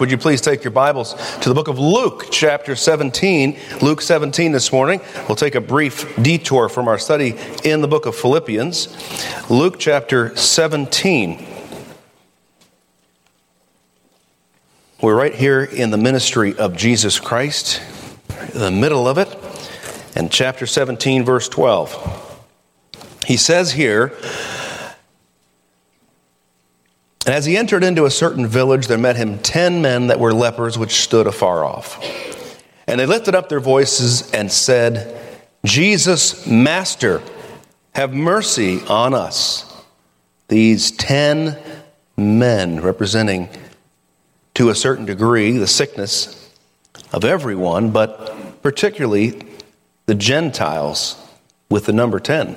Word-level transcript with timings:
Would 0.00 0.10
you 0.10 0.16
please 0.16 0.40
take 0.40 0.64
your 0.64 0.70
Bibles 0.70 1.12
to 1.40 1.50
the 1.50 1.54
book 1.54 1.68
of 1.68 1.78
Luke, 1.78 2.28
chapter 2.30 2.74
17? 2.74 3.58
Luke 3.82 4.00
17 4.00 4.50
this 4.50 4.72
morning. 4.72 4.98
We'll 5.28 5.36
take 5.36 5.54
a 5.54 5.60
brief 5.60 6.16
detour 6.22 6.70
from 6.70 6.88
our 6.88 6.98
study 6.98 7.36
in 7.64 7.82
the 7.82 7.86
book 7.86 8.06
of 8.06 8.16
Philippians. 8.16 8.88
Luke, 9.50 9.78
chapter 9.78 10.34
17. 10.34 11.46
We're 15.02 15.14
right 15.14 15.34
here 15.34 15.64
in 15.64 15.90
the 15.90 15.98
ministry 15.98 16.56
of 16.56 16.74
Jesus 16.74 17.20
Christ, 17.20 17.82
the 18.54 18.70
middle 18.70 19.06
of 19.06 19.18
it, 19.18 19.36
and 20.16 20.32
chapter 20.32 20.66
17, 20.66 21.26
verse 21.26 21.46
12. 21.46 22.46
He 23.26 23.36
says 23.36 23.72
here, 23.72 24.16
and 27.26 27.34
as 27.34 27.44
he 27.44 27.56
entered 27.56 27.84
into 27.84 28.06
a 28.06 28.10
certain 28.10 28.46
village, 28.46 28.86
there 28.86 28.98
met 28.98 29.16
him 29.16 29.38
ten 29.38 29.82
men 29.82 30.06
that 30.06 30.18
were 30.18 30.32
lepers, 30.32 30.78
which 30.78 31.00
stood 31.00 31.26
afar 31.26 31.64
off. 31.64 31.98
And 32.86 32.98
they 32.98 33.06
lifted 33.06 33.34
up 33.34 33.48
their 33.48 33.60
voices 33.60 34.30
and 34.32 34.50
said, 34.50 35.16
Jesus, 35.64 36.46
Master, 36.46 37.22
have 37.94 38.12
mercy 38.12 38.80
on 38.88 39.14
us. 39.14 39.66
These 40.48 40.92
ten 40.92 41.58
men, 42.16 42.80
representing 42.80 43.48
to 44.54 44.70
a 44.70 44.74
certain 44.74 45.04
degree 45.04 45.52
the 45.52 45.66
sickness 45.66 46.50
of 47.12 47.24
everyone, 47.24 47.90
but 47.90 48.62
particularly 48.62 49.42
the 50.06 50.14
Gentiles 50.14 51.16
with 51.68 51.86
the 51.86 51.92
number 51.92 52.18
10. 52.18 52.56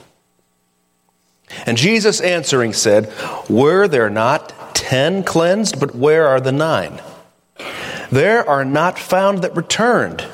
And 1.65 1.77
Jesus 1.77 2.21
answering 2.21 2.73
said, 2.73 3.11
Were 3.49 3.87
there 3.87 4.09
not 4.09 4.75
ten 4.75 5.23
cleansed, 5.23 5.79
but 5.79 5.95
where 5.95 6.27
are 6.27 6.39
the 6.39 6.51
nine? 6.51 7.01
There 8.11 8.47
are 8.47 8.65
not 8.65 8.99
found 8.99 9.39
that 9.39 9.55
returned 9.55 10.25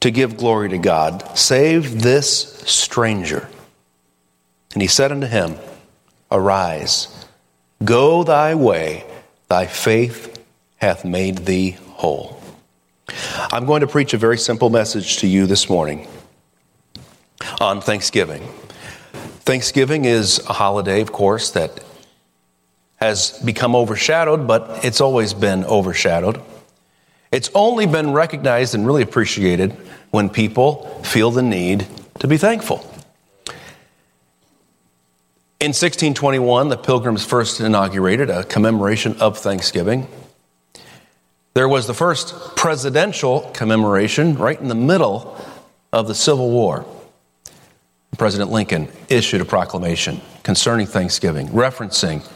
to 0.00 0.10
give 0.10 0.36
glory 0.36 0.68
to 0.68 0.78
God, 0.78 1.36
save 1.36 2.02
this 2.02 2.54
stranger. 2.64 3.48
And 4.72 4.82
he 4.82 4.88
said 4.88 5.10
unto 5.10 5.26
him, 5.26 5.56
Arise, 6.30 7.26
go 7.84 8.22
thy 8.22 8.54
way, 8.54 9.04
thy 9.48 9.66
faith 9.66 10.44
hath 10.76 11.04
made 11.04 11.38
thee 11.38 11.72
whole. 11.94 12.40
I'm 13.50 13.66
going 13.66 13.80
to 13.80 13.86
preach 13.86 14.14
a 14.14 14.18
very 14.18 14.38
simple 14.38 14.70
message 14.70 15.18
to 15.18 15.26
you 15.26 15.46
this 15.46 15.68
morning 15.68 16.06
on 17.60 17.80
Thanksgiving. 17.80 18.46
Thanksgiving 19.48 20.04
is 20.04 20.40
a 20.40 20.52
holiday, 20.52 21.00
of 21.00 21.10
course, 21.10 21.52
that 21.52 21.82
has 22.96 23.30
become 23.42 23.74
overshadowed, 23.74 24.46
but 24.46 24.84
it's 24.84 25.00
always 25.00 25.32
been 25.32 25.64
overshadowed. 25.64 26.42
It's 27.32 27.48
only 27.54 27.86
been 27.86 28.12
recognized 28.12 28.74
and 28.74 28.86
really 28.86 29.00
appreciated 29.00 29.74
when 30.10 30.28
people 30.28 31.02
feel 31.02 31.30
the 31.30 31.40
need 31.40 31.86
to 32.18 32.28
be 32.28 32.36
thankful. 32.36 32.80
In 35.60 35.72
1621, 35.72 36.68
the 36.68 36.76
Pilgrims 36.76 37.24
first 37.24 37.58
inaugurated 37.58 38.28
a 38.28 38.44
commemoration 38.44 39.16
of 39.18 39.38
Thanksgiving. 39.38 40.08
There 41.54 41.70
was 41.70 41.86
the 41.86 41.94
first 41.94 42.54
presidential 42.54 43.50
commemoration 43.54 44.34
right 44.34 44.60
in 44.60 44.68
the 44.68 44.74
middle 44.74 45.42
of 45.90 46.06
the 46.06 46.14
Civil 46.14 46.50
War. 46.50 46.84
President 48.18 48.50
Lincoln 48.50 48.88
issued 49.08 49.40
a 49.40 49.44
proclamation 49.44 50.20
concerning 50.42 50.86
Thanksgiving, 50.86 51.48
referencing 51.48 52.28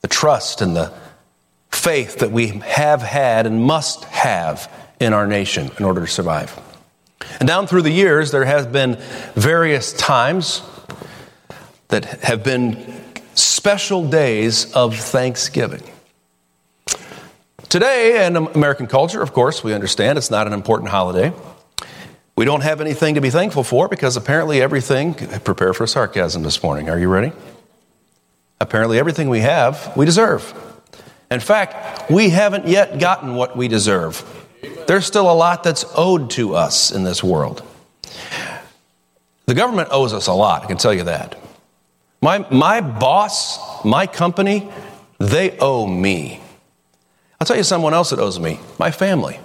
the 0.00 0.08
trust 0.08 0.62
and 0.62 0.74
the 0.74 0.92
faith 1.70 2.18
that 2.18 2.32
we 2.32 2.48
have 2.48 3.02
had 3.02 3.46
and 3.46 3.62
must 3.62 4.04
have 4.04 4.72
in 4.98 5.12
our 5.12 5.26
nation 5.26 5.70
in 5.78 5.84
order 5.84 6.00
to 6.00 6.06
survive. 6.06 6.58
And 7.38 7.46
down 7.46 7.66
through 7.66 7.82
the 7.82 7.90
years, 7.90 8.30
there 8.30 8.44
have 8.44 8.72
been 8.72 8.96
various 9.34 9.92
times 9.92 10.62
that 11.88 12.04
have 12.22 12.42
been 12.42 13.02
special 13.34 14.08
days 14.08 14.72
of 14.72 14.96
Thanksgiving. 14.96 15.82
Today, 17.68 18.26
in 18.26 18.36
American 18.36 18.86
culture, 18.86 19.22
of 19.22 19.32
course, 19.32 19.62
we 19.62 19.74
understand 19.74 20.18
it's 20.18 20.30
not 20.30 20.46
an 20.46 20.52
important 20.52 20.90
holiday. 20.90 21.32
We 22.40 22.46
don't 22.46 22.62
have 22.62 22.80
anything 22.80 23.16
to 23.16 23.20
be 23.20 23.28
thankful 23.28 23.64
for 23.64 23.86
because 23.86 24.16
apparently 24.16 24.62
everything, 24.62 25.12
prepare 25.12 25.74
for 25.74 25.86
sarcasm 25.86 26.42
this 26.42 26.62
morning. 26.62 26.88
Are 26.88 26.98
you 26.98 27.10
ready? 27.10 27.32
Apparently 28.58 28.98
everything 28.98 29.28
we 29.28 29.40
have, 29.40 29.94
we 29.94 30.06
deserve. 30.06 30.54
In 31.30 31.40
fact, 31.40 32.10
we 32.10 32.30
haven't 32.30 32.66
yet 32.66 32.98
gotten 32.98 33.34
what 33.34 33.58
we 33.58 33.68
deserve. 33.68 34.24
There's 34.86 35.04
still 35.04 35.30
a 35.30 35.34
lot 35.34 35.62
that's 35.62 35.84
owed 35.94 36.30
to 36.30 36.54
us 36.54 36.90
in 36.90 37.04
this 37.04 37.22
world. 37.22 37.62
The 39.44 39.52
government 39.52 39.90
owes 39.92 40.14
us 40.14 40.26
a 40.26 40.32
lot, 40.32 40.64
I 40.64 40.66
can 40.66 40.78
tell 40.78 40.94
you 40.94 41.04
that. 41.04 41.38
My, 42.22 42.38
my 42.50 42.80
boss, 42.80 43.84
my 43.84 44.06
company, 44.06 44.72
they 45.18 45.58
owe 45.58 45.86
me. 45.86 46.40
I'll 47.38 47.46
tell 47.46 47.58
you 47.58 47.64
someone 47.64 47.92
else 47.92 48.08
that 48.08 48.18
owes 48.18 48.40
me 48.40 48.60
my 48.78 48.90
family. 48.90 49.38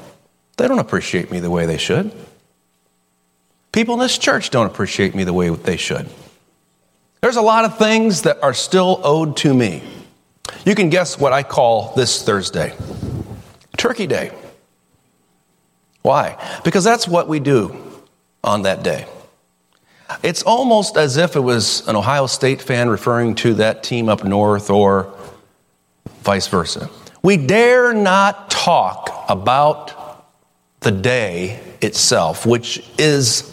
They 0.55 0.69
don't 0.69 0.79
appreciate 0.79 1.29
me 1.29 1.41
the 1.41 1.51
way 1.51 1.65
they 1.65 1.77
should. 1.77 2.13
People 3.75 3.95
in 3.95 3.99
this 3.99 4.17
church 4.17 4.51
don't 4.51 4.67
appreciate 4.67 5.13
me 5.15 5.25
the 5.25 5.33
way 5.33 5.49
they 5.49 5.75
should. 5.75 6.07
There's 7.19 7.35
a 7.35 7.41
lot 7.41 7.65
of 7.65 7.77
things 7.77 8.21
that 8.21 8.41
are 8.41 8.53
still 8.53 9.01
owed 9.03 9.35
to 9.37 9.53
me. 9.53 9.83
You 10.65 10.75
can 10.75 10.89
guess 10.89 11.19
what 11.19 11.33
I 11.33 11.43
call 11.43 11.93
this 11.93 12.23
Thursday 12.23 12.73
Turkey 13.75 14.07
Day. 14.07 14.31
Why? 16.03 16.41
Because 16.63 16.85
that's 16.85 17.05
what 17.05 17.27
we 17.27 17.41
do 17.41 17.75
on 18.45 18.61
that 18.61 18.81
day. 18.81 19.07
It's 20.23 20.43
almost 20.43 20.95
as 20.95 21.17
if 21.17 21.35
it 21.35 21.41
was 21.41 21.85
an 21.85 21.97
Ohio 21.97 22.27
State 22.27 22.61
fan 22.61 22.87
referring 22.87 23.35
to 23.35 23.55
that 23.55 23.83
team 23.83 24.07
up 24.07 24.23
north 24.23 24.69
or 24.69 25.13
vice 26.21 26.47
versa. 26.47 26.89
We 27.21 27.35
dare 27.35 27.91
not 27.93 28.49
talk 28.49 29.25
about 29.27 30.31
the 30.79 30.91
day 30.91 31.59
itself, 31.81 32.45
which 32.45 32.81
is 32.97 33.51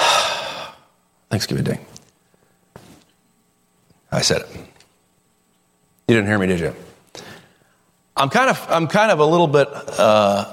Thanksgiving 1.30 1.64
Day. 1.64 1.80
I 4.12 4.22
said 4.22 4.42
it. 4.42 4.48
You 6.08 6.16
didn't 6.16 6.26
hear 6.26 6.38
me, 6.38 6.46
did 6.46 6.60
you? 6.60 6.74
I'm 8.16 8.28
kind 8.28 8.50
of, 8.50 8.66
I'm 8.68 8.88
kind 8.88 9.12
of 9.12 9.20
a 9.20 9.24
little 9.24 9.46
bit 9.46 9.68
uh, 9.98 10.52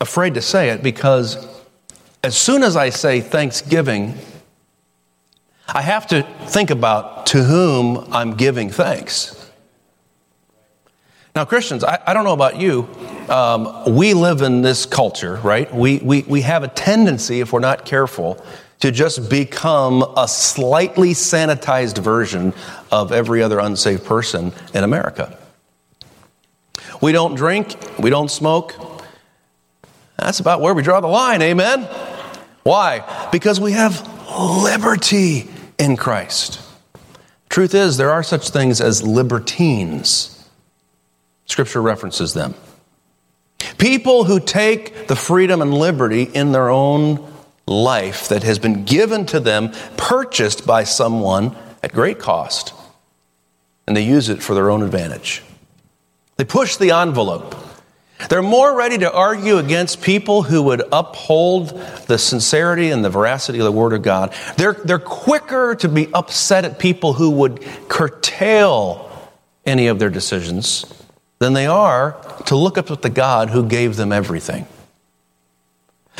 afraid 0.00 0.34
to 0.34 0.42
say 0.42 0.70
it 0.70 0.82
because 0.82 1.48
as 2.22 2.36
soon 2.36 2.62
as 2.62 2.76
I 2.76 2.90
say 2.90 3.20
Thanksgiving, 3.20 4.14
I 5.66 5.82
have 5.82 6.06
to 6.08 6.22
think 6.46 6.70
about 6.70 7.26
to 7.26 7.42
whom 7.42 8.06
I'm 8.12 8.34
giving 8.34 8.70
thanks. 8.70 9.39
Now, 11.34 11.44
Christians, 11.44 11.84
I, 11.84 12.00
I 12.06 12.12
don't 12.12 12.24
know 12.24 12.32
about 12.32 12.60
you. 12.60 12.88
Um, 13.28 13.94
we 13.94 14.14
live 14.14 14.42
in 14.42 14.62
this 14.62 14.84
culture, 14.84 15.36
right? 15.36 15.72
We, 15.72 15.98
we, 15.98 16.22
we 16.22 16.40
have 16.40 16.64
a 16.64 16.68
tendency, 16.68 17.40
if 17.40 17.52
we're 17.52 17.60
not 17.60 17.84
careful, 17.84 18.44
to 18.80 18.90
just 18.90 19.30
become 19.30 20.02
a 20.16 20.26
slightly 20.26 21.10
sanitized 21.10 21.98
version 21.98 22.52
of 22.90 23.12
every 23.12 23.42
other 23.42 23.58
unsaved 23.58 24.04
person 24.04 24.52
in 24.74 24.82
America. 24.82 25.38
We 27.00 27.12
don't 27.12 27.36
drink, 27.36 27.76
we 27.98 28.10
don't 28.10 28.30
smoke. 28.30 28.74
That's 30.16 30.40
about 30.40 30.60
where 30.60 30.74
we 30.74 30.82
draw 30.82 31.00
the 31.00 31.06
line, 31.06 31.42
amen? 31.42 31.84
Why? 32.64 33.28
Because 33.30 33.60
we 33.60 33.72
have 33.72 34.06
liberty 34.36 35.48
in 35.78 35.96
Christ. 35.96 36.60
Truth 37.48 37.74
is, 37.74 37.96
there 37.96 38.10
are 38.10 38.22
such 38.22 38.50
things 38.50 38.80
as 38.80 39.02
libertines. 39.02 40.39
Scripture 41.50 41.82
references 41.82 42.32
them. 42.32 42.54
People 43.76 44.22
who 44.22 44.38
take 44.38 45.08
the 45.08 45.16
freedom 45.16 45.60
and 45.60 45.74
liberty 45.74 46.22
in 46.22 46.52
their 46.52 46.70
own 46.70 47.28
life 47.66 48.28
that 48.28 48.44
has 48.44 48.60
been 48.60 48.84
given 48.84 49.26
to 49.26 49.40
them, 49.40 49.72
purchased 49.96 50.64
by 50.64 50.84
someone 50.84 51.56
at 51.82 51.92
great 51.92 52.20
cost, 52.20 52.72
and 53.88 53.96
they 53.96 54.04
use 54.04 54.28
it 54.28 54.40
for 54.40 54.54
their 54.54 54.70
own 54.70 54.84
advantage. 54.84 55.42
They 56.36 56.44
push 56.44 56.76
the 56.76 56.92
envelope. 56.92 57.56
They're 58.28 58.42
more 58.42 58.76
ready 58.76 58.98
to 58.98 59.12
argue 59.12 59.58
against 59.58 60.02
people 60.02 60.42
who 60.44 60.62
would 60.62 60.84
uphold 60.92 61.70
the 62.06 62.18
sincerity 62.18 62.90
and 62.90 63.04
the 63.04 63.10
veracity 63.10 63.58
of 63.58 63.64
the 63.64 63.72
Word 63.72 63.92
of 63.92 64.02
God. 64.02 64.34
They're, 64.56 64.74
they're 64.74 65.00
quicker 65.00 65.74
to 65.76 65.88
be 65.88 66.12
upset 66.14 66.64
at 66.64 66.78
people 66.78 67.12
who 67.12 67.30
would 67.30 67.60
curtail 67.88 69.10
any 69.66 69.88
of 69.88 69.98
their 69.98 70.10
decisions 70.10 70.99
than 71.40 71.52
they 71.52 71.66
are 71.66 72.16
to 72.46 72.54
look 72.54 72.78
up 72.78 72.90
at 72.90 73.02
the 73.02 73.10
God 73.10 73.50
who 73.50 73.66
gave 73.66 73.96
them 73.96 74.12
everything. 74.12 74.66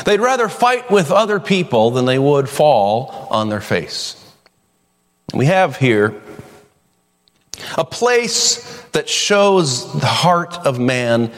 They'd 0.04 0.20
rather 0.20 0.48
fight 0.48 0.90
with 0.90 1.10
other 1.10 1.38
people 1.38 1.92
than 1.92 2.06
they 2.06 2.18
would 2.18 2.48
fall 2.48 3.28
on 3.30 3.48
their 3.48 3.60
face. 3.60 4.16
We 5.32 5.46
have 5.46 5.76
here 5.76 6.20
a 7.76 7.84
place 7.84 8.82
that 8.92 9.08
shows 9.08 9.92
the 10.00 10.06
heart 10.06 10.56
of 10.66 10.78
man 10.78 11.30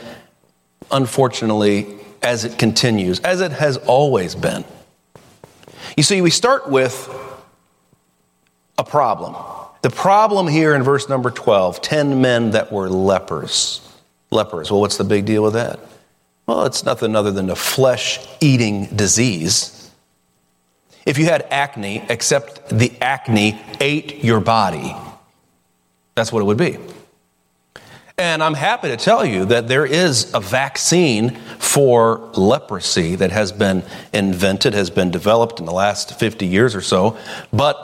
unfortunately, 0.92 1.86
as 2.22 2.44
it 2.44 2.58
continues, 2.58 3.18
as 3.20 3.40
it 3.40 3.50
has 3.50 3.78
always 3.78 4.34
been. 4.34 4.64
You 5.96 6.02
see, 6.02 6.20
we 6.20 6.30
start 6.30 6.68
with 6.68 7.08
a 8.78 8.84
problem. 8.84 9.34
The 9.82 9.90
problem 9.90 10.46
here 10.46 10.74
in 10.74 10.82
verse 10.82 11.08
number 11.08 11.30
12 11.30 11.82
10 11.82 12.20
men 12.20 12.52
that 12.52 12.72
were 12.72 12.88
lepers. 12.88 13.80
Lepers. 14.30 14.70
Well, 14.70 14.80
what's 14.80 14.96
the 14.96 15.04
big 15.04 15.26
deal 15.26 15.42
with 15.42 15.54
that? 15.54 15.80
Well, 16.46 16.64
it's 16.64 16.84
nothing 16.84 17.14
other 17.14 17.30
than 17.30 17.50
a 17.50 17.56
flesh 17.56 18.18
eating 18.40 18.86
disease. 18.96 19.90
If 21.04 21.18
you 21.18 21.24
had 21.24 21.42
acne, 21.50 22.04
except 22.08 22.68
the 22.68 22.92
acne 23.00 23.60
ate 23.80 24.24
your 24.24 24.40
body, 24.40 24.94
that's 26.14 26.32
what 26.32 26.40
it 26.40 26.44
would 26.44 26.56
be. 26.56 26.78
And 28.18 28.42
I'm 28.42 28.54
happy 28.54 28.88
to 28.88 28.96
tell 28.96 29.24
you 29.24 29.46
that 29.46 29.66
there 29.66 29.86
is 29.86 30.32
a 30.32 30.40
vaccine 30.40 31.36
for 31.58 32.30
leprosy 32.34 33.16
that 33.16 33.32
has 33.32 33.50
been 33.50 33.82
invented, 34.12 34.74
has 34.74 34.90
been 34.90 35.10
developed 35.10 35.58
in 35.58 35.66
the 35.66 35.72
last 35.72 36.18
50 36.20 36.46
years 36.46 36.76
or 36.76 36.82
so. 36.82 37.16
But 37.52 37.74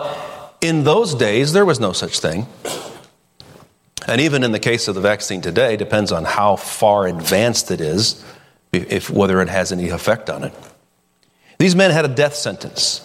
in 0.60 0.84
those 0.84 1.14
days, 1.14 1.52
there 1.52 1.64
was 1.64 1.80
no 1.80 1.92
such 1.92 2.20
thing. 2.20 2.46
And 4.06 4.20
even 4.20 4.42
in 4.42 4.52
the 4.52 4.58
case 4.58 4.88
of 4.88 4.94
the 4.94 5.00
vaccine 5.00 5.40
today, 5.40 5.76
depends 5.76 6.12
on 6.12 6.24
how 6.24 6.56
far 6.56 7.06
advanced 7.06 7.70
it 7.70 7.80
is, 7.80 8.24
if 8.72 9.10
whether 9.10 9.40
it 9.42 9.48
has 9.48 9.70
any 9.72 9.88
effect 9.90 10.30
on 10.30 10.44
it. 10.44 10.54
These 11.58 11.76
men 11.76 11.90
had 11.90 12.04
a 12.04 12.08
death 12.08 12.34
sentence. 12.34 13.04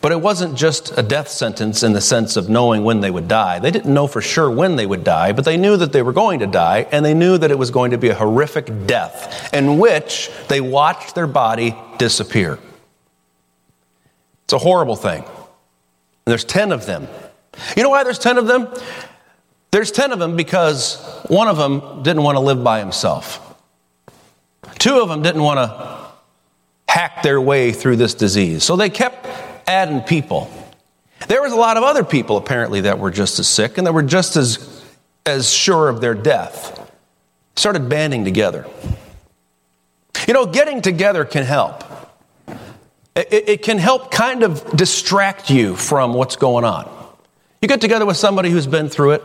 But 0.00 0.12
it 0.12 0.20
wasn't 0.20 0.56
just 0.56 0.96
a 0.98 1.02
death 1.02 1.28
sentence 1.28 1.82
in 1.82 1.92
the 1.92 2.00
sense 2.00 2.36
of 2.36 2.48
knowing 2.48 2.84
when 2.84 3.00
they 3.00 3.10
would 3.10 3.28
die. 3.28 3.58
They 3.58 3.70
didn't 3.70 3.92
know 3.92 4.06
for 4.06 4.20
sure 4.20 4.50
when 4.50 4.76
they 4.76 4.86
would 4.86 5.04
die, 5.04 5.32
but 5.32 5.44
they 5.44 5.56
knew 5.56 5.76
that 5.76 5.92
they 5.92 6.02
were 6.02 6.12
going 6.12 6.40
to 6.40 6.46
die, 6.46 6.88
and 6.90 7.04
they 7.04 7.14
knew 7.14 7.38
that 7.38 7.50
it 7.50 7.58
was 7.58 7.70
going 7.70 7.90
to 7.92 7.98
be 7.98 8.08
a 8.08 8.14
horrific 8.14 8.86
death 8.86 9.52
in 9.52 9.78
which 9.78 10.30
they 10.48 10.60
watched 10.60 11.14
their 11.14 11.26
body 11.26 11.76
disappear. 11.98 12.58
It's 14.44 14.54
a 14.54 14.58
horrible 14.58 14.96
thing. 14.96 15.24
There's 16.24 16.44
10 16.44 16.72
of 16.72 16.86
them. 16.86 17.06
You 17.76 17.82
know 17.82 17.90
why 17.90 18.04
there's 18.04 18.18
10 18.18 18.38
of 18.38 18.46
them? 18.46 18.68
There's 19.70 19.90
10 19.90 20.12
of 20.12 20.18
them 20.18 20.36
because 20.36 21.02
one 21.26 21.48
of 21.48 21.56
them 21.56 22.02
didn't 22.02 22.22
want 22.22 22.36
to 22.36 22.40
live 22.40 22.62
by 22.62 22.78
himself. 22.78 23.40
Two 24.78 25.00
of 25.00 25.08
them 25.08 25.22
didn't 25.22 25.42
want 25.42 25.58
to 25.58 26.04
hack 26.88 27.22
their 27.22 27.40
way 27.40 27.72
through 27.72 27.96
this 27.96 28.14
disease. 28.14 28.62
So 28.62 28.76
they 28.76 28.90
kept 28.90 29.26
adding 29.66 30.00
people. 30.02 30.50
There 31.28 31.42
was 31.42 31.52
a 31.52 31.56
lot 31.56 31.76
of 31.76 31.82
other 31.82 32.04
people 32.04 32.36
apparently 32.36 32.82
that 32.82 32.98
were 32.98 33.10
just 33.10 33.38
as 33.38 33.48
sick 33.48 33.78
and 33.78 33.86
that 33.86 33.92
were 33.92 34.02
just 34.02 34.36
as, 34.36 34.84
as 35.26 35.52
sure 35.52 35.88
of 35.88 36.00
their 36.00 36.14
death. 36.14 36.92
Started 37.56 37.88
banding 37.88 38.24
together. 38.24 38.66
You 40.26 40.34
know, 40.34 40.46
getting 40.46 40.82
together 40.82 41.24
can 41.24 41.44
help. 41.44 41.84
It, 43.14 43.48
it 43.48 43.62
can 43.62 43.78
help 43.78 44.10
kind 44.10 44.42
of 44.42 44.76
distract 44.76 45.50
you 45.50 45.76
from 45.76 46.14
what's 46.14 46.36
going 46.36 46.64
on. 46.64 46.90
You 47.62 47.68
get 47.68 47.80
together 47.80 48.04
with 48.04 48.16
somebody 48.16 48.50
who's 48.50 48.66
been 48.66 48.88
through 48.88 49.12
it, 49.12 49.22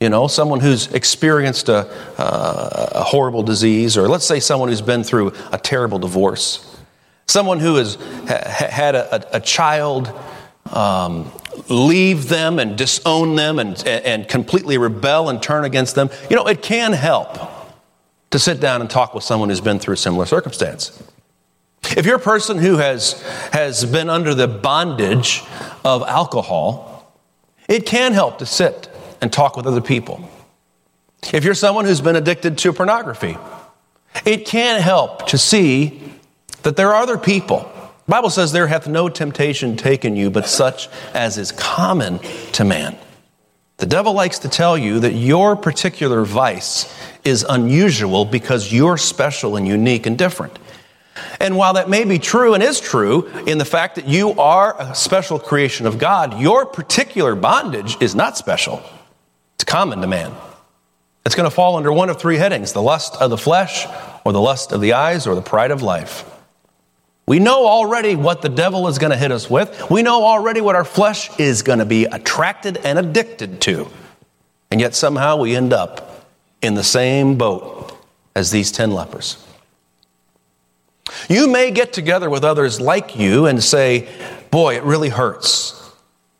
you 0.00 0.08
know, 0.08 0.26
someone 0.26 0.60
who's 0.60 0.92
experienced 0.92 1.68
a, 1.68 1.86
uh, 2.18 2.88
a 2.92 3.04
horrible 3.04 3.42
disease, 3.42 3.96
or 3.96 4.08
let's 4.08 4.26
say 4.26 4.40
someone 4.40 4.68
who's 4.68 4.82
been 4.82 5.04
through 5.04 5.32
a 5.52 5.58
terrible 5.58 5.98
divorce. 5.98 6.68
Someone 7.28 7.60
who 7.60 7.76
has 7.76 7.94
had 8.26 8.94
a, 8.94 9.36
a 9.36 9.40
child 9.40 10.12
um, 10.72 11.30
leave 11.68 12.28
them 12.28 12.58
and 12.58 12.76
disown 12.76 13.36
them 13.36 13.58
and, 13.58 13.86
and 13.86 14.26
completely 14.26 14.78
rebel 14.78 15.28
and 15.28 15.42
turn 15.42 15.64
against 15.64 15.94
them, 15.94 16.10
you 16.28 16.36
know, 16.36 16.46
it 16.46 16.62
can 16.62 16.92
help 16.92 17.38
to 18.30 18.38
sit 18.38 18.58
down 18.58 18.80
and 18.80 18.90
talk 18.90 19.14
with 19.14 19.22
someone 19.22 19.50
who's 19.50 19.60
been 19.60 19.78
through 19.78 19.94
a 19.94 19.98
similar 19.98 20.26
circumstance. 20.26 21.02
If 21.84 22.06
you're 22.06 22.16
a 22.16 22.20
person 22.20 22.58
who 22.58 22.78
has, 22.78 23.20
has 23.52 23.84
been 23.84 24.08
under 24.08 24.34
the 24.34 24.48
bondage 24.48 25.42
of 25.84 26.02
alcohol, 26.02 27.12
it 27.68 27.86
can 27.86 28.12
help 28.12 28.38
to 28.38 28.46
sit 28.46 28.88
and 29.20 29.32
talk 29.32 29.56
with 29.56 29.66
other 29.66 29.80
people. 29.80 30.28
If 31.32 31.44
you're 31.44 31.54
someone 31.54 31.84
who's 31.84 32.00
been 32.00 32.16
addicted 32.16 32.58
to 32.58 32.72
pornography, 32.72 33.36
it 34.24 34.46
can 34.46 34.80
help 34.80 35.26
to 35.28 35.38
see 35.38 36.02
that 36.62 36.76
there 36.76 36.92
are 36.92 37.02
other 37.02 37.18
people. 37.18 37.70
The 38.06 38.10
Bible 38.10 38.30
says, 38.30 38.52
There 38.52 38.66
hath 38.66 38.88
no 38.88 39.08
temptation 39.08 39.76
taken 39.76 40.16
you, 40.16 40.30
but 40.30 40.46
such 40.46 40.88
as 41.14 41.38
is 41.38 41.52
common 41.52 42.18
to 42.52 42.64
man. 42.64 42.96
The 43.76 43.86
devil 43.86 44.12
likes 44.12 44.40
to 44.40 44.48
tell 44.48 44.76
you 44.76 45.00
that 45.00 45.12
your 45.12 45.56
particular 45.56 46.24
vice 46.24 46.92
is 47.24 47.44
unusual 47.48 48.24
because 48.24 48.72
you're 48.72 48.96
special 48.96 49.56
and 49.56 49.66
unique 49.66 50.06
and 50.06 50.16
different. 50.18 50.58
And 51.40 51.56
while 51.56 51.74
that 51.74 51.88
may 51.88 52.04
be 52.04 52.18
true 52.18 52.54
and 52.54 52.62
is 52.62 52.80
true 52.80 53.26
in 53.46 53.58
the 53.58 53.64
fact 53.64 53.96
that 53.96 54.08
you 54.08 54.32
are 54.40 54.76
a 54.78 54.94
special 54.94 55.38
creation 55.38 55.86
of 55.86 55.98
God, 55.98 56.40
your 56.40 56.66
particular 56.66 57.34
bondage 57.34 57.96
is 58.00 58.14
not 58.14 58.36
special. 58.36 58.82
It's 59.56 59.64
common 59.64 60.00
to 60.00 60.06
man. 60.06 60.32
It's 61.24 61.34
going 61.34 61.48
to 61.48 61.54
fall 61.54 61.76
under 61.76 61.92
one 61.92 62.10
of 62.10 62.18
three 62.20 62.36
headings 62.36 62.72
the 62.72 62.82
lust 62.82 63.16
of 63.20 63.30
the 63.30 63.38
flesh, 63.38 63.86
or 64.24 64.32
the 64.32 64.40
lust 64.40 64.72
of 64.72 64.80
the 64.80 64.94
eyes, 64.94 65.26
or 65.26 65.34
the 65.34 65.42
pride 65.42 65.70
of 65.70 65.82
life. 65.82 66.28
We 67.26 67.38
know 67.38 67.66
already 67.66 68.16
what 68.16 68.42
the 68.42 68.48
devil 68.48 68.88
is 68.88 68.98
going 68.98 69.12
to 69.12 69.16
hit 69.16 69.30
us 69.30 69.48
with. 69.48 69.88
We 69.90 70.02
know 70.02 70.24
already 70.24 70.60
what 70.60 70.74
our 70.74 70.84
flesh 70.84 71.38
is 71.38 71.62
going 71.62 71.78
to 71.78 71.84
be 71.84 72.04
attracted 72.04 72.78
and 72.78 72.98
addicted 72.98 73.60
to. 73.62 73.88
And 74.70 74.80
yet 74.80 74.94
somehow 74.94 75.36
we 75.36 75.54
end 75.54 75.72
up 75.72 76.26
in 76.60 76.74
the 76.74 76.82
same 76.82 77.36
boat 77.38 77.96
as 78.34 78.50
these 78.50 78.72
10 78.72 78.90
lepers. 78.90 79.46
You 81.28 81.48
may 81.48 81.70
get 81.70 81.92
together 81.92 82.30
with 82.30 82.44
others 82.44 82.80
like 82.80 83.16
you 83.16 83.46
and 83.46 83.62
say, 83.62 84.08
Boy, 84.50 84.76
it 84.76 84.82
really 84.82 85.08
hurts. 85.08 85.78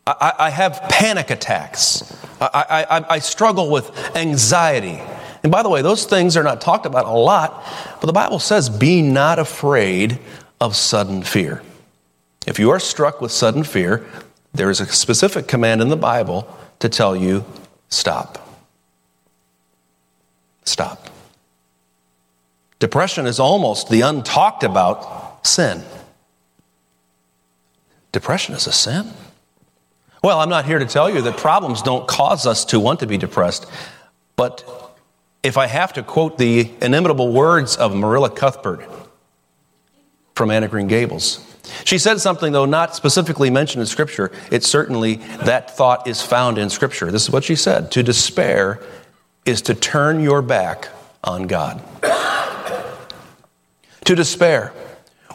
I, 0.05 0.33
I 0.37 0.49
have 0.49 0.81
panic 0.89 1.29
attacks. 1.29 2.15
I, 2.41 2.85
I, 2.89 3.05
I 3.15 3.19
struggle 3.19 3.71
with 3.71 4.15
anxiety. 4.15 5.01
And 5.43 5.51
by 5.51 5.63
the 5.63 5.69
way, 5.69 5.81
those 5.81 6.05
things 6.05 6.37
are 6.37 6.43
not 6.43 6.61
talked 6.61 6.85
about 6.85 7.05
a 7.05 7.11
lot, 7.11 7.63
but 7.99 8.07
the 8.07 8.13
Bible 8.13 8.39
says, 8.39 8.69
Be 8.69 9.01
not 9.01 9.39
afraid 9.39 10.19
of 10.59 10.75
sudden 10.75 11.23
fear. 11.23 11.61
If 12.45 12.59
you 12.59 12.69
are 12.69 12.79
struck 12.79 13.21
with 13.21 13.31
sudden 13.31 13.63
fear, 13.63 14.05
there 14.53 14.69
is 14.69 14.79
a 14.79 14.85
specific 14.85 15.47
command 15.47 15.81
in 15.81 15.89
the 15.89 15.97
Bible 15.97 16.47
to 16.79 16.89
tell 16.89 17.15
you 17.15 17.45
stop. 17.89 18.39
Stop. 20.65 21.12
Depression 22.83 23.25
is 23.27 23.39
almost 23.39 23.87
the 23.87 24.01
untalked 24.01 24.61
about 24.61 25.47
sin. 25.47 25.81
Depression 28.11 28.53
is 28.55 28.67
a 28.67 28.73
sin? 28.73 29.13
Well, 30.21 30.41
I'm 30.41 30.49
not 30.49 30.65
here 30.65 30.79
to 30.79 30.85
tell 30.85 31.09
you 31.09 31.21
that 31.21 31.37
problems 31.37 31.81
don't 31.81 32.05
cause 32.09 32.45
us 32.45 32.65
to 32.65 32.81
want 32.81 32.99
to 32.99 33.07
be 33.07 33.17
depressed, 33.17 33.67
but 34.35 34.97
if 35.43 35.55
I 35.55 35.67
have 35.67 35.93
to 35.93 36.03
quote 36.03 36.37
the 36.37 36.69
inimitable 36.81 37.31
words 37.31 37.77
of 37.77 37.95
Marilla 37.95 38.29
Cuthbert, 38.29 38.85
from 40.35 40.51
Anne 40.51 40.65
of 40.65 40.71
Green 40.71 40.87
Gables. 40.87 41.39
She 41.85 41.97
said 41.97 42.19
something, 42.19 42.51
though 42.51 42.65
not 42.65 42.97
specifically 42.97 43.49
mentioned 43.49 43.79
in 43.79 43.87
Scripture. 43.87 44.29
It 44.51 44.65
certainly, 44.65 45.21
that 45.45 45.77
thought 45.77 46.05
is 46.05 46.21
found 46.21 46.57
in 46.57 46.69
Scripture. 46.69 47.11
This 47.11 47.23
is 47.23 47.29
what 47.29 47.45
she 47.45 47.55
said 47.55 47.91
To 47.91 48.03
despair 48.03 48.81
is 49.45 49.61
to 49.61 49.73
turn 49.73 50.19
your 50.19 50.41
back 50.41 50.89
on 51.23 51.47
God. 51.47 51.81
To 54.05 54.15
despair. 54.15 54.73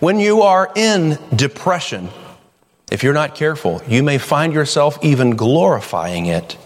When 0.00 0.18
you 0.18 0.42
are 0.42 0.70
in 0.74 1.18
depression, 1.34 2.08
if 2.90 3.02
you're 3.02 3.12
not 3.12 3.34
careful, 3.34 3.82
you 3.88 4.02
may 4.02 4.18
find 4.18 4.52
yourself 4.52 4.98
even 5.02 5.36
glorifying 5.36 6.26
it 6.26 6.56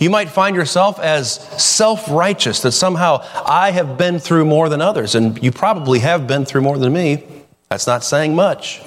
you 0.00 0.10
might 0.10 0.28
find 0.28 0.54
yourself 0.54 1.00
as 1.00 1.32
self 1.62 2.10
righteous, 2.10 2.60
that 2.60 2.72
somehow 2.72 3.24
I 3.44 3.70
have 3.70 3.98
been 3.98 4.18
through 4.18 4.44
more 4.44 4.68
than 4.68 4.80
others, 4.80 5.14
and 5.14 5.42
you 5.42 5.50
probably 5.50 6.00
have 6.00 6.26
been 6.26 6.44
through 6.44 6.60
more 6.60 6.78
than 6.78 6.92
me. 6.92 7.24
That's 7.68 7.86
not 7.86 8.04
saying 8.04 8.34
much. 8.34 8.82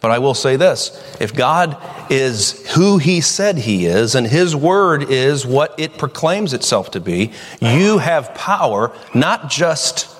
But 0.00 0.10
I 0.10 0.18
will 0.18 0.34
say 0.34 0.56
this 0.56 1.16
if 1.20 1.34
God 1.34 1.76
is 2.10 2.66
who 2.74 2.98
He 2.98 3.20
said 3.20 3.58
He 3.58 3.86
is, 3.86 4.14
and 4.14 4.26
His 4.26 4.56
word 4.56 5.10
is 5.10 5.46
what 5.46 5.78
it 5.78 5.98
proclaims 5.98 6.52
itself 6.52 6.90
to 6.92 7.00
be, 7.00 7.32
you 7.60 7.98
have 7.98 8.34
power 8.34 8.92
not 9.14 9.50
just 9.50 10.15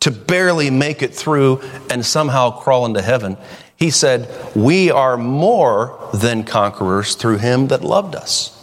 to 0.00 0.10
barely 0.10 0.70
make 0.70 1.02
it 1.02 1.14
through 1.14 1.60
and 1.90 2.04
somehow 2.04 2.50
crawl 2.50 2.86
into 2.86 3.02
heaven. 3.02 3.36
He 3.76 3.90
said, 3.90 4.28
We 4.54 4.90
are 4.90 5.16
more 5.16 6.08
than 6.12 6.44
conquerors 6.44 7.14
through 7.14 7.38
Him 7.38 7.68
that 7.68 7.82
loved 7.82 8.14
us. 8.14 8.54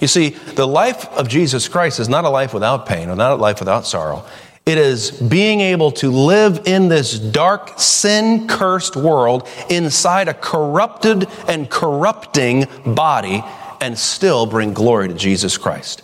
You 0.00 0.08
see, 0.08 0.30
the 0.30 0.66
life 0.66 1.06
of 1.12 1.28
Jesus 1.28 1.68
Christ 1.68 2.00
is 2.00 2.08
not 2.08 2.24
a 2.24 2.28
life 2.28 2.52
without 2.52 2.86
pain 2.86 3.08
or 3.08 3.16
not 3.16 3.32
a 3.32 3.36
life 3.36 3.60
without 3.60 3.86
sorrow. 3.86 4.24
It 4.66 4.78
is 4.78 5.10
being 5.10 5.60
able 5.60 5.92
to 5.92 6.10
live 6.10 6.62
in 6.66 6.88
this 6.88 7.18
dark, 7.18 7.78
sin 7.78 8.48
cursed 8.48 8.96
world 8.96 9.46
inside 9.68 10.26
a 10.26 10.34
corrupted 10.34 11.28
and 11.46 11.68
corrupting 11.68 12.66
body 12.86 13.44
and 13.80 13.98
still 13.98 14.46
bring 14.46 14.72
glory 14.72 15.08
to 15.08 15.14
Jesus 15.14 15.58
Christ. 15.58 16.02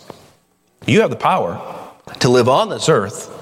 You 0.85 1.01
have 1.01 1.09
the 1.09 1.15
power 1.15 1.59
to 2.19 2.29
live 2.29 2.47
on 2.47 2.69
this 2.69 2.87
earth 2.87 3.40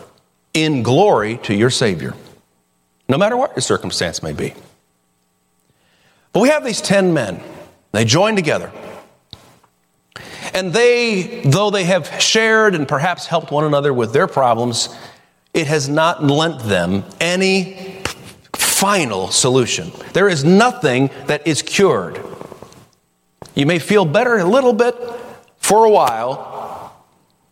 in 0.54 0.84
glory 0.84 1.38
to 1.44 1.54
your 1.54 1.70
Savior, 1.70 2.14
no 3.08 3.18
matter 3.18 3.38
what 3.38 3.52
your 3.52 3.62
circumstance 3.62 4.24
may 4.24 4.34
be. 4.34 4.54
But 6.32 6.42
we 6.42 6.50
have 6.50 6.64
these 6.64 6.82
10 6.82 7.14
men. 7.14 7.42
They 7.92 8.06
join 8.06 8.36
together. 8.36 8.72
And 10.54 10.74
they, 10.74 11.42
though 11.46 11.70
they 11.70 11.84
have 11.86 12.22
shared 12.22 12.76
and 12.76 12.88
perhaps 12.88 13.28
helped 13.28 13.52
one 13.52 13.66
another 13.66 13.94
with 13.94 14.14
their 14.14 14.28
problems, 14.28 14.96
it 15.54 15.68
has 15.68 15.90
not 15.90 16.24
lent 16.24 16.62
them 16.62 17.04
any 17.20 18.02
final 18.56 19.28
solution. 19.28 19.92
There 20.14 20.30
is 20.30 20.44
nothing 20.44 21.10
that 21.28 21.46
is 21.48 21.62
cured. 21.62 22.20
You 23.56 23.66
may 23.66 23.80
feel 23.80 24.06
better 24.06 24.38
a 24.38 24.46
little 24.46 24.74
bit 24.74 24.96
for 25.58 25.86
a 25.86 25.90
while, 25.90 26.94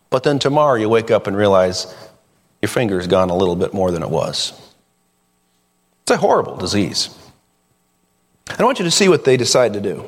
but 0.09 0.23
then 0.23 0.39
tomorrow 0.39 0.75
you 0.75 0.89
wake 0.89 1.11
up 1.11 1.27
and 1.27 1.35
realize 1.35 1.93
your 2.61 2.69
finger's 2.69 3.07
gone 3.07 3.29
a 3.29 3.35
little 3.35 3.55
bit 3.55 3.73
more 3.73 3.91
than 3.91 4.03
it 4.03 4.09
was. 4.09 4.53
It's 6.03 6.11
a 6.11 6.17
horrible 6.17 6.55
disease. 6.57 7.09
I 8.57 8.63
want 8.63 8.79
you 8.79 8.85
to 8.85 8.91
see 8.91 9.09
what 9.09 9.25
they 9.25 9.37
decide 9.37 9.73
to 9.73 9.81
do. 9.81 10.05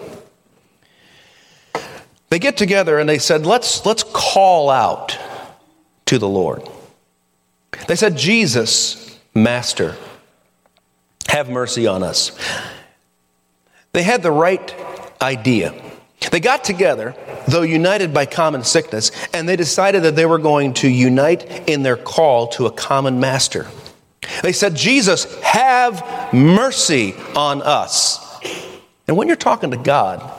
They 2.29 2.39
get 2.39 2.57
together 2.57 2.99
and 2.99 3.09
they 3.09 3.17
said, 3.17 3.45
let's, 3.45 3.85
let's 3.85 4.03
call 4.03 4.69
out 4.69 5.17
to 6.05 6.17
the 6.17 6.29
Lord. 6.29 6.67
They 7.87 7.95
said, 7.95 8.17
Jesus, 8.17 9.19
Master, 9.33 9.95
have 11.27 11.49
mercy 11.49 11.87
on 11.87 12.03
us. 12.03 12.37
They 13.93 14.03
had 14.03 14.23
the 14.23 14.31
right 14.31 14.73
idea. 15.21 15.73
They 16.31 16.39
got 16.39 16.63
together, 16.63 17.15
though 17.47 17.61
united 17.61 18.13
by 18.13 18.25
common 18.25 18.63
sickness, 18.63 19.11
and 19.33 19.47
they 19.47 19.55
decided 19.55 20.03
that 20.03 20.15
they 20.15 20.25
were 20.25 20.37
going 20.37 20.73
to 20.75 20.89
unite 20.89 21.69
in 21.69 21.83
their 21.83 21.97
call 21.97 22.47
to 22.49 22.65
a 22.65 22.71
common 22.71 23.19
master. 23.19 23.67
They 24.43 24.51
said, 24.51 24.75
Jesus, 24.75 25.33
have 25.41 26.33
mercy 26.33 27.15
on 27.35 27.61
us. 27.61 28.25
And 29.07 29.17
when 29.17 29.27
you're 29.27 29.37
talking 29.37 29.71
to 29.71 29.77
God, 29.77 30.29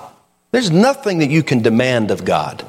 there's 0.53 0.71
nothing 0.71 1.19
that 1.19 1.31
you 1.31 1.43
can 1.43 1.61
demand 1.61 2.11
of 2.11 2.25
God. 2.25 2.65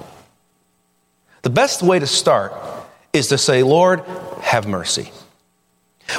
The 1.41 1.50
best 1.50 1.84
way 1.84 2.00
to 2.00 2.08
start 2.08 2.53
is 3.13 3.27
to 3.27 3.38
say, 3.38 3.62
Lord, 3.63 4.01
have 4.41 4.68
mercy. 4.68 5.12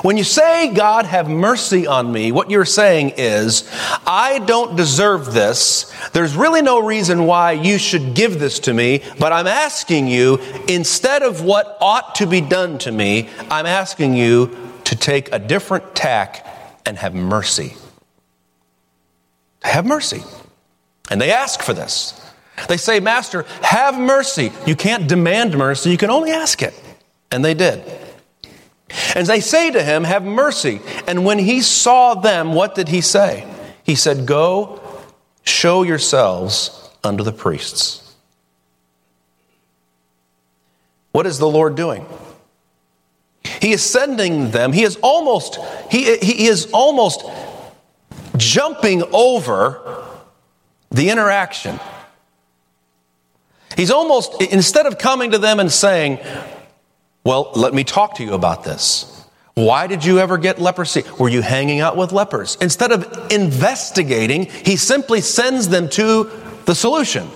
When 0.00 0.16
you 0.16 0.24
say, 0.24 0.72
God, 0.72 1.04
have 1.04 1.28
mercy 1.28 1.86
on 1.86 2.10
me, 2.10 2.32
what 2.32 2.50
you're 2.50 2.64
saying 2.64 3.14
is, 3.18 3.70
I 4.06 4.38
don't 4.46 4.74
deserve 4.74 5.32
this. 5.32 5.92
There's 6.12 6.34
really 6.34 6.62
no 6.62 6.80
reason 6.80 7.26
why 7.26 7.52
you 7.52 7.78
should 7.78 8.14
give 8.14 8.38
this 8.38 8.58
to 8.60 8.72
me, 8.72 9.02
but 9.18 9.32
I'm 9.32 9.46
asking 9.46 10.08
you, 10.08 10.38
instead 10.66 11.22
of 11.22 11.42
what 11.42 11.76
ought 11.80 12.14
to 12.16 12.26
be 12.26 12.40
done 12.40 12.78
to 12.78 12.92
me, 12.92 13.28
I'm 13.50 13.66
asking 13.66 14.14
you 14.14 14.56
to 14.84 14.96
take 14.96 15.32
a 15.32 15.38
different 15.38 15.94
tack 15.94 16.46
and 16.86 16.96
have 16.98 17.14
mercy. 17.14 17.74
Have 19.62 19.84
mercy. 19.84 20.22
And 21.10 21.20
they 21.20 21.30
ask 21.30 21.60
for 21.60 21.74
this. 21.74 22.18
They 22.68 22.76
say, 22.76 23.00
Master, 23.00 23.44
have 23.62 23.98
mercy. 23.98 24.52
You 24.66 24.76
can't 24.76 25.08
demand 25.08 25.56
mercy, 25.56 25.90
you 25.90 25.98
can 25.98 26.10
only 26.10 26.30
ask 26.30 26.62
it. 26.62 26.74
And 27.30 27.44
they 27.44 27.54
did. 27.54 28.01
And 29.14 29.26
they 29.26 29.40
say 29.40 29.70
to 29.70 29.82
him, 29.82 30.04
Have 30.04 30.24
mercy. 30.24 30.80
And 31.06 31.24
when 31.24 31.38
he 31.38 31.60
saw 31.60 32.14
them, 32.14 32.52
what 32.54 32.74
did 32.74 32.88
he 32.88 33.00
say? 33.00 33.46
He 33.84 33.94
said, 33.94 34.26
Go, 34.26 34.80
show 35.44 35.82
yourselves 35.82 36.90
unto 37.02 37.24
the 37.24 37.32
priests. 37.32 38.14
What 41.12 41.26
is 41.26 41.38
the 41.38 41.48
Lord 41.48 41.74
doing? 41.74 42.06
He 43.60 43.72
is 43.72 43.82
sending 43.82 44.50
them, 44.50 44.72
he 44.72 44.82
is 44.82 44.98
almost, 45.02 45.58
he, 45.90 46.16
he 46.18 46.46
is 46.46 46.70
almost 46.72 47.24
jumping 48.36 49.02
over 49.12 50.04
the 50.90 51.10
interaction. 51.10 51.78
He's 53.76 53.90
almost, 53.90 54.40
instead 54.42 54.86
of 54.86 54.98
coming 54.98 55.30
to 55.30 55.38
them 55.38 55.58
and 55.58 55.72
saying, 55.72 56.18
well, 57.24 57.52
let 57.54 57.72
me 57.72 57.84
talk 57.84 58.16
to 58.16 58.24
you 58.24 58.34
about 58.34 58.64
this. 58.64 59.08
Why 59.54 59.86
did 59.86 60.04
you 60.04 60.18
ever 60.18 60.38
get 60.38 60.60
leprosy? 60.60 61.04
Were 61.18 61.28
you 61.28 61.42
hanging 61.42 61.80
out 61.80 61.96
with 61.96 62.10
lepers? 62.12 62.56
Instead 62.60 62.90
of 62.90 63.30
investigating, 63.30 64.46
he 64.46 64.76
simply 64.76 65.20
sends 65.20 65.68
them 65.68 65.88
to 65.90 66.30
the 66.64 66.74
solution, 66.74 67.28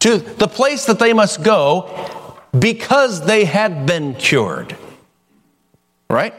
to 0.00 0.18
the 0.18 0.46
place 0.46 0.86
that 0.86 0.98
they 0.98 1.12
must 1.12 1.42
go 1.42 2.30
because 2.56 3.26
they 3.26 3.44
had 3.44 3.84
been 3.84 4.14
cured. 4.14 4.76
Right? 6.08 6.34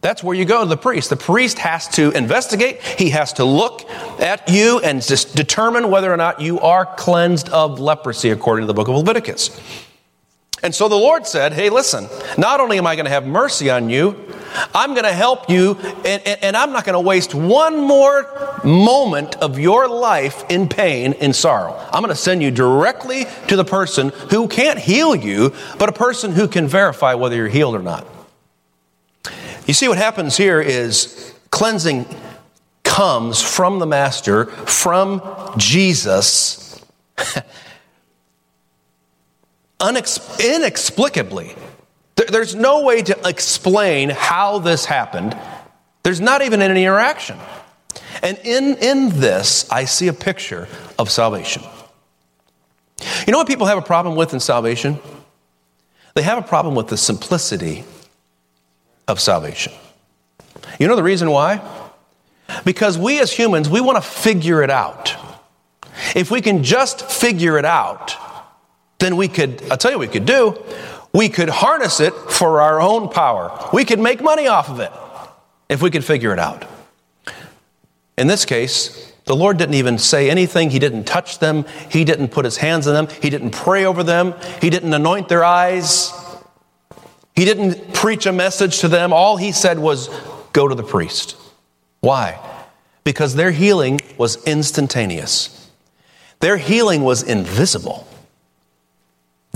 That's 0.00 0.22
where 0.22 0.36
you 0.36 0.44
go 0.44 0.62
to 0.62 0.68
the 0.68 0.76
priest. 0.76 1.10
The 1.10 1.16
priest 1.16 1.58
has 1.58 1.88
to 1.88 2.12
investigate, 2.12 2.80
he 2.82 3.10
has 3.10 3.32
to 3.34 3.44
look 3.44 3.90
at 4.20 4.48
you 4.48 4.78
and 4.78 5.02
just 5.02 5.34
determine 5.34 5.90
whether 5.90 6.12
or 6.12 6.16
not 6.16 6.40
you 6.40 6.60
are 6.60 6.86
cleansed 6.86 7.48
of 7.48 7.80
leprosy 7.80 8.30
according 8.30 8.62
to 8.62 8.66
the 8.68 8.74
book 8.74 8.86
of 8.86 8.94
Leviticus. 8.94 9.60
And 10.62 10.74
so 10.74 10.88
the 10.88 10.96
Lord 10.96 11.26
said, 11.26 11.52
Hey, 11.52 11.70
listen, 11.70 12.08
not 12.36 12.60
only 12.60 12.78
am 12.78 12.86
I 12.86 12.96
going 12.96 13.04
to 13.04 13.10
have 13.10 13.26
mercy 13.26 13.70
on 13.70 13.88
you, 13.90 14.28
I'm 14.74 14.90
going 14.90 15.04
to 15.04 15.12
help 15.12 15.50
you, 15.50 15.78
and, 16.04 16.22
and, 16.26 16.42
and 16.42 16.56
I'm 16.56 16.72
not 16.72 16.84
going 16.84 16.94
to 16.94 17.00
waste 17.00 17.34
one 17.34 17.78
more 17.78 18.58
moment 18.64 19.36
of 19.36 19.58
your 19.58 19.88
life 19.88 20.44
in 20.48 20.68
pain, 20.68 21.12
in 21.14 21.32
sorrow. 21.32 21.76
I'm 21.92 22.02
going 22.02 22.14
to 22.14 22.20
send 22.20 22.42
you 22.42 22.50
directly 22.50 23.26
to 23.48 23.56
the 23.56 23.64
person 23.64 24.10
who 24.30 24.48
can't 24.48 24.78
heal 24.78 25.14
you, 25.14 25.54
but 25.78 25.88
a 25.88 25.92
person 25.92 26.32
who 26.32 26.48
can 26.48 26.66
verify 26.66 27.14
whether 27.14 27.36
you're 27.36 27.48
healed 27.48 27.74
or 27.74 27.82
not. 27.82 28.06
You 29.66 29.74
see, 29.74 29.86
what 29.86 29.98
happens 29.98 30.36
here 30.36 30.60
is 30.60 31.34
cleansing 31.50 32.06
comes 32.84 33.42
from 33.42 33.78
the 33.78 33.86
Master, 33.86 34.46
from 34.46 35.22
Jesus. 35.56 36.84
unex- 39.80 40.40
inexplicably. 40.40 41.54
there's 42.16 42.54
no 42.54 42.82
way 42.82 43.02
to 43.02 43.18
explain 43.24 44.10
how 44.10 44.58
this 44.58 44.84
happened. 44.84 45.36
There's 46.02 46.20
not 46.20 46.42
even 46.42 46.62
any 46.62 46.84
interaction. 46.84 47.38
And 48.22 48.38
in, 48.44 48.76
in 48.76 49.20
this, 49.20 49.70
I 49.70 49.84
see 49.84 50.08
a 50.08 50.12
picture 50.12 50.68
of 50.98 51.10
salvation. 51.10 51.62
You 53.26 53.32
know 53.32 53.38
what 53.38 53.46
people 53.46 53.66
have 53.66 53.78
a 53.78 53.82
problem 53.82 54.16
with 54.16 54.34
in 54.34 54.40
salvation? 54.40 54.98
They 56.14 56.22
have 56.22 56.38
a 56.38 56.42
problem 56.42 56.74
with 56.74 56.88
the 56.88 56.96
simplicity 56.96 57.84
of 59.06 59.20
salvation. 59.20 59.72
You 60.80 60.88
know 60.88 60.96
the 60.96 61.02
reason 61.02 61.30
why? 61.30 61.60
Because 62.64 62.98
we 62.98 63.20
as 63.20 63.32
humans, 63.32 63.68
we 63.68 63.80
want 63.80 64.02
to 64.02 64.02
figure 64.02 64.62
it 64.62 64.70
out. 64.70 65.14
If 66.16 66.30
we 66.30 66.40
can 66.40 66.62
just 66.62 67.08
figure 67.08 67.58
it 67.58 67.64
out, 67.64 68.16
then 68.98 69.16
we 69.16 69.28
could, 69.28 69.62
I'll 69.70 69.76
tell 69.76 69.90
you 69.90 69.98
what 69.98 70.08
we 70.08 70.12
could 70.12 70.26
do. 70.26 70.62
We 71.12 71.28
could 71.28 71.48
harness 71.48 72.00
it 72.00 72.12
for 72.14 72.60
our 72.60 72.80
own 72.80 73.08
power. 73.08 73.68
We 73.72 73.84
could 73.84 73.98
make 73.98 74.20
money 74.20 74.46
off 74.46 74.68
of 74.68 74.80
it 74.80 74.92
if 75.68 75.80
we 75.82 75.90
could 75.90 76.04
figure 76.04 76.32
it 76.32 76.38
out. 76.38 76.64
In 78.16 78.26
this 78.26 78.44
case, 78.44 79.12
the 79.24 79.36
Lord 79.36 79.58
didn't 79.58 79.74
even 79.74 79.98
say 79.98 80.30
anything. 80.30 80.70
He 80.70 80.78
didn't 80.78 81.04
touch 81.04 81.38
them. 81.38 81.64
He 81.90 82.04
didn't 82.04 82.28
put 82.28 82.44
his 82.44 82.56
hands 82.56 82.86
on 82.86 82.94
them. 82.94 83.08
He 83.22 83.30
didn't 83.30 83.50
pray 83.50 83.84
over 83.84 84.02
them. 84.02 84.34
He 84.60 84.70
didn't 84.70 84.92
anoint 84.92 85.28
their 85.28 85.44
eyes. 85.44 86.12
He 87.36 87.44
didn't 87.44 87.94
preach 87.94 88.26
a 88.26 88.32
message 88.32 88.80
to 88.80 88.88
them. 88.88 89.12
All 89.12 89.36
he 89.36 89.52
said 89.52 89.78
was, 89.78 90.08
Go 90.52 90.66
to 90.66 90.74
the 90.74 90.82
priest. 90.82 91.36
Why? 92.00 92.40
Because 93.04 93.36
their 93.36 93.52
healing 93.52 94.00
was 94.16 94.42
instantaneous, 94.44 95.70
their 96.40 96.56
healing 96.56 97.04
was 97.04 97.22
invisible. 97.22 98.07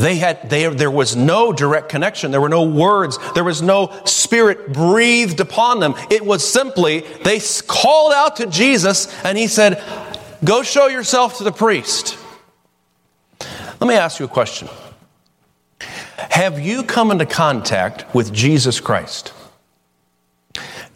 They 0.02 0.16
had, 0.16 0.50
they, 0.50 0.66
there 0.66 0.90
was 0.90 1.14
no 1.14 1.52
direct 1.52 1.88
connection. 1.88 2.32
There 2.32 2.40
were 2.40 2.48
no 2.48 2.64
words. 2.64 3.20
There 3.34 3.44
was 3.44 3.62
no 3.62 4.02
spirit 4.04 4.72
breathed 4.72 5.38
upon 5.38 5.78
them. 5.78 5.94
It 6.10 6.26
was 6.26 6.44
simply, 6.44 7.02
they 7.22 7.38
called 7.68 8.12
out 8.12 8.34
to 8.38 8.46
Jesus 8.46 9.06
and 9.22 9.38
he 9.38 9.46
said, 9.46 9.80
Go 10.42 10.64
show 10.64 10.88
yourself 10.88 11.38
to 11.38 11.44
the 11.44 11.52
priest. 11.52 12.18
Let 13.38 13.86
me 13.86 13.94
ask 13.94 14.18
you 14.18 14.24
a 14.24 14.28
question. 14.28 14.66
Have 15.78 16.58
you 16.58 16.82
come 16.82 17.12
into 17.12 17.24
contact 17.24 18.12
with 18.12 18.32
Jesus 18.32 18.80
Christ? 18.80 19.32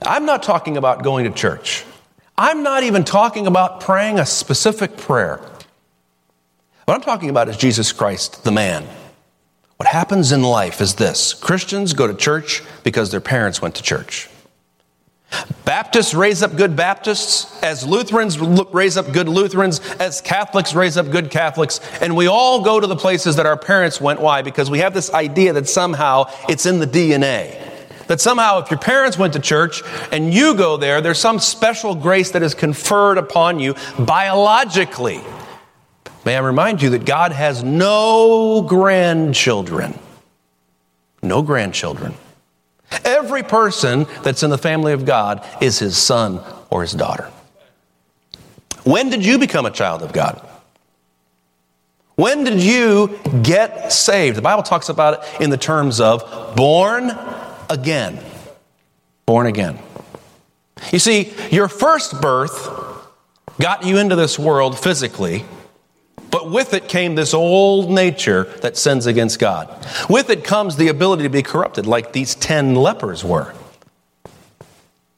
I'm 0.02 0.26
not 0.26 0.42
talking 0.42 0.76
about 0.76 1.04
going 1.04 1.26
to 1.26 1.30
church. 1.30 1.84
I'm 2.36 2.64
not 2.64 2.82
even 2.82 3.04
talking 3.04 3.46
about 3.46 3.80
praying 3.80 4.18
a 4.18 4.26
specific 4.26 4.96
prayer. 4.96 5.40
What 6.86 6.94
I'm 6.94 7.00
talking 7.00 7.30
about 7.30 7.48
is 7.48 7.56
Jesus 7.56 7.90
Christ, 7.90 8.44
the 8.44 8.52
man. 8.52 8.86
What 9.76 9.88
happens 9.88 10.30
in 10.30 10.42
life 10.42 10.80
is 10.80 10.94
this 10.94 11.34
Christians 11.34 11.94
go 11.94 12.06
to 12.06 12.14
church 12.14 12.62
because 12.84 13.10
their 13.10 13.20
parents 13.20 13.60
went 13.60 13.74
to 13.74 13.82
church. 13.82 14.28
Baptists 15.64 16.14
raise 16.14 16.44
up 16.44 16.54
good 16.54 16.76
Baptists, 16.76 17.60
as 17.60 17.84
Lutherans 17.84 18.38
raise 18.38 18.96
up 18.96 19.12
good 19.12 19.28
Lutherans, 19.28 19.80
as 19.98 20.20
Catholics 20.20 20.74
raise 20.74 20.96
up 20.96 21.10
good 21.10 21.28
Catholics, 21.28 21.80
and 22.00 22.14
we 22.14 22.28
all 22.28 22.62
go 22.62 22.78
to 22.78 22.86
the 22.86 22.94
places 22.94 23.34
that 23.34 23.46
our 23.46 23.56
parents 23.56 24.00
went. 24.00 24.20
Why? 24.20 24.42
Because 24.42 24.70
we 24.70 24.78
have 24.78 24.94
this 24.94 25.12
idea 25.12 25.54
that 25.54 25.68
somehow 25.68 26.30
it's 26.48 26.66
in 26.66 26.78
the 26.78 26.86
DNA. 26.86 27.60
That 28.06 28.20
somehow, 28.20 28.60
if 28.60 28.70
your 28.70 28.78
parents 28.78 29.18
went 29.18 29.32
to 29.32 29.40
church 29.40 29.82
and 30.12 30.32
you 30.32 30.54
go 30.54 30.76
there, 30.76 31.00
there's 31.00 31.18
some 31.18 31.40
special 31.40 31.96
grace 31.96 32.30
that 32.30 32.44
is 32.44 32.54
conferred 32.54 33.18
upon 33.18 33.58
you 33.58 33.74
biologically. 33.98 35.20
May 36.26 36.34
I 36.36 36.40
remind 36.40 36.82
you 36.82 36.90
that 36.90 37.04
God 37.04 37.30
has 37.30 37.62
no 37.62 38.60
grandchildren. 38.62 39.96
No 41.22 41.40
grandchildren. 41.40 42.14
Every 43.04 43.44
person 43.44 44.06
that's 44.24 44.42
in 44.42 44.50
the 44.50 44.58
family 44.58 44.92
of 44.92 45.04
God 45.04 45.46
is 45.60 45.78
his 45.78 45.96
son 45.96 46.40
or 46.68 46.82
his 46.82 46.92
daughter. 46.92 47.30
When 48.82 49.08
did 49.08 49.24
you 49.24 49.38
become 49.38 49.66
a 49.66 49.70
child 49.70 50.02
of 50.02 50.12
God? 50.12 50.44
When 52.16 52.42
did 52.42 52.60
you 52.60 53.20
get 53.44 53.92
saved? 53.92 54.36
The 54.36 54.42
Bible 54.42 54.64
talks 54.64 54.88
about 54.88 55.20
it 55.20 55.40
in 55.40 55.50
the 55.50 55.56
terms 55.56 56.00
of 56.00 56.56
born 56.56 57.12
again. 57.70 58.18
Born 59.26 59.46
again. 59.46 59.78
You 60.92 60.98
see, 60.98 61.32
your 61.52 61.68
first 61.68 62.20
birth 62.20 62.68
got 63.60 63.84
you 63.84 63.98
into 63.98 64.16
this 64.16 64.40
world 64.40 64.76
physically 64.76 65.44
but 66.30 66.50
with 66.50 66.74
it 66.74 66.88
came 66.88 67.14
this 67.14 67.34
old 67.34 67.90
nature 67.90 68.44
that 68.62 68.76
sins 68.76 69.06
against 69.06 69.38
God. 69.38 69.68
With 70.08 70.30
it 70.30 70.44
comes 70.44 70.76
the 70.76 70.88
ability 70.88 71.22
to 71.22 71.28
be 71.28 71.42
corrupted, 71.42 71.86
like 71.86 72.12
these 72.12 72.34
10 72.34 72.74
lepers 72.74 73.24
were. 73.24 73.54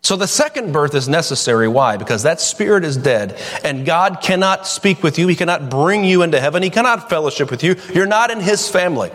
So 0.03 0.17
the 0.17 0.27
second 0.27 0.73
birth 0.73 0.95
is 0.95 1.09
necessary. 1.09 1.69
Why? 1.69 1.97
Because 1.97 2.23
that 2.23 2.41
spirit 2.41 2.85
is 2.85 2.97
dead, 2.97 3.39
and 3.63 3.85
God 3.85 4.21
cannot 4.23 4.67
speak 4.67 5.03
with 5.03 5.19
you. 5.19 5.29
He 5.29 5.35
cannot 5.35 5.69
bring 5.69 6.05
you 6.05 6.23
into 6.23 6.41
heaven. 6.41 6.63
He 6.63 6.71
cannot 6.71 7.11
fellowship 7.11 7.51
with 7.51 7.63
you. 7.63 7.77
You're 7.93 8.07
not 8.07 8.31
in 8.31 8.41
His 8.41 8.69
family. 8.69 9.11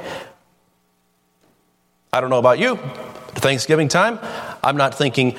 I 2.12 2.22
don't 2.22 2.30
know 2.30 2.38
about 2.38 2.60
you. 2.60 2.76
Thanksgiving 3.34 3.88
time, 3.88 4.20
I'm 4.64 4.78
not 4.78 4.96
thinking, 4.96 5.36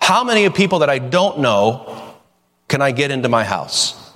how 0.00 0.22
many 0.22 0.48
people 0.50 0.78
that 0.78 0.88
I 0.88 1.00
don't 1.00 1.40
know 1.40 2.14
can 2.68 2.80
I 2.80 2.92
get 2.92 3.10
into 3.10 3.28
my 3.28 3.42
house? 3.42 4.07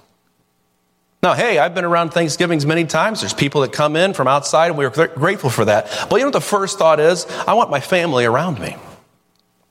Now, 1.25 1.35
hey, 1.35 1.59
I've 1.59 1.73
been 1.73 1.85
around 1.85 2.11
Thanksgivings 2.11 2.67
many 2.67 2.85
times. 2.85 3.21
There's 3.21 3.33
people 3.33 3.61
that 3.61 3.73
come 3.73 3.95
in 3.95 4.13
from 4.13 4.27
outside, 4.27 4.71
and 4.71 4.77
we're 4.77 4.91
grateful 4.91 5.51
for 5.51 5.65
that. 5.67 5.87
But 6.11 6.17
you 6.17 6.23
know 6.23 6.27
what 6.27 6.33
the 6.33 6.41
first 6.41 6.81
thought 6.81 6.99
is? 6.99 7.27
I 7.47 7.55
want 7.55 7.71
my 7.71 7.79
family 7.79 8.25
around 8.25 8.59
me. 8.59 8.75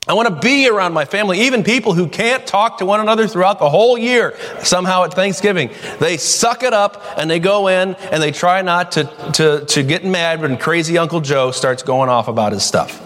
I 0.07 0.13
want 0.13 0.29
to 0.29 0.35
be 0.35 0.69
around 0.69 0.93
my 0.93 1.03
family, 1.03 1.41
even 1.41 1.65
people 1.65 1.93
who 1.93 2.07
can't 2.07 2.47
talk 2.47 2.77
to 2.77 2.85
one 2.85 3.01
another 3.01 3.27
throughout 3.27 3.59
the 3.59 3.69
whole 3.69 3.97
year. 3.97 4.33
Somehow 4.63 5.03
at 5.03 5.13
Thanksgiving, 5.13 5.71
they 5.99 6.15
suck 6.15 6.63
it 6.63 6.71
up 6.71 7.03
and 7.17 7.29
they 7.29 7.39
go 7.39 7.67
in 7.67 7.95
and 7.95 8.23
they 8.23 8.31
try 8.31 8.61
not 8.61 8.93
to, 8.93 9.03
to, 9.33 9.65
to 9.65 9.83
get 9.83 10.05
mad 10.05 10.39
when 10.39 10.55
crazy 10.55 10.97
Uncle 10.97 11.19
Joe 11.19 11.51
starts 11.51 11.83
going 11.83 12.07
off 12.09 12.29
about 12.29 12.53
his 12.53 12.63
stuff. 12.63 13.05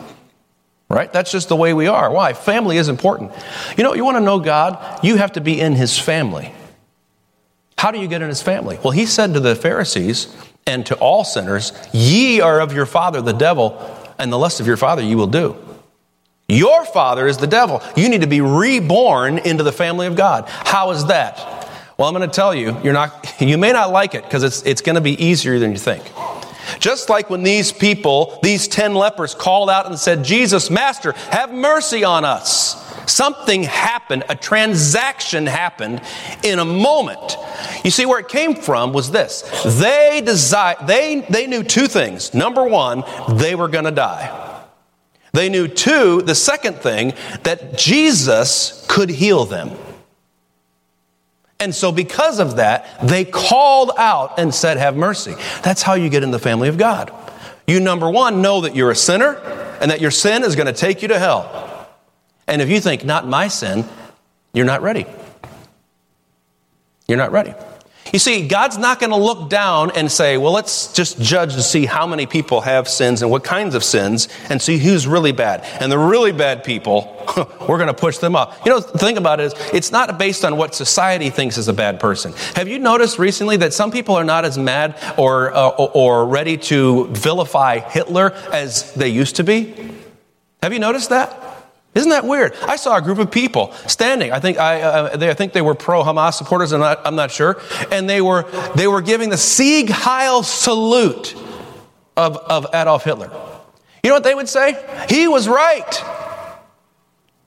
Right? 0.87 1.11
That's 1.11 1.31
just 1.31 1.49
the 1.49 1.55
way 1.55 1.73
we 1.73 1.87
are. 1.87 2.11
Why? 2.11 2.33
Family 2.33 2.77
is 2.77 2.89
important. 2.89 3.31
You 3.75 3.83
know, 3.83 3.95
you 3.95 4.05
want 4.05 4.17
to 4.17 4.21
know 4.21 4.39
God? 4.39 5.03
You 5.03 5.15
have 5.15 5.31
to 5.31 5.41
be 5.41 5.59
in 5.59 5.73
His 5.73 5.97
family. 5.97 6.53
How 7.77 7.91
do 7.91 7.99
you 7.99 8.07
get 8.07 8.21
in 8.21 8.29
his 8.29 8.41
family? 8.41 8.79
Well, 8.83 8.91
he 8.91 9.05
said 9.05 9.33
to 9.33 9.39
the 9.39 9.55
Pharisees 9.55 10.35
and 10.65 10.85
to 10.85 10.95
all 10.95 11.23
sinners, 11.23 11.71
Ye 11.93 12.41
are 12.41 12.61
of 12.61 12.73
your 12.73 12.85
father 12.85 13.21
the 13.21 13.33
devil, 13.33 13.79
and 14.17 14.31
the 14.31 14.37
lust 14.37 14.59
of 14.59 14.67
your 14.67 14.77
father 14.77 15.01
you 15.01 15.17
will 15.17 15.27
do. 15.27 15.57
Your 16.47 16.85
father 16.85 17.27
is 17.27 17.37
the 17.37 17.47
devil. 17.47 17.81
You 17.95 18.07
need 18.07 18.21
to 18.21 18.27
be 18.27 18.41
reborn 18.41 19.39
into 19.39 19.63
the 19.63 19.71
family 19.71 20.07
of 20.07 20.15
God. 20.15 20.45
How 20.47 20.91
is 20.91 21.05
that? 21.07 21.37
Well, 21.97 22.07
I'm 22.07 22.13
going 22.13 22.27
to 22.27 22.33
tell 22.33 22.53
you, 22.53 22.77
you're 22.83 22.93
not, 22.93 23.35
you 23.39 23.57
may 23.57 23.71
not 23.71 23.91
like 23.91 24.15
it 24.15 24.23
because 24.23 24.43
it's, 24.43 24.61
it's 24.63 24.81
going 24.81 24.95
to 24.95 25.01
be 25.01 25.21
easier 25.23 25.59
than 25.59 25.71
you 25.71 25.77
think. 25.77 26.03
Just 26.79 27.09
like 27.09 27.29
when 27.29 27.43
these 27.43 27.71
people, 27.71 28.39
these 28.41 28.67
10 28.67 28.95
lepers, 28.95 29.35
called 29.35 29.69
out 29.69 29.85
and 29.85 29.97
said, 29.97 30.23
Jesus, 30.23 30.69
Master, 30.69 31.11
have 31.29 31.53
mercy 31.53 32.03
on 32.03 32.25
us. 32.25 32.84
Something 33.07 33.63
happened, 33.63 34.23
a 34.29 34.35
transaction 34.35 35.45
happened 35.45 36.01
in 36.43 36.59
a 36.59 36.65
moment. 36.65 37.37
You 37.83 37.91
see, 37.91 38.05
where 38.05 38.19
it 38.19 38.27
came 38.27 38.55
from 38.55 38.93
was 38.93 39.11
this. 39.11 39.41
They 39.79 40.21
desired, 40.25 40.87
they, 40.87 41.21
they 41.29 41.47
knew 41.47 41.63
two 41.63 41.87
things. 41.87 42.33
Number 42.33 42.63
one, 42.63 43.03
they 43.37 43.55
were 43.55 43.67
going 43.67 43.85
to 43.85 43.91
die. 43.91 44.41
They 45.33 45.49
knew 45.49 45.67
two, 45.67 46.21
the 46.21 46.35
second 46.35 46.75
thing, 46.75 47.13
that 47.43 47.77
Jesus 47.77 48.85
could 48.87 49.09
heal 49.09 49.45
them. 49.45 49.71
And 51.59 51.73
so, 51.73 51.91
because 51.91 52.39
of 52.39 52.57
that, 52.57 52.99
they 53.01 53.25
called 53.25 53.91
out 53.97 54.39
and 54.39 54.53
said, 54.53 54.77
Have 54.77 54.95
mercy. 54.95 55.35
That's 55.61 55.81
how 55.81 55.93
you 55.93 56.09
get 56.09 56.23
in 56.23 56.31
the 56.31 56.39
family 56.39 56.69
of 56.69 56.77
God. 56.77 57.13
You, 57.67 57.79
number 57.79 58.09
one, 58.09 58.41
know 58.41 58.61
that 58.61 58.75
you're 58.75 58.91
a 58.91 58.95
sinner 58.95 59.35
and 59.81 59.89
that 59.91 59.99
your 60.01 60.11
sin 60.11 60.43
is 60.43 60.55
going 60.55 60.67
to 60.67 60.73
take 60.73 61.01
you 61.01 61.07
to 61.09 61.19
hell. 61.19 61.74
And 62.47 62.61
if 62.61 62.69
you 62.69 62.79
think, 62.79 63.03
not 63.03 63.27
my 63.27 63.47
sin, 63.47 63.85
you're 64.53 64.65
not 64.65 64.81
ready. 64.81 65.05
You're 67.07 67.17
not 67.17 67.31
ready. 67.31 67.53
You 68.13 68.19
see, 68.19 68.47
God's 68.47 68.77
not 68.77 68.99
going 68.99 69.09
to 69.09 69.17
look 69.17 69.49
down 69.49 69.91
and 69.91 70.09
say, 70.11 70.37
well, 70.37 70.53
let's 70.53 70.93
just 70.93 71.19
judge 71.19 71.55
to 71.55 71.61
see 71.61 71.85
how 71.85 72.05
many 72.05 72.25
people 72.25 72.61
have 72.61 72.87
sins 72.87 73.21
and 73.21 73.29
what 73.29 73.43
kinds 73.43 73.75
of 73.75 73.83
sins 73.83 74.29
and 74.49 74.61
see 74.61 74.77
who's 74.77 75.07
really 75.07 75.31
bad. 75.31 75.65
And 75.81 75.91
the 75.91 75.97
really 75.97 76.31
bad 76.31 76.63
people, 76.63 77.11
we're 77.67 77.77
going 77.77 77.87
to 77.87 77.93
push 77.93 78.19
them 78.19 78.35
up. 78.35 78.63
You 78.65 78.71
know, 78.71 78.79
the 78.79 78.99
thing 78.99 79.17
about 79.17 79.39
it 79.39 79.47
is, 79.47 79.53
it's 79.73 79.91
not 79.91 80.17
based 80.19 80.45
on 80.45 80.55
what 80.55 80.75
society 80.75 81.29
thinks 81.29 81.57
is 81.57 81.67
a 81.67 81.73
bad 81.73 81.99
person. 81.99 82.33
Have 82.55 82.67
you 82.67 82.79
noticed 82.79 83.19
recently 83.19 83.57
that 83.57 83.73
some 83.73 83.91
people 83.91 84.15
are 84.15 84.23
not 84.23 84.45
as 84.45 84.57
mad 84.57 84.97
or, 85.17 85.53
uh, 85.53 85.69
or 85.69 86.25
ready 86.27 86.57
to 86.57 87.07
vilify 87.07 87.79
Hitler 87.79 88.31
as 88.53 88.93
they 88.93 89.09
used 89.09 89.37
to 89.37 89.43
be? 89.43 89.91
Have 90.61 90.71
you 90.71 90.79
noticed 90.79 91.09
that? 91.09 91.44
Isn't 91.95 92.09
that 92.09 92.25
weird? 92.25 92.53
I 92.61 92.75
saw 92.75 92.97
a 92.97 93.01
group 93.01 93.19
of 93.19 93.31
people 93.31 93.71
standing. 93.87 94.33
I 94.33 94.39
think 94.41 94.59
I, 94.59 94.81
uh, 94.81 95.15
they, 95.15 95.29
I 95.29 95.33
think 95.33 95.53
they 95.53 95.61
were 95.61 95.75
pro 95.75 96.03
Hamas 96.03 96.33
supporters. 96.33 96.73
I'm 96.73 96.81
not, 96.81 96.99
I'm 97.05 97.15
not 97.15 97.31
sure. 97.31 97.61
And 97.89 98.09
they 98.09 98.21
were 98.21 98.43
they 98.75 98.85
were 98.85 99.01
giving 99.01 99.29
the 99.29 99.37
Sieg 99.37 99.89
Heil 99.89 100.43
salute 100.43 101.33
of, 102.17 102.35
of 102.35 102.67
Adolf 102.73 103.05
Hitler. 103.05 103.31
You 104.03 104.09
know 104.09 104.15
what 104.15 104.25
they 104.25 104.35
would 104.35 104.49
say? 104.49 104.75
He 105.09 105.29
was 105.29 105.47
right. 105.47 106.03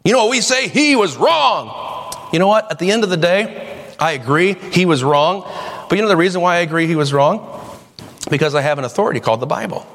You 0.02 0.12
know 0.12 0.24
what 0.24 0.30
we 0.30 0.40
say? 0.40 0.68
He 0.68 0.96
was 0.96 1.18
wrong. 1.18 2.14
You 2.32 2.38
know 2.38 2.48
what? 2.48 2.70
At 2.70 2.78
the 2.78 2.90
end 2.90 3.04
of 3.04 3.10
the 3.10 3.18
day, 3.18 3.94
I 3.98 4.12
agree 4.12 4.54
he 4.54 4.86
was 4.86 5.04
wrong. 5.04 5.42
But 5.90 5.96
you 5.96 6.02
know 6.02 6.08
the 6.08 6.16
reason 6.16 6.40
why 6.40 6.56
I 6.56 6.58
agree 6.60 6.86
he 6.86 6.96
was 6.96 7.12
wrong? 7.12 7.54
Because 8.30 8.54
I 8.54 8.62
have 8.62 8.78
an 8.78 8.84
authority 8.84 9.20
called 9.20 9.40
the 9.40 9.46
Bible. 9.46 9.86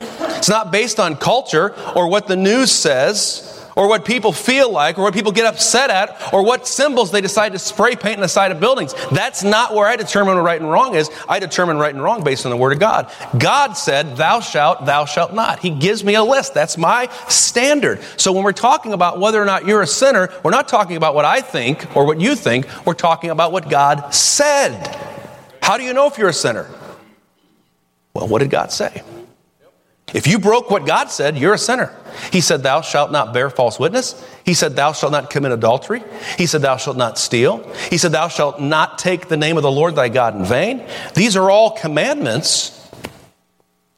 It's 0.00 0.48
not 0.48 0.70
based 0.70 0.98
on 0.98 1.16
culture 1.16 1.74
or 1.94 2.08
what 2.08 2.26
the 2.26 2.36
news 2.36 2.72
says 2.72 3.47
or 3.78 3.88
what 3.88 4.04
people 4.04 4.32
feel 4.32 4.70
like, 4.70 4.98
or 4.98 5.02
what 5.02 5.14
people 5.14 5.30
get 5.30 5.46
upset 5.46 5.88
at, 5.88 6.34
or 6.34 6.42
what 6.42 6.66
symbols 6.66 7.12
they 7.12 7.20
decide 7.20 7.52
to 7.52 7.60
spray 7.60 7.94
paint 7.94 8.16
on 8.16 8.22
the 8.22 8.28
side 8.28 8.50
of 8.50 8.58
buildings. 8.58 8.92
That's 9.12 9.44
not 9.44 9.72
where 9.72 9.86
I 9.86 9.94
determine 9.94 10.34
what 10.34 10.42
right 10.42 10.60
and 10.60 10.68
wrong 10.68 10.96
is. 10.96 11.08
I 11.28 11.38
determine 11.38 11.78
right 11.78 11.94
and 11.94 12.02
wrong 12.02 12.24
based 12.24 12.44
on 12.44 12.50
the 12.50 12.56
Word 12.56 12.72
of 12.72 12.80
God. 12.80 13.10
God 13.38 13.74
said, 13.74 14.16
Thou 14.16 14.40
shalt, 14.40 14.84
thou 14.84 15.04
shalt 15.04 15.32
not. 15.32 15.60
He 15.60 15.70
gives 15.70 16.02
me 16.02 16.16
a 16.16 16.24
list. 16.24 16.54
That's 16.54 16.76
my 16.76 17.08
standard. 17.28 18.00
So 18.16 18.32
when 18.32 18.42
we're 18.42 18.52
talking 18.52 18.92
about 18.92 19.20
whether 19.20 19.40
or 19.40 19.44
not 19.44 19.64
you're 19.64 19.82
a 19.82 19.86
sinner, 19.86 20.28
we're 20.42 20.50
not 20.50 20.66
talking 20.66 20.96
about 20.96 21.14
what 21.14 21.24
I 21.24 21.40
think 21.40 21.96
or 21.96 22.04
what 22.04 22.20
you 22.20 22.34
think. 22.34 22.66
We're 22.84 22.94
talking 22.94 23.30
about 23.30 23.52
what 23.52 23.70
God 23.70 24.12
said. 24.12 24.96
How 25.62 25.76
do 25.76 25.84
you 25.84 25.92
know 25.92 26.08
if 26.08 26.18
you're 26.18 26.30
a 26.30 26.32
sinner? 26.32 26.68
Well, 28.12 28.26
what 28.26 28.40
did 28.40 28.50
God 28.50 28.72
say? 28.72 29.02
If 30.14 30.26
you 30.26 30.38
broke 30.38 30.70
what 30.70 30.86
God 30.86 31.10
said, 31.10 31.36
you're 31.36 31.54
a 31.54 31.58
sinner. 31.58 31.94
He 32.32 32.40
said, 32.40 32.62
Thou 32.62 32.80
shalt 32.80 33.12
not 33.12 33.34
bear 33.34 33.50
false 33.50 33.78
witness. 33.78 34.24
He 34.44 34.54
said, 34.54 34.74
Thou 34.74 34.92
shalt 34.92 35.12
not 35.12 35.28
commit 35.30 35.52
adultery. 35.52 36.02
He 36.38 36.46
said, 36.46 36.62
Thou 36.62 36.78
shalt 36.78 36.96
not 36.96 37.18
steal. 37.18 37.62
He 37.90 37.98
said, 37.98 38.12
Thou 38.12 38.28
shalt 38.28 38.60
not 38.60 38.98
take 38.98 39.28
the 39.28 39.36
name 39.36 39.56
of 39.56 39.62
the 39.62 39.70
Lord 39.70 39.96
thy 39.96 40.08
God 40.08 40.34
in 40.34 40.44
vain. 40.44 40.86
These 41.14 41.36
are 41.36 41.50
all 41.50 41.72
commandments 41.72 42.74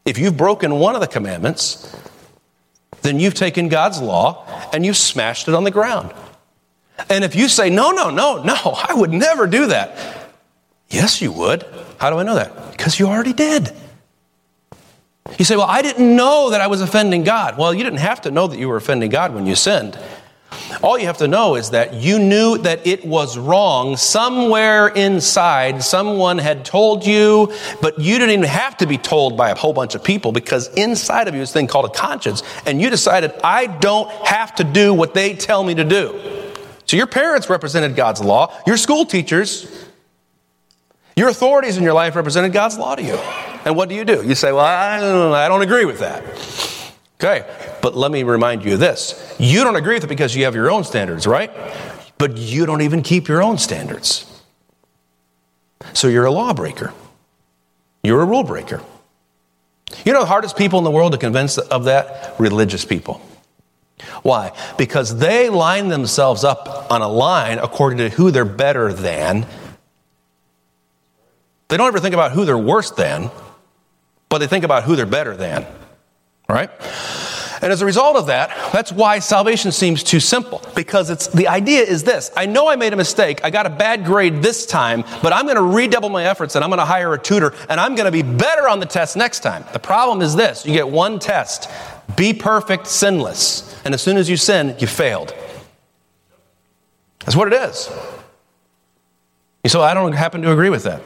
If 0.04 0.18
you've 0.18 0.36
broken 0.36 0.74
one 0.76 0.94
of 0.94 1.00
the 1.00 1.06
commandments, 1.06 1.94
then 3.02 3.20
you've 3.20 3.34
taken 3.34 3.68
God's 3.68 4.00
law 4.00 4.44
and 4.72 4.84
you've 4.84 4.96
smashed 4.96 5.46
it 5.48 5.54
on 5.54 5.64
the 5.64 5.70
ground. 5.70 6.12
And 7.08 7.24
if 7.24 7.34
you 7.34 7.48
say, 7.48 7.70
no, 7.70 7.90
no, 7.90 8.10
no, 8.10 8.42
no, 8.42 8.54
I 8.54 8.94
would 8.94 9.12
never 9.12 9.46
do 9.46 9.66
that. 9.66 9.96
Yes, 10.88 11.22
you 11.22 11.32
would. 11.32 11.64
How 11.98 12.10
do 12.10 12.16
I 12.16 12.24
know 12.24 12.34
that? 12.34 12.72
Because 12.72 12.98
you 12.98 13.06
already 13.06 13.32
did. 13.32 13.72
You 15.38 15.44
say, 15.44 15.56
well, 15.56 15.66
I 15.68 15.82
didn't 15.82 16.16
know 16.16 16.50
that 16.50 16.60
I 16.60 16.66
was 16.66 16.80
offending 16.80 17.24
God. 17.24 17.56
Well, 17.56 17.72
you 17.72 17.84
didn't 17.84 18.00
have 18.00 18.22
to 18.22 18.30
know 18.30 18.46
that 18.46 18.58
you 18.58 18.68
were 18.68 18.76
offending 18.76 19.10
God 19.10 19.34
when 19.34 19.46
you 19.46 19.54
sinned. 19.54 19.98
All 20.82 20.98
you 20.98 21.06
have 21.06 21.18
to 21.18 21.28
know 21.28 21.56
is 21.56 21.70
that 21.70 21.94
you 21.94 22.18
knew 22.18 22.58
that 22.58 22.86
it 22.86 23.04
was 23.04 23.38
wrong 23.38 23.96
somewhere 23.96 24.88
inside. 24.88 25.82
Someone 25.82 26.38
had 26.38 26.64
told 26.64 27.06
you, 27.06 27.52
but 27.80 27.98
you 27.98 28.18
didn't 28.18 28.30
even 28.30 28.44
have 28.44 28.76
to 28.78 28.86
be 28.86 28.98
told 28.98 29.36
by 29.36 29.50
a 29.50 29.54
whole 29.54 29.72
bunch 29.72 29.94
of 29.94 30.02
people 30.02 30.32
because 30.32 30.72
inside 30.74 31.28
of 31.28 31.34
you 31.34 31.42
is 31.42 31.50
a 31.50 31.52
thing 31.52 31.66
called 31.66 31.84
a 31.84 31.90
conscience. 31.90 32.42
And 32.66 32.80
you 32.80 32.90
decided, 32.90 33.32
I 33.44 33.66
don't 33.66 34.10
have 34.26 34.54
to 34.56 34.64
do 34.64 34.94
what 34.94 35.14
they 35.14 35.34
tell 35.34 35.62
me 35.62 35.74
to 35.74 35.84
do. 35.84 36.18
So 36.86 36.96
your 36.96 37.06
parents 37.06 37.48
represented 37.48 37.94
God's 37.94 38.20
law, 38.20 38.56
your 38.66 38.76
school 38.76 39.04
teachers, 39.04 39.86
your 41.14 41.28
authorities 41.28 41.76
in 41.76 41.84
your 41.84 41.92
life 41.92 42.16
represented 42.16 42.52
God's 42.52 42.78
law 42.78 42.94
to 42.96 43.02
you. 43.02 43.18
And 43.64 43.76
what 43.76 43.88
do 43.88 43.94
you 43.94 44.04
do? 44.04 44.26
You 44.26 44.34
say, 44.34 44.52
Well, 44.52 44.64
I 44.64 45.48
don't, 45.48 45.62
agree 45.62 45.84
with 45.84 46.00
that. 46.00 46.24
Okay, 47.16 47.46
but 47.82 47.96
let 47.96 48.10
me 48.10 48.22
remind 48.22 48.64
you 48.64 48.74
of 48.74 48.80
this. 48.80 49.36
You 49.38 49.62
don't 49.62 49.76
agree 49.76 49.94
with 49.94 50.04
it 50.04 50.08
because 50.08 50.34
you 50.34 50.44
have 50.44 50.54
your 50.54 50.70
own 50.70 50.84
standards, 50.84 51.26
right? 51.26 51.50
But 52.16 52.36
you 52.38 52.66
don't 52.66 52.80
even 52.80 53.02
keep 53.02 53.28
your 53.28 53.42
own 53.42 53.58
standards. 53.58 54.26
So 55.92 56.08
you're 56.08 56.24
a 56.24 56.30
lawbreaker. 56.30 56.92
You're 58.02 58.22
a 58.22 58.24
rule 58.24 58.44
breaker. 58.44 58.82
You 60.04 60.12
know 60.12 60.20
the 60.20 60.26
hardest 60.26 60.56
people 60.56 60.78
in 60.78 60.84
the 60.84 60.90
world 60.90 61.12
to 61.12 61.18
convince 61.18 61.58
of 61.58 61.84
that? 61.84 62.38
Religious 62.38 62.84
people. 62.84 63.20
Why? 64.22 64.52
Because 64.78 65.18
they 65.18 65.50
line 65.50 65.88
themselves 65.88 66.44
up 66.44 66.90
on 66.90 67.02
a 67.02 67.08
line 67.08 67.58
according 67.58 67.98
to 67.98 68.08
who 68.08 68.30
they're 68.30 68.44
better 68.44 68.92
than. 68.92 69.46
They 71.68 71.76
don't 71.76 71.86
ever 71.86 72.00
think 72.00 72.14
about 72.14 72.32
who 72.32 72.44
they're 72.44 72.58
worse 72.58 72.90
than, 72.90 73.30
but 74.30 74.38
they 74.38 74.46
think 74.46 74.64
about 74.64 74.84
who 74.84 74.96
they're 74.96 75.04
better 75.04 75.36
than 75.36 75.66
right? 76.50 76.70
And 77.62 77.70
as 77.70 77.82
a 77.82 77.86
result 77.86 78.16
of 78.16 78.26
that, 78.28 78.72
that's 78.72 78.90
why 78.90 79.18
salvation 79.18 79.70
seems 79.70 80.02
too 80.02 80.18
simple. 80.18 80.62
Because 80.74 81.10
it's 81.10 81.26
the 81.28 81.46
idea 81.48 81.82
is 81.82 82.04
this 82.04 82.30
I 82.36 82.46
know 82.46 82.68
I 82.68 82.76
made 82.76 82.92
a 82.92 82.96
mistake, 82.96 83.44
I 83.44 83.50
got 83.50 83.66
a 83.66 83.70
bad 83.70 84.04
grade 84.04 84.42
this 84.42 84.66
time, 84.66 85.04
but 85.22 85.32
I'm 85.32 85.44
going 85.44 85.56
to 85.56 85.62
redouble 85.62 86.08
my 86.08 86.24
efforts 86.24 86.54
and 86.54 86.64
I'm 86.64 86.70
going 86.70 86.78
to 86.78 86.86
hire 86.86 87.12
a 87.12 87.18
tutor 87.18 87.54
and 87.68 87.78
I'm 87.78 87.94
going 87.94 88.06
to 88.06 88.12
be 88.12 88.22
better 88.22 88.68
on 88.68 88.80
the 88.80 88.86
test 88.86 89.16
next 89.16 89.40
time. 89.40 89.64
The 89.72 89.78
problem 89.78 90.22
is 90.22 90.34
this 90.34 90.64
you 90.64 90.72
get 90.72 90.88
one 90.88 91.18
test 91.18 91.70
be 92.16 92.32
perfect, 92.32 92.86
sinless. 92.88 93.80
And 93.84 93.94
as 93.94 94.02
soon 94.02 94.16
as 94.16 94.28
you 94.28 94.36
sin, 94.36 94.74
you 94.78 94.86
failed. 94.86 95.32
That's 97.20 97.36
what 97.36 97.52
it 97.52 97.54
is. 97.54 97.88
You 99.62 99.70
So 99.70 99.82
I 99.82 99.94
don't 99.94 100.12
happen 100.12 100.42
to 100.42 100.50
agree 100.50 100.70
with 100.70 100.82
that. 100.84 101.02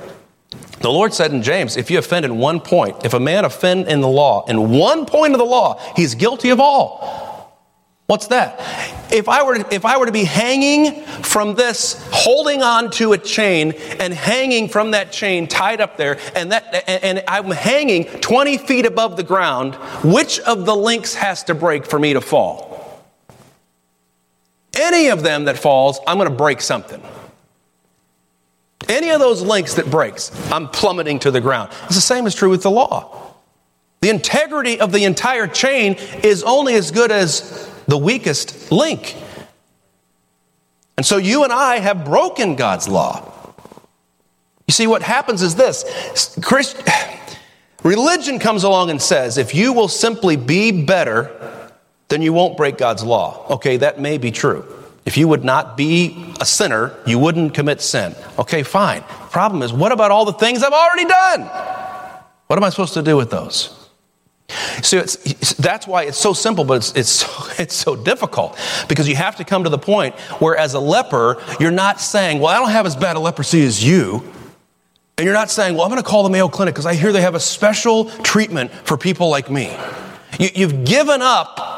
The 0.84 0.92
Lord 0.92 1.14
said 1.14 1.32
in 1.32 1.42
James, 1.42 1.78
if 1.78 1.90
you 1.90 1.98
offend 1.98 2.26
in 2.26 2.36
one 2.36 2.60
point, 2.60 3.06
if 3.06 3.14
a 3.14 3.18
man 3.18 3.46
offend 3.46 3.88
in 3.88 4.02
the 4.02 4.06
law, 4.06 4.44
in 4.44 4.68
one 4.68 5.06
point 5.06 5.32
of 5.32 5.38
the 5.38 5.46
law, 5.46 5.80
he's 5.96 6.14
guilty 6.14 6.50
of 6.50 6.60
all. 6.60 7.56
What's 8.04 8.26
that? 8.26 8.60
If 9.10 9.26
I 9.26 9.44
were 9.44 9.56
to, 9.60 9.74
if 9.74 9.86
I 9.86 9.96
were 9.96 10.04
to 10.04 10.12
be 10.12 10.24
hanging 10.24 11.00
from 11.22 11.54
this, 11.54 12.06
holding 12.12 12.62
on 12.62 12.90
to 12.90 13.14
a 13.14 13.18
chain 13.18 13.72
and 13.98 14.12
hanging 14.12 14.68
from 14.68 14.90
that 14.90 15.10
chain 15.10 15.48
tied 15.48 15.80
up 15.80 15.96
there, 15.96 16.18
and 16.34 16.52
that 16.52 16.86
and 16.86 17.24
I'm 17.28 17.50
hanging 17.50 18.04
20 18.04 18.58
feet 18.58 18.84
above 18.84 19.16
the 19.16 19.22
ground, 19.22 19.76
which 20.04 20.38
of 20.40 20.66
the 20.66 20.76
links 20.76 21.14
has 21.14 21.44
to 21.44 21.54
break 21.54 21.86
for 21.86 21.98
me 21.98 22.12
to 22.12 22.20
fall? 22.20 23.02
Any 24.74 25.08
of 25.08 25.22
them 25.22 25.46
that 25.46 25.58
falls, 25.58 25.98
I'm 26.06 26.18
going 26.18 26.28
to 26.28 26.36
break 26.36 26.60
something. 26.60 27.00
Any 28.88 29.10
of 29.10 29.20
those 29.20 29.42
links 29.42 29.74
that 29.74 29.90
breaks, 29.90 30.30
I'm 30.50 30.68
plummeting 30.68 31.20
to 31.20 31.30
the 31.30 31.40
ground. 31.40 31.70
It's 31.84 31.94
the 31.94 32.00
same 32.00 32.26
is 32.26 32.34
true 32.34 32.50
with 32.50 32.62
the 32.62 32.70
law. 32.70 33.34
The 34.00 34.10
integrity 34.10 34.80
of 34.80 34.92
the 34.92 35.04
entire 35.04 35.46
chain 35.46 35.94
is 36.22 36.42
only 36.42 36.74
as 36.74 36.90
good 36.90 37.10
as 37.10 37.70
the 37.86 37.96
weakest 37.96 38.70
link. 38.70 39.16
And 40.96 41.06
so 41.06 41.16
you 41.16 41.44
and 41.44 41.52
I 41.52 41.78
have 41.78 42.04
broken 42.04 42.54
God's 42.54 42.88
law. 42.88 43.30
You 44.66 44.72
see, 44.72 44.86
what 44.86 45.02
happens 45.02 45.42
is 45.42 45.54
this 45.56 46.38
Christ, 46.42 46.82
religion 47.82 48.38
comes 48.38 48.64
along 48.64 48.90
and 48.90 49.00
says, 49.00 49.38
if 49.38 49.54
you 49.54 49.72
will 49.72 49.88
simply 49.88 50.36
be 50.36 50.84
better, 50.84 51.70
then 52.08 52.22
you 52.22 52.32
won't 52.32 52.56
break 52.56 52.78
God's 52.78 53.02
law. 53.02 53.46
Okay, 53.50 53.78
that 53.78 54.00
may 54.00 54.18
be 54.18 54.30
true. 54.30 54.66
If 55.04 55.18
you 55.18 55.28
would 55.28 55.44
not 55.44 55.76
be 55.76 56.34
a 56.40 56.46
sinner, 56.46 56.94
you 57.06 57.18
wouldn't 57.18 57.52
commit 57.52 57.80
sin. 57.82 58.14
Okay, 58.38 58.62
fine. 58.62 59.02
Problem 59.30 59.62
is, 59.62 59.72
what 59.72 59.92
about 59.92 60.10
all 60.10 60.24
the 60.24 60.32
things 60.32 60.62
I've 60.62 60.72
already 60.72 61.04
done? 61.04 61.42
What 62.46 62.56
am 62.56 62.64
I 62.64 62.70
supposed 62.70 62.94
to 62.94 63.02
do 63.02 63.16
with 63.16 63.30
those? 63.30 63.84
So 64.82 65.00
that's 65.58 65.86
why 65.86 66.04
it's 66.04 66.18
so 66.18 66.32
simple, 66.32 66.64
but 66.64 66.74
it's, 66.74 66.92
it's, 66.94 67.08
so, 67.08 67.28
it's 67.62 67.74
so 67.74 67.96
difficult 67.96 68.58
because 68.88 69.08
you 69.08 69.16
have 69.16 69.36
to 69.36 69.44
come 69.44 69.64
to 69.64 69.70
the 69.70 69.78
point 69.78 70.14
where, 70.40 70.56
as 70.56 70.74
a 70.74 70.80
leper, 70.80 71.42
you're 71.60 71.70
not 71.70 72.00
saying, 72.00 72.40
Well, 72.40 72.54
I 72.54 72.58
don't 72.58 72.70
have 72.70 72.86
as 72.86 72.96
bad 72.96 73.16
a 73.16 73.20
leprosy 73.20 73.64
as 73.64 73.84
you. 73.84 74.22
And 75.16 75.24
you're 75.24 75.34
not 75.34 75.50
saying, 75.50 75.74
Well, 75.74 75.84
I'm 75.84 75.90
going 75.90 76.02
to 76.02 76.08
call 76.08 76.22
the 76.22 76.30
Mayo 76.30 76.48
Clinic 76.48 76.74
because 76.74 76.86
I 76.86 76.94
hear 76.94 77.12
they 77.12 77.22
have 77.22 77.34
a 77.34 77.40
special 77.40 78.06
treatment 78.06 78.70
for 78.70 78.96
people 78.96 79.28
like 79.28 79.50
me. 79.50 79.76
You, 80.38 80.50
you've 80.54 80.84
given 80.84 81.22
up 81.22 81.73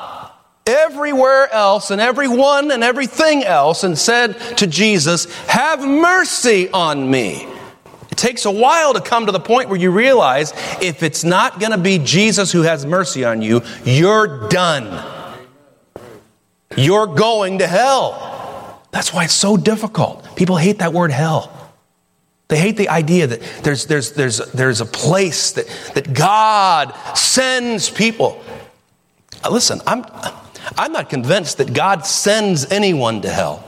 everywhere 0.66 1.52
else 1.52 1.90
and 1.90 2.00
everyone 2.00 2.70
and 2.70 2.82
everything 2.82 3.44
else 3.44 3.84
and 3.84 3.96
said 3.98 4.32
to 4.58 4.66
Jesus, 4.66 5.32
Have 5.46 5.86
mercy 5.86 6.68
on 6.70 7.10
me. 7.10 7.46
It 8.10 8.18
takes 8.18 8.44
a 8.44 8.50
while 8.50 8.94
to 8.94 9.00
come 9.00 9.26
to 9.26 9.32
the 9.32 9.40
point 9.40 9.68
where 9.68 9.78
you 9.78 9.90
realize 9.90 10.52
if 10.80 11.02
it's 11.02 11.22
not 11.22 11.60
going 11.60 11.72
to 11.72 11.78
be 11.78 11.98
Jesus 11.98 12.50
who 12.50 12.62
has 12.62 12.86
mercy 12.86 13.24
on 13.24 13.42
you, 13.42 13.62
you're 13.84 14.48
done. 14.48 15.04
You're 16.76 17.06
going 17.06 17.58
to 17.58 17.66
hell. 17.66 18.82
That's 18.90 19.12
why 19.12 19.24
it's 19.24 19.34
so 19.34 19.56
difficult. 19.56 20.34
People 20.36 20.56
hate 20.56 20.78
that 20.78 20.92
word 20.92 21.10
hell. 21.10 21.52
They 22.48 22.58
hate 22.58 22.76
the 22.76 22.88
idea 22.88 23.26
that 23.26 23.42
there's, 23.62 23.86
there's, 23.86 24.12
there's, 24.12 24.38
there's 24.52 24.80
a 24.80 24.86
place 24.86 25.52
that, 25.52 25.66
that 25.94 26.14
God 26.14 26.94
sends 27.16 27.90
people. 27.90 28.40
Listen, 29.50 29.80
I'm, 29.86 30.04
I'm 30.76 30.92
not 30.92 31.08
convinced 31.08 31.58
that 31.58 31.72
God 31.72 32.06
sends 32.06 32.70
anyone 32.70 33.22
to 33.22 33.30
hell. 33.30 33.64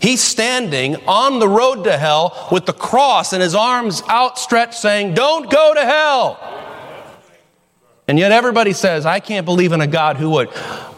He's 0.00 0.22
standing 0.22 0.96
on 1.06 1.38
the 1.38 1.48
road 1.48 1.84
to 1.84 1.98
hell 1.98 2.48
with 2.50 2.64
the 2.64 2.72
cross 2.72 3.34
and 3.34 3.42
his 3.42 3.54
arms 3.54 4.02
outstretched, 4.08 4.74
saying, 4.74 5.14
Don't 5.14 5.50
go 5.50 5.74
to 5.74 5.80
hell. 5.80 6.60
And 8.08 8.18
yet 8.18 8.32
everybody 8.32 8.72
says, 8.72 9.06
I 9.06 9.20
can't 9.20 9.44
believe 9.44 9.72
in 9.72 9.80
a 9.80 9.86
God 9.86 10.16
who 10.16 10.30
would. 10.30 10.48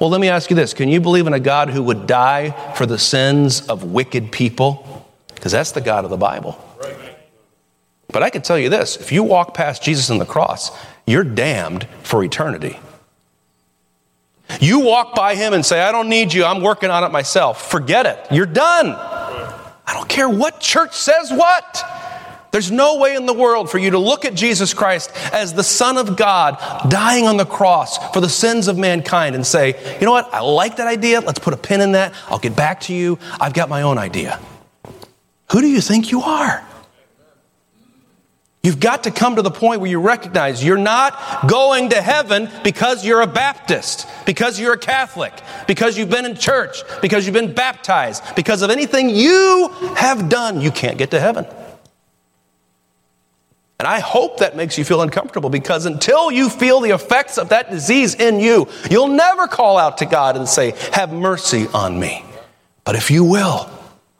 Well, 0.00 0.08
let 0.08 0.20
me 0.20 0.28
ask 0.28 0.48
you 0.48 0.56
this 0.56 0.72
can 0.72 0.88
you 0.88 1.00
believe 1.00 1.26
in 1.26 1.34
a 1.34 1.40
God 1.40 1.68
who 1.68 1.82
would 1.82 2.06
die 2.06 2.50
for 2.74 2.86
the 2.86 2.98
sins 2.98 3.68
of 3.68 3.84
wicked 3.84 4.32
people? 4.32 5.06
Because 5.34 5.52
that's 5.52 5.72
the 5.72 5.80
God 5.80 6.04
of 6.04 6.10
the 6.10 6.16
Bible. 6.16 6.56
But 8.12 8.22
I 8.22 8.30
can 8.30 8.42
tell 8.42 8.58
you 8.58 8.68
this 8.68 8.96
if 8.96 9.10
you 9.10 9.24
walk 9.24 9.54
past 9.54 9.82
Jesus 9.82 10.10
on 10.10 10.18
the 10.18 10.26
cross, 10.26 10.70
you're 11.06 11.24
damned 11.24 11.88
for 12.02 12.22
eternity. 12.22 12.78
You 14.60 14.80
walk 14.80 15.14
by 15.14 15.34
him 15.34 15.52
and 15.52 15.64
say, 15.64 15.80
I 15.80 15.92
don't 15.92 16.08
need 16.08 16.32
you, 16.32 16.44
I'm 16.44 16.62
working 16.62 16.90
on 16.90 17.04
it 17.04 17.10
myself. 17.10 17.70
Forget 17.70 18.06
it. 18.06 18.26
You're 18.30 18.46
done. 18.46 18.88
I 18.88 19.94
don't 19.94 20.08
care 20.08 20.28
what 20.28 20.60
church 20.60 20.94
says 20.94 21.30
what. 21.30 21.84
There's 22.52 22.70
no 22.70 22.98
way 22.98 23.16
in 23.16 23.24
the 23.24 23.32
world 23.32 23.70
for 23.70 23.78
you 23.78 23.90
to 23.90 23.98
look 23.98 24.26
at 24.26 24.34
Jesus 24.34 24.74
Christ 24.74 25.10
as 25.32 25.54
the 25.54 25.62
Son 25.62 25.96
of 25.96 26.18
God 26.18 26.58
dying 26.90 27.26
on 27.26 27.38
the 27.38 27.46
cross 27.46 27.96
for 28.12 28.20
the 28.20 28.28
sins 28.28 28.68
of 28.68 28.76
mankind 28.76 29.34
and 29.34 29.46
say, 29.46 29.98
you 29.98 30.04
know 30.04 30.12
what, 30.12 30.32
I 30.34 30.40
like 30.40 30.76
that 30.76 30.86
idea. 30.86 31.20
Let's 31.20 31.38
put 31.38 31.54
a 31.54 31.56
pin 31.56 31.80
in 31.80 31.92
that. 31.92 32.12
I'll 32.28 32.38
get 32.38 32.54
back 32.54 32.80
to 32.82 32.94
you. 32.94 33.18
I've 33.40 33.54
got 33.54 33.70
my 33.70 33.82
own 33.82 33.96
idea. 33.96 34.38
Who 35.50 35.62
do 35.62 35.66
you 35.66 35.80
think 35.80 36.10
you 36.10 36.20
are? 36.20 36.62
You've 38.62 38.78
got 38.78 39.04
to 39.04 39.10
come 39.10 39.36
to 39.36 39.42
the 39.42 39.50
point 39.50 39.80
where 39.80 39.90
you 39.90 40.00
recognize 40.00 40.62
you're 40.62 40.76
not 40.76 41.48
going 41.48 41.90
to 41.90 42.00
heaven 42.00 42.48
because 42.62 43.04
you're 43.04 43.20
a 43.20 43.26
Baptist, 43.26 44.06
because 44.24 44.60
you're 44.60 44.74
a 44.74 44.78
Catholic, 44.78 45.32
because 45.66 45.98
you've 45.98 46.10
been 46.10 46.24
in 46.24 46.36
church, 46.36 46.82
because 47.00 47.26
you've 47.26 47.34
been 47.34 47.54
baptized, 47.54 48.22
because 48.36 48.62
of 48.62 48.70
anything 48.70 49.10
you 49.10 49.68
have 49.96 50.28
done. 50.28 50.60
You 50.60 50.70
can't 50.70 50.96
get 50.96 51.10
to 51.10 51.18
heaven. 51.18 51.44
And 53.80 53.88
I 53.88 53.98
hope 53.98 54.38
that 54.38 54.54
makes 54.54 54.78
you 54.78 54.84
feel 54.84 55.02
uncomfortable 55.02 55.50
because 55.50 55.84
until 55.84 56.30
you 56.30 56.48
feel 56.48 56.78
the 56.78 56.90
effects 56.90 57.38
of 57.38 57.48
that 57.48 57.68
disease 57.68 58.14
in 58.14 58.38
you, 58.38 58.68
you'll 58.88 59.08
never 59.08 59.48
call 59.48 59.76
out 59.76 59.98
to 59.98 60.06
God 60.06 60.36
and 60.36 60.48
say, 60.48 60.74
Have 60.92 61.12
mercy 61.12 61.66
on 61.74 61.98
me. 61.98 62.24
But 62.84 62.94
if 62.94 63.10
you 63.10 63.24
will, 63.24 63.68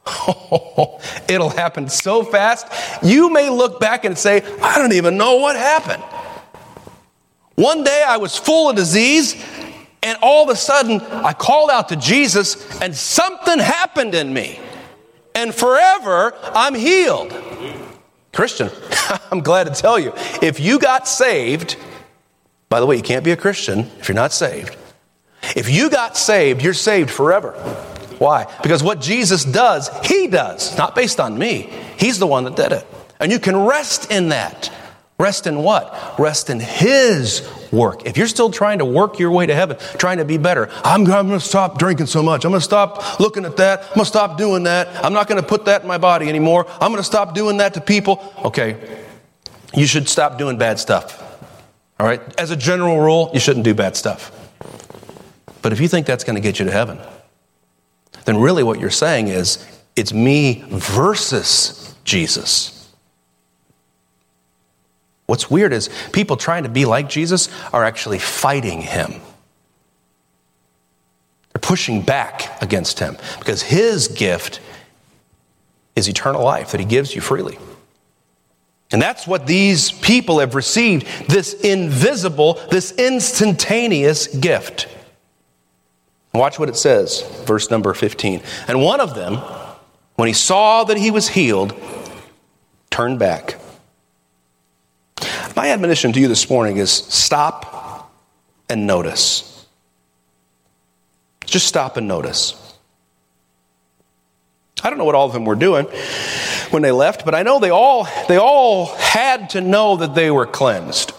it'll 1.27 1.49
happen 1.49 1.87
so 1.87 2.23
fast. 2.23 2.67
You 3.03 3.29
may 3.29 3.49
look 3.49 3.79
back 3.79 4.05
and 4.05 4.17
say, 4.17 4.43
I 4.61 4.77
don't 4.77 4.93
even 4.93 5.17
know 5.17 5.37
what 5.37 5.55
happened. 5.55 6.03
One 7.55 7.83
day 7.83 8.03
I 8.05 8.17
was 8.17 8.37
full 8.37 8.69
of 8.69 8.75
disease, 8.75 9.35
and 10.01 10.17
all 10.21 10.43
of 10.43 10.49
a 10.49 10.55
sudden 10.55 10.99
I 11.01 11.33
called 11.33 11.69
out 11.69 11.89
to 11.89 11.95
Jesus, 11.95 12.81
and 12.81 12.95
something 12.95 13.59
happened 13.59 14.15
in 14.15 14.33
me. 14.33 14.59
And 15.35 15.53
forever 15.53 16.33
I'm 16.43 16.75
healed. 16.75 17.33
Christian, 18.33 18.69
I'm 19.31 19.41
glad 19.41 19.73
to 19.73 19.73
tell 19.73 19.99
you, 19.99 20.13
if 20.41 20.59
you 20.59 20.79
got 20.79 21.07
saved, 21.07 21.77
by 22.69 22.79
the 22.79 22.85
way, 22.85 22.95
you 22.95 23.03
can't 23.03 23.23
be 23.23 23.31
a 23.31 23.37
Christian 23.37 23.81
if 23.99 24.09
you're 24.09 24.15
not 24.15 24.33
saved. 24.33 24.75
If 25.55 25.69
you 25.69 25.89
got 25.89 26.17
saved, 26.17 26.63
you're 26.63 26.73
saved 26.73 27.11
forever. 27.11 27.53
Why? 28.23 28.47
Because 28.63 28.81
what 28.81 29.01
Jesus 29.01 29.43
does, 29.43 29.89
He 30.05 30.27
does, 30.27 30.77
not 30.77 30.95
based 30.95 31.19
on 31.19 31.37
me. 31.37 31.69
He's 31.97 32.19
the 32.19 32.25
one 32.25 32.45
that 32.45 32.55
did 32.55 32.71
it. 32.71 32.87
And 33.19 33.33
you 33.33 33.37
can 33.37 33.57
rest 33.57 34.09
in 34.09 34.29
that. 34.29 34.71
Rest 35.19 35.45
in 35.45 35.57
what? 35.57 36.17
Rest 36.17 36.49
in 36.49 36.61
His 36.61 37.45
work. 37.69 38.05
If 38.05 38.15
you're 38.15 38.27
still 38.27 38.49
trying 38.49 38.79
to 38.79 38.85
work 38.85 39.19
your 39.19 39.29
way 39.29 39.45
to 39.45 39.53
heaven, 39.53 39.75
trying 39.97 40.19
to 40.19 40.25
be 40.25 40.37
better, 40.37 40.69
I'm, 40.85 41.01
I'm 41.01 41.27
going 41.27 41.31
to 41.31 41.41
stop 41.41 41.77
drinking 41.77 42.05
so 42.05 42.23
much. 42.23 42.45
I'm 42.45 42.51
going 42.51 42.61
to 42.61 42.65
stop 42.65 43.19
looking 43.19 43.43
at 43.43 43.57
that. 43.57 43.81
I'm 43.81 43.87
going 43.95 43.99
to 43.99 44.05
stop 44.05 44.37
doing 44.37 44.63
that. 44.63 45.03
I'm 45.03 45.11
not 45.11 45.27
going 45.27 45.41
to 45.41 45.45
put 45.45 45.65
that 45.65 45.81
in 45.81 45.87
my 45.89 45.97
body 45.97 46.29
anymore. 46.29 46.65
I'm 46.79 46.91
going 46.91 46.95
to 46.95 47.03
stop 47.03 47.35
doing 47.35 47.57
that 47.57 47.73
to 47.73 47.81
people. 47.81 48.23
Okay, 48.45 49.01
you 49.73 49.85
should 49.85 50.07
stop 50.07 50.37
doing 50.37 50.57
bad 50.57 50.79
stuff. 50.79 51.21
All 51.99 52.07
right? 52.07 52.21
As 52.39 52.51
a 52.51 52.55
general 52.55 53.01
rule, 53.01 53.31
you 53.33 53.41
shouldn't 53.41 53.65
do 53.65 53.73
bad 53.73 53.97
stuff. 53.97 54.31
But 55.61 55.73
if 55.73 55.81
you 55.81 55.89
think 55.89 56.07
that's 56.07 56.23
going 56.23 56.35
to 56.35 56.41
get 56.41 56.57
you 56.59 56.63
to 56.65 56.71
heaven, 56.71 56.99
then 58.25 58.39
really 58.39 58.63
what 58.63 58.79
you're 58.79 58.89
saying 58.89 59.27
is 59.27 59.65
it's 59.95 60.13
me 60.13 60.63
versus 60.69 61.95
Jesus. 62.03 62.91
What's 65.25 65.49
weird 65.49 65.73
is 65.73 65.89
people 66.11 66.37
trying 66.37 66.63
to 66.63 66.69
be 66.69 66.85
like 66.85 67.09
Jesus 67.09 67.49
are 67.71 67.83
actually 67.83 68.19
fighting 68.19 68.81
him. 68.81 69.11
They're 71.51 71.61
pushing 71.61 72.01
back 72.01 72.61
against 72.61 72.99
him 72.99 73.17
because 73.39 73.61
his 73.61 74.07
gift 74.09 74.59
is 75.95 76.07
eternal 76.07 76.43
life 76.43 76.71
that 76.71 76.79
he 76.79 76.85
gives 76.85 77.15
you 77.15 77.21
freely. 77.21 77.57
And 78.91 79.01
that's 79.01 79.25
what 79.25 79.47
these 79.47 79.91
people 79.91 80.39
have 80.39 80.53
received 80.53 81.07
this 81.27 81.53
invisible, 81.53 82.55
this 82.69 82.91
instantaneous 82.91 84.27
gift. 84.27 84.87
Watch 86.33 86.57
what 86.57 86.69
it 86.69 86.75
says, 86.75 87.21
verse 87.45 87.69
number 87.69 87.93
15. 87.93 88.41
And 88.67 88.81
one 88.81 88.99
of 88.99 89.15
them, 89.15 89.35
when 90.15 90.27
he 90.27 90.33
saw 90.33 90.83
that 90.85 90.97
he 90.97 91.11
was 91.11 91.29
healed, 91.29 91.73
turned 92.89 93.19
back 93.19 93.59
my 95.55 95.69
admonition 95.69 96.11
to 96.13 96.19
you 96.19 96.27
this 96.27 96.49
morning 96.49 96.77
is 96.77 96.91
stop 96.91 98.11
and 98.69 98.87
notice. 98.87 99.65
Just 101.45 101.67
stop 101.67 101.97
and 101.97 102.07
notice. 102.07 102.59
I 104.83 104.89
don't 104.89 104.97
know 104.97 105.05
what 105.05 105.15
all 105.15 105.27
of 105.27 105.33
them 105.33 105.45
were 105.45 105.55
doing 105.55 105.85
when 106.71 106.81
they 106.81 106.91
left, 106.91 107.23
but 107.23 107.35
I 107.35 107.43
know 107.43 107.59
they 107.59 107.69
all, 107.69 108.07
they 108.27 108.37
all 108.37 108.87
had 108.95 109.51
to 109.51 109.61
know 109.61 109.97
that 109.97 110.15
they 110.15 110.31
were 110.31 110.45
cleansed. 110.45 111.13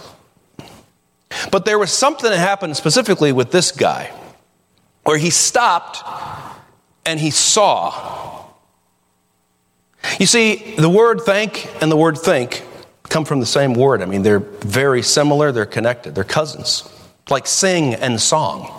But 1.51 1.65
there 1.65 1.79
was 1.79 1.93
something 1.93 2.29
that 2.29 2.39
happened 2.39 2.77
specifically 2.77 3.33
with 3.33 3.53
this 3.53 3.71
guy 3.71 4.11
where 5.05 5.19
he 5.19 5.31
stopped 5.31 6.03
and 7.07 7.21
he 7.21 7.31
saw. 7.31 8.45
You 10.19 10.27
see, 10.27 10.75
the 10.77 10.89
word 10.89 11.21
thank 11.21 11.69
and 11.83 11.91
the 11.91 11.97
word 11.97 12.19
think 12.19 12.65
come 13.05 13.25
from 13.25 13.41
the 13.41 13.47
same 13.47 13.75
word. 13.75 14.03
I 14.03 14.07
mean, 14.07 14.23
they're 14.23 14.41
very 14.41 15.03
similar, 15.03 15.53
they're 15.53 15.67
connected, 15.67 16.15
they're 16.15 16.25
cousins, 16.25 16.89
like 17.31 17.47
sing 17.47 17.95
and 17.95 18.21
song. 18.21 18.71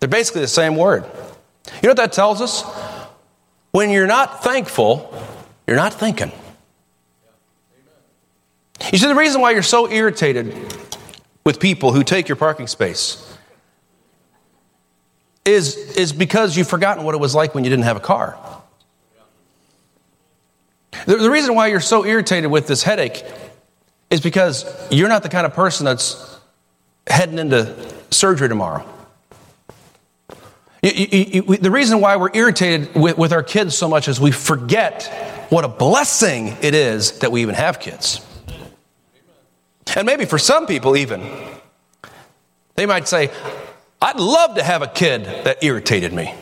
They're 0.00 0.08
basically 0.08 0.42
the 0.42 0.48
same 0.48 0.76
word. 0.76 1.04
You 1.04 1.82
know 1.84 1.90
what 1.90 1.96
that 1.96 2.12
tells 2.12 2.40
us? 2.40 2.62
When 3.70 3.90
you're 3.90 4.06
not 4.06 4.42
thankful, 4.42 5.12
you're 5.66 5.76
not 5.76 5.92
thinking. 5.92 6.32
You 8.92 8.98
see, 8.98 9.08
the 9.08 9.14
reason 9.14 9.40
why 9.40 9.50
you're 9.50 9.62
so 9.62 9.90
irritated 9.90 10.54
with 11.44 11.60
people 11.60 11.92
who 11.92 12.04
take 12.04 12.28
your 12.28 12.36
parking 12.36 12.66
space 12.66 13.27
is, 15.48 15.76
is 15.96 16.12
because 16.12 16.56
you've 16.56 16.68
forgotten 16.68 17.04
what 17.04 17.14
it 17.14 17.18
was 17.18 17.34
like 17.34 17.54
when 17.54 17.64
you 17.64 17.70
didn't 17.70 17.84
have 17.84 17.96
a 17.96 18.00
car. 18.00 18.38
The, 21.06 21.16
the 21.16 21.30
reason 21.30 21.54
why 21.54 21.68
you're 21.68 21.80
so 21.80 22.04
irritated 22.04 22.50
with 22.50 22.66
this 22.66 22.82
headache 22.82 23.24
is 24.10 24.20
because 24.20 24.64
you're 24.90 25.08
not 25.08 25.22
the 25.22 25.28
kind 25.28 25.46
of 25.46 25.54
person 25.54 25.84
that's 25.84 26.38
heading 27.06 27.38
into 27.38 27.74
surgery 28.10 28.48
tomorrow. 28.48 28.86
You, 30.82 30.90
you, 30.90 31.24
you, 31.48 31.56
the 31.56 31.70
reason 31.70 32.00
why 32.00 32.16
we're 32.16 32.30
irritated 32.34 32.94
with, 32.94 33.18
with 33.18 33.32
our 33.32 33.42
kids 33.42 33.76
so 33.76 33.88
much 33.88 34.08
is 34.08 34.20
we 34.20 34.30
forget 34.30 35.04
what 35.50 35.64
a 35.64 35.68
blessing 35.68 36.56
it 36.62 36.74
is 36.74 37.18
that 37.18 37.32
we 37.32 37.42
even 37.42 37.54
have 37.54 37.80
kids. 37.80 38.24
And 39.96 40.06
maybe 40.06 40.24
for 40.24 40.38
some 40.38 40.66
people, 40.66 40.96
even, 40.96 41.28
they 42.76 42.86
might 42.86 43.08
say, 43.08 43.30
I'd 44.00 44.20
love 44.20 44.54
to 44.54 44.62
have 44.62 44.82
a 44.82 44.86
kid 44.86 45.24
that 45.24 45.62
irritated 45.62 46.12
me. 46.12 46.34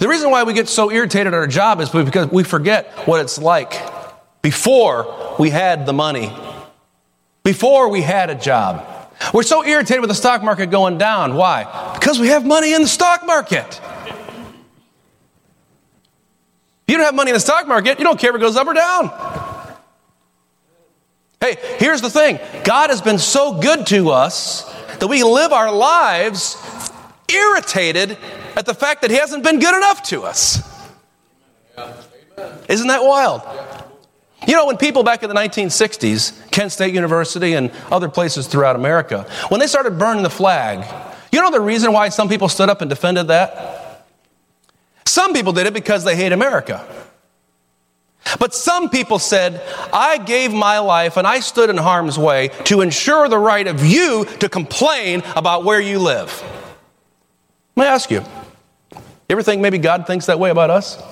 The 0.00 0.08
reason 0.08 0.30
why 0.30 0.42
we 0.42 0.52
get 0.52 0.68
so 0.68 0.90
irritated 0.90 1.28
at 1.28 1.34
our 1.34 1.46
job 1.46 1.80
is 1.80 1.90
because 1.90 2.30
we 2.30 2.44
forget 2.44 2.90
what 3.06 3.20
it's 3.20 3.38
like 3.38 3.80
before 4.40 5.36
we 5.38 5.50
had 5.50 5.86
the 5.86 5.92
money, 5.92 6.32
before 7.44 7.88
we 7.88 8.02
had 8.02 8.30
a 8.30 8.34
job. 8.34 8.88
We're 9.32 9.44
so 9.44 9.64
irritated 9.64 10.00
with 10.00 10.10
the 10.10 10.16
stock 10.16 10.42
market 10.42 10.70
going 10.70 10.98
down. 10.98 11.36
Why? 11.36 11.92
Because 11.94 12.18
we 12.18 12.28
have 12.28 12.44
money 12.44 12.74
in 12.74 12.82
the 12.82 12.88
stock 12.88 13.24
market. 13.24 13.80
If 16.86 16.88
you 16.88 16.96
don't 16.96 17.06
have 17.06 17.14
money 17.14 17.30
in 17.30 17.34
the 17.34 17.40
stock 17.40 17.68
market, 17.68 17.98
you 17.98 18.04
don't 18.04 18.18
care 18.18 18.30
if 18.30 18.36
it 18.36 18.40
goes 18.40 18.56
up 18.56 18.66
or 18.66 18.74
down. 18.74 19.51
Hey, 21.42 21.56
here's 21.80 22.00
the 22.00 22.08
thing 22.08 22.38
God 22.62 22.90
has 22.90 23.02
been 23.02 23.18
so 23.18 23.58
good 23.60 23.84
to 23.88 24.10
us 24.10 24.62
that 25.00 25.08
we 25.08 25.24
live 25.24 25.52
our 25.52 25.72
lives 25.72 26.56
irritated 27.28 28.16
at 28.54 28.64
the 28.64 28.74
fact 28.74 29.02
that 29.02 29.10
He 29.10 29.16
hasn't 29.16 29.42
been 29.42 29.58
good 29.58 29.76
enough 29.76 30.04
to 30.04 30.22
us. 30.22 30.62
Isn't 32.68 32.86
that 32.86 33.02
wild? 33.02 33.42
You 34.46 34.54
know, 34.54 34.66
when 34.66 34.76
people 34.76 35.02
back 35.02 35.24
in 35.24 35.28
the 35.28 35.34
1960s, 35.34 36.52
Kent 36.52 36.70
State 36.70 36.94
University 36.94 37.54
and 37.54 37.72
other 37.90 38.08
places 38.08 38.46
throughout 38.46 38.76
America, 38.76 39.26
when 39.48 39.58
they 39.58 39.66
started 39.66 39.98
burning 39.98 40.22
the 40.22 40.30
flag, 40.30 40.86
you 41.32 41.40
know 41.40 41.50
the 41.50 41.60
reason 41.60 41.92
why 41.92 42.10
some 42.10 42.28
people 42.28 42.48
stood 42.48 42.68
up 42.68 42.82
and 42.82 42.88
defended 42.88 43.26
that? 43.26 44.06
Some 45.06 45.32
people 45.32 45.52
did 45.52 45.66
it 45.66 45.74
because 45.74 46.04
they 46.04 46.14
hate 46.14 46.30
America. 46.30 46.86
But 48.38 48.54
some 48.54 48.88
people 48.88 49.18
said, 49.18 49.60
I 49.92 50.18
gave 50.18 50.52
my 50.52 50.78
life 50.78 51.16
and 51.16 51.26
I 51.26 51.40
stood 51.40 51.70
in 51.70 51.76
harm's 51.76 52.18
way 52.18 52.48
to 52.64 52.80
ensure 52.80 53.28
the 53.28 53.38
right 53.38 53.66
of 53.66 53.84
you 53.84 54.24
to 54.40 54.48
complain 54.48 55.22
about 55.36 55.64
where 55.64 55.80
you 55.80 55.98
live. 55.98 56.42
Let 57.76 57.84
me 57.84 57.88
ask 57.88 58.10
you, 58.10 58.20
you 58.20 59.00
ever 59.30 59.42
think 59.42 59.60
maybe 59.62 59.78
God 59.78 60.06
thinks 60.06 60.26
that 60.26 60.38
way 60.38 60.50
about 60.50 60.70
us? 60.70 61.02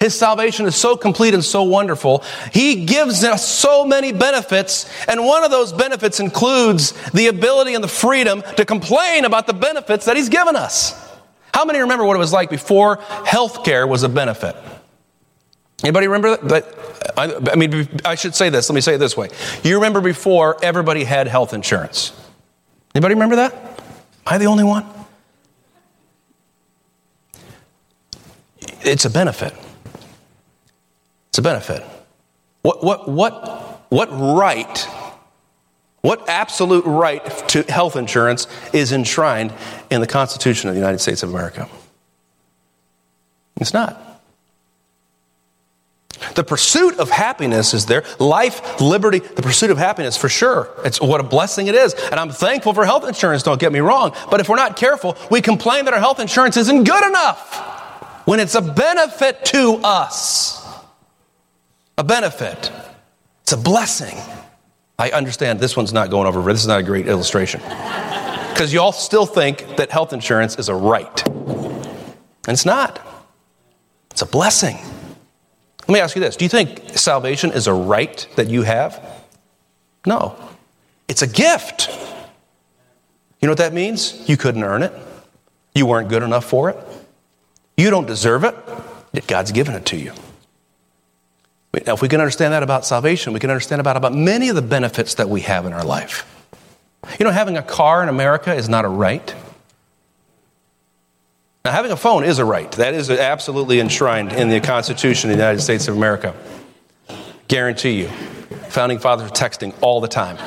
His 0.00 0.14
salvation 0.14 0.66
is 0.66 0.76
so 0.76 0.96
complete 0.96 1.34
and 1.34 1.44
so 1.44 1.64
wonderful. 1.64 2.22
He 2.52 2.84
gives 2.84 3.24
us 3.24 3.46
so 3.46 3.84
many 3.84 4.12
benefits, 4.12 4.88
and 5.08 5.24
one 5.24 5.42
of 5.42 5.50
those 5.50 5.72
benefits 5.72 6.20
includes 6.20 6.92
the 7.10 7.26
ability 7.26 7.74
and 7.74 7.82
the 7.82 7.88
freedom 7.88 8.42
to 8.56 8.64
complain 8.64 9.24
about 9.24 9.48
the 9.48 9.54
benefits 9.54 10.04
that 10.04 10.16
He's 10.16 10.28
given 10.28 10.54
us. 10.54 10.94
How 11.52 11.64
many 11.64 11.80
remember 11.80 12.04
what 12.04 12.14
it 12.14 12.20
was 12.20 12.32
like 12.32 12.48
before 12.48 13.00
health 13.24 13.64
care 13.64 13.88
was 13.88 14.04
a 14.04 14.08
benefit? 14.08 14.54
Anybody 15.82 16.08
remember 16.08 16.36
that? 16.36 16.64
I, 17.16 17.52
I 17.52 17.56
mean, 17.56 17.88
I 18.04 18.14
should 18.16 18.34
say 18.34 18.50
this. 18.50 18.68
Let 18.68 18.74
me 18.74 18.80
say 18.80 18.94
it 18.94 18.98
this 18.98 19.16
way. 19.16 19.28
You 19.62 19.76
remember 19.76 20.00
before 20.00 20.56
everybody 20.62 21.04
had 21.04 21.28
health 21.28 21.54
insurance. 21.54 22.12
Anybody 22.94 23.14
remember 23.14 23.36
that? 23.36 23.54
Am 23.54 24.34
I 24.34 24.38
the 24.38 24.46
only 24.46 24.64
one? 24.64 24.84
it's 28.82 29.04
a 29.04 29.10
benefit. 29.10 29.54
It's 31.28 31.38
a 31.38 31.42
benefit. 31.42 31.82
What, 32.62 32.82
what, 32.82 33.08
what, 33.08 33.82
what 33.90 34.08
right, 34.10 34.88
what 36.00 36.28
absolute 36.28 36.84
right 36.84 37.24
to 37.48 37.62
health 37.64 37.96
insurance 37.96 38.46
is 38.72 38.92
enshrined 38.92 39.52
in 39.90 40.00
the 40.00 40.06
Constitution 40.06 40.68
of 40.68 40.74
the 40.74 40.80
United 40.80 40.98
States 40.98 41.22
of 41.22 41.30
America? 41.30 41.68
It's 43.60 43.72
not. 43.72 44.07
The 46.34 46.44
pursuit 46.44 46.98
of 46.98 47.10
happiness 47.10 47.74
is 47.74 47.86
there. 47.86 48.04
Life, 48.18 48.80
liberty, 48.80 49.18
the 49.18 49.42
pursuit 49.42 49.70
of 49.70 49.78
happiness 49.78 50.16
for 50.16 50.28
sure. 50.28 50.70
It's 50.84 51.00
what 51.00 51.20
a 51.20 51.24
blessing 51.24 51.66
it 51.66 51.74
is. 51.74 51.94
And 51.94 52.14
I'm 52.14 52.30
thankful 52.30 52.74
for 52.74 52.84
health 52.84 53.06
insurance, 53.06 53.42
don't 53.42 53.60
get 53.60 53.72
me 53.72 53.80
wrong. 53.80 54.14
But 54.30 54.40
if 54.40 54.48
we're 54.48 54.56
not 54.56 54.76
careful, 54.76 55.16
we 55.30 55.40
complain 55.40 55.84
that 55.86 55.94
our 55.94 56.00
health 56.00 56.20
insurance 56.20 56.56
isn't 56.56 56.84
good 56.84 57.06
enough 57.06 58.24
when 58.26 58.40
it's 58.40 58.54
a 58.54 58.60
benefit 58.60 59.44
to 59.46 59.80
us. 59.82 60.56
a 61.96 62.04
benefit, 62.04 62.70
it's 63.42 63.52
a 63.52 63.56
blessing. 63.56 64.16
I 64.98 65.10
understand 65.10 65.60
this 65.60 65.76
one's 65.76 65.92
not 65.92 66.10
going 66.10 66.26
over, 66.26 66.42
this 66.42 66.60
is 66.60 66.66
not 66.66 66.80
a 66.80 66.82
great 66.82 67.08
illustration. 67.08 67.60
Because 67.60 68.72
you 68.72 68.80
all 68.80 68.92
still 68.92 69.26
think 69.26 69.76
that 69.76 69.90
health 69.90 70.12
insurance 70.12 70.58
is 70.58 70.68
a 70.68 70.74
right. 70.74 71.26
And 71.26 72.48
it's 72.48 72.66
not, 72.66 73.00
it's 74.10 74.22
a 74.22 74.26
blessing. 74.26 74.78
Let 75.88 75.94
me 75.94 76.00
ask 76.00 76.14
you 76.14 76.20
this 76.20 76.36
Do 76.36 76.44
you 76.44 76.48
think 76.50 76.98
salvation 76.98 77.50
is 77.52 77.66
a 77.66 77.72
right 77.72 78.26
that 78.36 78.48
you 78.48 78.62
have? 78.62 79.02
No, 80.06 80.36
it's 81.08 81.22
a 81.22 81.26
gift. 81.26 81.88
You 83.40 83.46
know 83.46 83.52
what 83.52 83.58
that 83.58 83.72
means? 83.72 84.28
You 84.28 84.36
couldn't 84.36 84.62
earn 84.62 84.82
it, 84.82 84.92
you 85.74 85.86
weren't 85.86 86.08
good 86.08 86.22
enough 86.22 86.44
for 86.44 86.68
it, 86.70 86.76
you 87.76 87.90
don't 87.90 88.06
deserve 88.06 88.44
it, 88.44 88.54
yet 89.12 89.26
God's 89.26 89.52
given 89.52 89.74
it 89.74 89.86
to 89.86 89.96
you. 89.96 90.12
Now, 91.86 91.94
if 91.94 92.02
we 92.02 92.08
can 92.08 92.20
understand 92.20 92.52
that 92.52 92.62
about 92.62 92.84
salvation, 92.84 93.32
we 93.32 93.40
can 93.40 93.50
understand 93.50 93.80
about, 93.80 93.96
about 93.96 94.14
many 94.14 94.48
of 94.48 94.56
the 94.56 94.62
benefits 94.62 95.14
that 95.14 95.28
we 95.28 95.42
have 95.42 95.64
in 95.64 95.72
our 95.72 95.84
life. 95.84 96.26
You 97.18 97.24
know, 97.24 97.30
having 97.30 97.56
a 97.56 97.62
car 97.62 98.02
in 98.02 98.08
America 98.08 98.52
is 98.52 98.68
not 98.68 98.84
a 98.84 98.88
right. 98.88 99.34
Now, 101.64 101.72
having 101.72 101.90
a 101.90 101.96
phone 101.96 102.24
is 102.24 102.38
a 102.38 102.44
right. 102.44 102.70
That 102.72 102.94
is 102.94 103.10
absolutely 103.10 103.80
enshrined 103.80 104.32
in 104.32 104.48
the 104.48 104.60
Constitution 104.60 105.30
of 105.30 105.36
the 105.36 105.42
United 105.42 105.60
States 105.60 105.88
of 105.88 105.96
America. 105.96 106.34
Guarantee 107.48 108.02
you. 108.02 108.08
Founding 108.68 108.98
fathers 108.98 109.30
are 109.30 109.34
texting 109.34 109.74
all 109.80 110.00
the 110.00 110.08
time. 110.08 110.38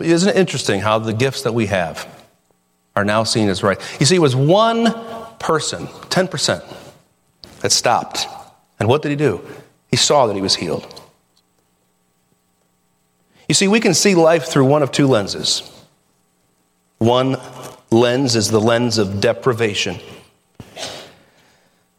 Isn't 0.00 0.28
it 0.28 0.36
interesting 0.36 0.80
how 0.80 0.98
the 0.98 1.12
gifts 1.12 1.42
that 1.42 1.52
we 1.52 1.66
have 1.66 2.06
are 2.96 3.04
now 3.04 3.24
seen 3.24 3.48
as 3.48 3.62
right? 3.62 3.78
You 4.00 4.06
see, 4.06 4.16
it 4.16 4.20
was 4.20 4.36
one 4.36 4.92
person, 5.38 5.86
10%, 5.86 6.64
that 7.60 7.72
stopped. 7.72 8.26
And 8.78 8.88
what 8.88 9.02
did 9.02 9.10
he 9.10 9.16
do? 9.16 9.40
He 9.88 9.96
saw 9.96 10.26
that 10.26 10.34
he 10.34 10.42
was 10.42 10.56
healed. 10.56 11.00
You 13.48 13.54
see, 13.54 13.68
we 13.68 13.80
can 13.80 13.94
see 13.94 14.14
life 14.14 14.44
through 14.44 14.64
one 14.64 14.82
of 14.82 14.92
two 14.92 15.06
lenses. 15.06 15.70
One 16.98 17.36
lens 17.92 18.34
is 18.36 18.50
the 18.50 18.60
lens 18.60 18.98
of 18.98 19.20
deprivation, 19.20 19.98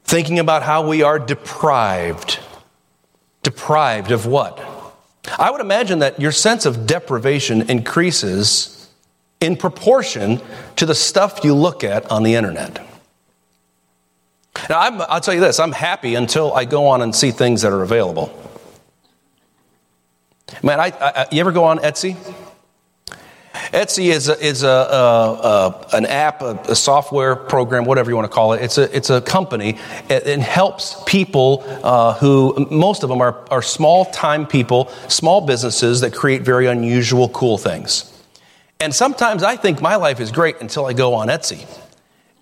thinking 0.03 0.39
about 0.39 0.63
how 0.63 0.87
we 0.87 1.03
are 1.03 1.19
deprived. 1.19 2.39
Deprived 3.43 4.11
of 4.11 4.25
what? 4.25 4.59
I 5.37 5.51
would 5.51 5.61
imagine 5.61 5.99
that 5.99 6.19
your 6.19 6.31
sense 6.31 6.65
of 6.65 6.85
deprivation 6.85 7.69
increases 7.69 8.89
in 9.39 9.57
proportion 9.57 10.41
to 10.77 10.85
the 10.85 10.95
stuff 10.95 11.43
you 11.43 11.53
look 11.53 11.83
at 11.83 12.09
on 12.09 12.23
the 12.23 12.35
internet. 12.35 12.85
Now, 14.69 14.79
i 14.79 14.89
will 14.89 15.21
tell 15.21 15.33
you 15.33 15.41
this 15.41 15.59
I'm 15.59 15.71
happy 15.71 16.15
until 16.15 16.53
I 16.53 16.65
go 16.65 16.87
on 16.87 17.01
and 17.01 17.13
see 17.13 17.31
things 17.31 17.61
that 17.63 17.71
are 17.71 17.83
available. 17.83 18.39
Man, 20.61 20.79
I, 20.79 20.93
I, 20.99 21.27
you 21.31 21.39
ever 21.41 21.51
go 21.51 21.63
on 21.65 21.79
Etsy? 21.79 22.15
Etsy 23.73 24.11
is, 24.11 24.29
a, 24.29 24.39
is 24.39 24.61
a, 24.61 24.67
a, 24.67 25.87
an 25.93 26.05
app, 26.05 26.43
a, 26.43 26.75
software 26.75 27.35
program, 27.35 27.85
whatever 27.85 28.11
you 28.11 28.15
want 28.15 28.29
to 28.29 28.33
call 28.33 28.53
it. 28.53 28.61
It's 28.61 28.77
a, 28.77 28.95
it's 28.95 29.09
a 29.09 29.19
company. 29.19 29.79
It 30.09 30.39
helps 30.39 31.01
people 31.07 31.63
uh, 31.83 32.13
who, 32.13 32.67
most 32.69 33.01
of 33.01 33.09
them 33.09 33.19
are, 33.19 33.43
are 33.49 33.63
small 33.63 34.05
time 34.05 34.45
people, 34.45 34.89
small 35.07 35.41
businesses 35.41 36.01
that 36.01 36.13
create 36.13 36.43
very 36.43 36.67
unusual, 36.67 37.29
cool 37.29 37.57
things. 37.57 38.09
And 38.79 38.93
sometimes 38.93 39.41
I 39.41 39.55
think 39.55 39.81
my 39.81 39.95
life 39.95 40.19
is 40.19 40.31
great 40.31 40.61
until 40.61 40.85
I 40.85 40.93
go 40.93 41.15
on 41.15 41.29
Etsy. 41.29 41.65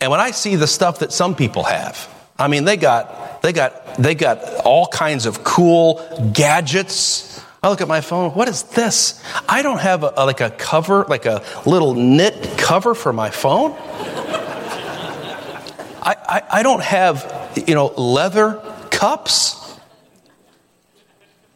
And 0.02 0.12
when 0.12 0.20
I 0.20 0.32
see 0.32 0.58
the 0.58 0.68
stuff 0.68 1.00
that 1.00 1.14
some 1.14 1.36
people 1.36 1.64
have, 1.64 2.10
I 2.38 2.50
mean, 2.50 2.66
they 2.66 2.76
got, 2.76 3.42
they 3.42 3.54
got, 3.54 3.96
they 3.96 4.16
got 4.16 4.44
all 4.66 4.88
kinds 4.88 5.26
of 5.26 5.46
cool 5.46 6.32
gadgets 6.34 7.42
I 7.64 7.70
look 7.70 7.80
at 7.80 7.88
my 7.88 8.02
phone. 8.02 8.32
What 8.32 8.48
is 8.48 8.64
this? 8.64 9.24
I 9.48 9.62
don't 9.62 9.80
have 9.80 10.04
a, 10.04 10.12
a, 10.18 10.26
like 10.26 10.42
a 10.42 10.50
cover, 10.50 11.06
like 11.08 11.28
a 11.28 11.44
little 11.68 11.94
knit 11.94 12.58
cover 12.58 12.96
for 12.96 13.14
my 13.14 13.30
phone. 13.30 13.74
I, 16.04 16.16
I, 16.28 16.42
I 16.50 16.64
don't 16.64 16.82
have, 16.82 17.52
you 17.68 17.76
know, 17.76 17.88
leather 17.98 18.56
cups. 18.90 19.78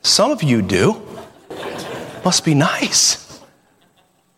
Some 0.03 0.29
of 0.29 0.43
you 0.43 0.61
do. 0.61 1.01
Must 2.23 2.45
be 2.45 2.53
nice. 2.53 3.41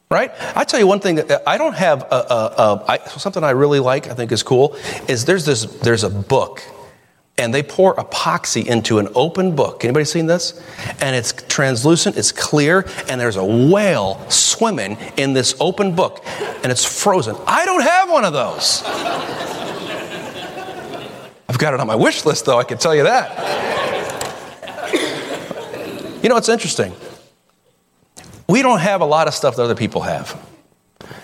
Right? 0.09 0.31
I 0.55 0.63
tell 0.63 0.79
you 0.79 0.87
one 0.87 1.01
thing 1.01 1.15
that 1.15 1.43
I 1.45 1.57
don't 1.57 1.75
have 1.75 2.03
a, 2.03 2.05
a, 2.15 2.53
a 2.57 2.85
I, 2.87 2.97
something 3.09 3.43
I 3.43 3.49
really 3.49 3.81
like, 3.81 4.07
I 4.07 4.13
think 4.13 4.31
is 4.31 4.41
cool, 4.41 4.77
is 5.09 5.25
there's 5.25 5.43
this, 5.43 5.65
there's 5.65 6.05
a 6.05 6.09
book 6.09 6.63
and 7.37 7.53
they 7.53 7.61
pour 7.61 7.95
epoxy 7.95 8.65
into 8.65 8.97
an 8.99 9.07
open 9.13 9.55
book. 9.55 9.83
Anybody 9.83 10.05
seen 10.05 10.25
this? 10.25 10.59
And 11.01 11.15
it's 11.15 11.33
translucent, 11.33 12.17
it's 12.17 12.31
clear, 12.31 12.87
and 13.07 13.21
there's 13.21 13.35
a 13.35 13.45
whale 13.45 14.27
swimming 14.29 14.97
in 15.17 15.33
this 15.33 15.55
open 15.59 15.95
book, 15.95 16.25
and 16.63 16.71
it's 16.71 16.83
frozen. 16.83 17.35
I 17.45 17.65
don't 17.65 17.83
have 17.83 18.09
one 18.09 18.25
of 18.25 18.33
those. 18.33 18.83
I've 21.49 21.59
got 21.59 21.73
it 21.73 21.79
on 21.79 21.87
my 21.87 21.95
wish 21.95 22.25
list, 22.25 22.45
though, 22.45 22.57
I 22.57 22.63
can 22.63 22.77
tell 22.77 22.95
you 22.95 23.03
that. 23.03 23.65
You 26.23 26.29
know, 26.29 26.37
it's 26.37 26.49
interesting. 26.49 26.93
We 28.49 28.61
don't 28.61 28.79
have 28.79 29.01
a 29.01 29.05
lot 29.05 29.27
of 29.27 29.33
stuff 29.33 29.55
that 29.57 29.63
other 29.63 29.75
people 29.75 30.01
have. 30.01 30.39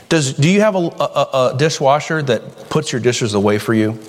Does, 0.10 0.34
do 0.34 0.48
you 0.48 0.62
have 0.62 0.76
a, 0.76 0.78
a, 0.78 1.54
a 1.54 1.56
dishwasher 1.58 2.22
that 2.22 2.70
puts 2.70 2.92
your 2.92 3.02
dishes 3.02 3.34
away 3.34 3.58
for 3.58 3.74
you? 3.74 4.00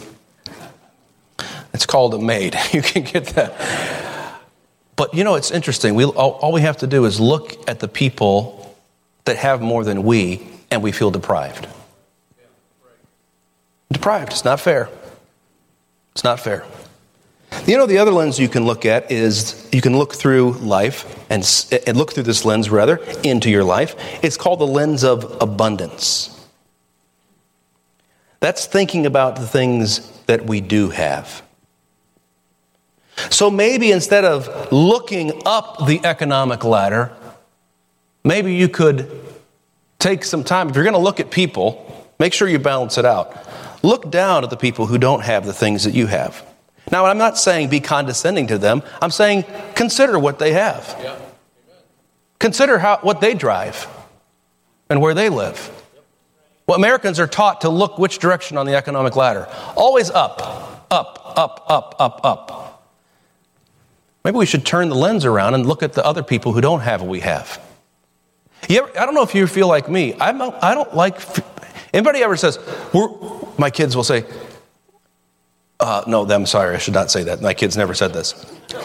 It's 1.74 1.86
called 1.86 2.14
a 2.14 2.18
maid. 2.18 2.56
You 2.72 2.80
can 2.80 3.02
get 3.02 3.26
that. 3.36 4.40
But 4.96 5.12
you 5.12 5.24
know, 5.24 5.34
it's 5.34 5.50
interesting. 5.50 5.94
We, 5.94 6.04
all, 6.04 6.32
all 6.32 6.52
we 6.52 6.62
have 6.62 6.78
to 6.78 6.86
do 6.86 7.04
is 7.04 7.20
look 7.20 7.68
at 7.68 7.80
the 7.80 7.88
people 7.88 8.76
that 9.24 9.36
have 9.36 9.60
more 9.60 9.84
than 9.84 10.04
we, 10.04 10.46
and 10.70 10.82
we 10.82 10.92
feel 10.92 11.10
deprived. 11.10 11.66
Deprived. 13.90 14.32
It's 14.32 14.44
not 14.44 14.60
fair. 14.60 14.88
It's 16.12 16.24
not 16.24 16.40
fair. 16.40 16.64
You 17.66 17.76
know, 17.76 17.86
the 17.86 17.98
other 17.98 18.10
lens 18.10 18.38
you 18.38 18.48
can 18.48 18.66
look 18.66 18.84
at 18.84 19.10
is 19.10 19.68
you 19.72 19.80
can 19.80 19.96
look 19.96 20.14
through 20.14 20.52
life 20.52 21.24
and, 21.30 21.42
and 21.86 21.96
look 21.96 22.12
through 22.12 22.24
this 22.24 22.44
lens, 22.44 22.70
rather, 22.70 22.96
into 23.22 23.50
your 23.50 23.64
life. 23.64 23.96
It's 24.22 24.36
called 24.36 24.60
the 24.60 24.66
lens 24.66 25.04
of 25.04 25.36
abundance. 25.40 26.30
That's 28.40 28.66
thinking 28.66 29.06
about 29.06 29.36
the 29.36 29.46
things 29.46 30.10
that 30.26 30.44
we 30.44 30.60
do 30.60 30.90
have. 30.90 31.42
So 33.30 33.50
maybe 33.50 33.92
instead 33.92 34.24
of 34.24 34.72
looking 34.72 35.42
up 35.46 35.86
the 35.86 36.04
economic 36.04 36.64
ladder, 36.64 37.12
maybe 38.24 38.54
you 38.54 38.68
could 38.68 39.20
take 39.98 40.24
some 40.24 40.44
time. 40.44 40.68
If 40.68 40.74
you're 40.74 40.84
going 40.84 40.94
to 40.94 41.00
look 41.00 41.20
at 41.20 41.30
people, 41.30 42.08
make 42.18 42.32
sure 42.32 42.48
you 42.48 42.58
balance 42.58 42.98
it 42.98 43.04
out. 43.04 43.36
Look 43.82 44.10
down 44.10 44.44
at 44.44 44.50
the 44.50 44.56
people 44.56 44.86
who 44.86 44.98
don't 44.98 45.22
have 45.22 45.46
the 45.46 45.52
things 45.52 45.84
that 45.84 45.94
you 45.94 46.06
have. 46.06 46.44
Now, 46.90 47.06
I'm 47.06 47.18
not 47.18 47.38
saying 47.38 47.70
be 47.70 47.80
condescending 47.80 48.46
to 48.48 48.58
them. 48.58 48.82
I'm 49.00 49.10
saying 49.10 49.44
consider 49.74 50.18
what 50.18 50.38
they 50.38 50.52
have. 50.52 50.96
Yeah. 51.02 51.18
Consider 52.38 52.78
how, 52.78 52.98
what 53.00 53.20
they 53.20 53.34
drive 53.34 53.86
and 54.90 55.00
where 55.00 55.14
they 55.14 55.28
live. 55.28 55.70
Well, 56.66 56.76
Americans 56.76 57.18
are 57.20 57.26
taught 57.26 57.62
to 57.62 57.68
look 57.68 57.98
which 57.98 58.18
direction 58.18 58.56
on 58.56 58.66
the 58.66 58.74
economic 58.74 59.16
ladder? 59.16 59.48
Always 59.76 60.10
up, 60.10 60.86
up, 60.90 61.34
up, 61.36 61.66
up, 61.68 61.94
up, 61.98 62.20
up. 62.24 62.63
Maybe 64.24 64.38
we 64.38 64.46
should 64.46 64.64
turn 64.64 64.88
the 64.88 64.94
lens 64.94 65.26
around 65.26 65.54
and 65.54 65.66
look 65.66 65.82
at 65.82 65.92
the 65.92 66.04
other 66.04 66.22
people 66.22 66.52
who 66.52 66.62
don't 66.62 66.80
have 66.80 67.02
what 67.02 67.10
we 67.10 67.20
have. 67.20 67.60
Ever, 68.70 68.90
I 68.98 69.04
don't 69.04 69.14
know 69.14 69.22
if 69.22 69.34
you 69.34 69.46
feel 69.46 69.68
like 69.68 69.90
me. 69.90 70.14
I'm, 70.18 70.40
I 70.40 70.74
don't 70.74 70.94
like. 70.94 71.20
Anybody 71.92 72.22
ever 72.22 72.36
says, 72.36 72.58
my 73.58 73.68
kids 73.68 73.94
will 73.94 74.04
say, 74.04 74.24
uh, 75.78 76.04
no, 76.06 76.26
I'm 76.26 76.46
sorry, 76.46 76.74
I 76.74 76.78
should 76.78 76.94
not 76.94 77.10
say 77.10 77.24
that. 77.24 77.42
My 77.42 77.52
kids 77.52 77.76
never 77.76 77.92
said 77.92 78.14
this. 78.14 78.32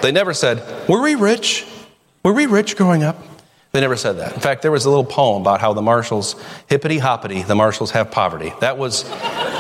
They 0.02 0.12
never 0.12 0.34
said, 0.34 0.90
were 0.90 1.02
we 1.02 1.16
rich? 1.16 1.66
Were 2.24 2.34
we 2.34 2.46
rich 2.46 2.76
growing 2.76 3.04
up? 3.04 3.18
They 3.72 3.82
never 3.82 3.98
said 3.98 4.14
that. 4.14 4.34
In 4.34 4.40
fact, 4.40 4.64
there 4.64 4.72
was 4.72 4.86
a 4.86 4.90
little 4.90 5.06
poem 5.06 5.44
about 5.44 5.62
how 5.62 5.74
the 5.74 5.82
Marshalls, 5.82 6.36
hippity 6.68 6.98
hoppity, 6.98 7.44
the 7.44 7.54
Marshalls 7.54 7.92
have 7.92 8.10
poverty. 8.10 8.52
That 8.62 8.80
was 8.80 9.08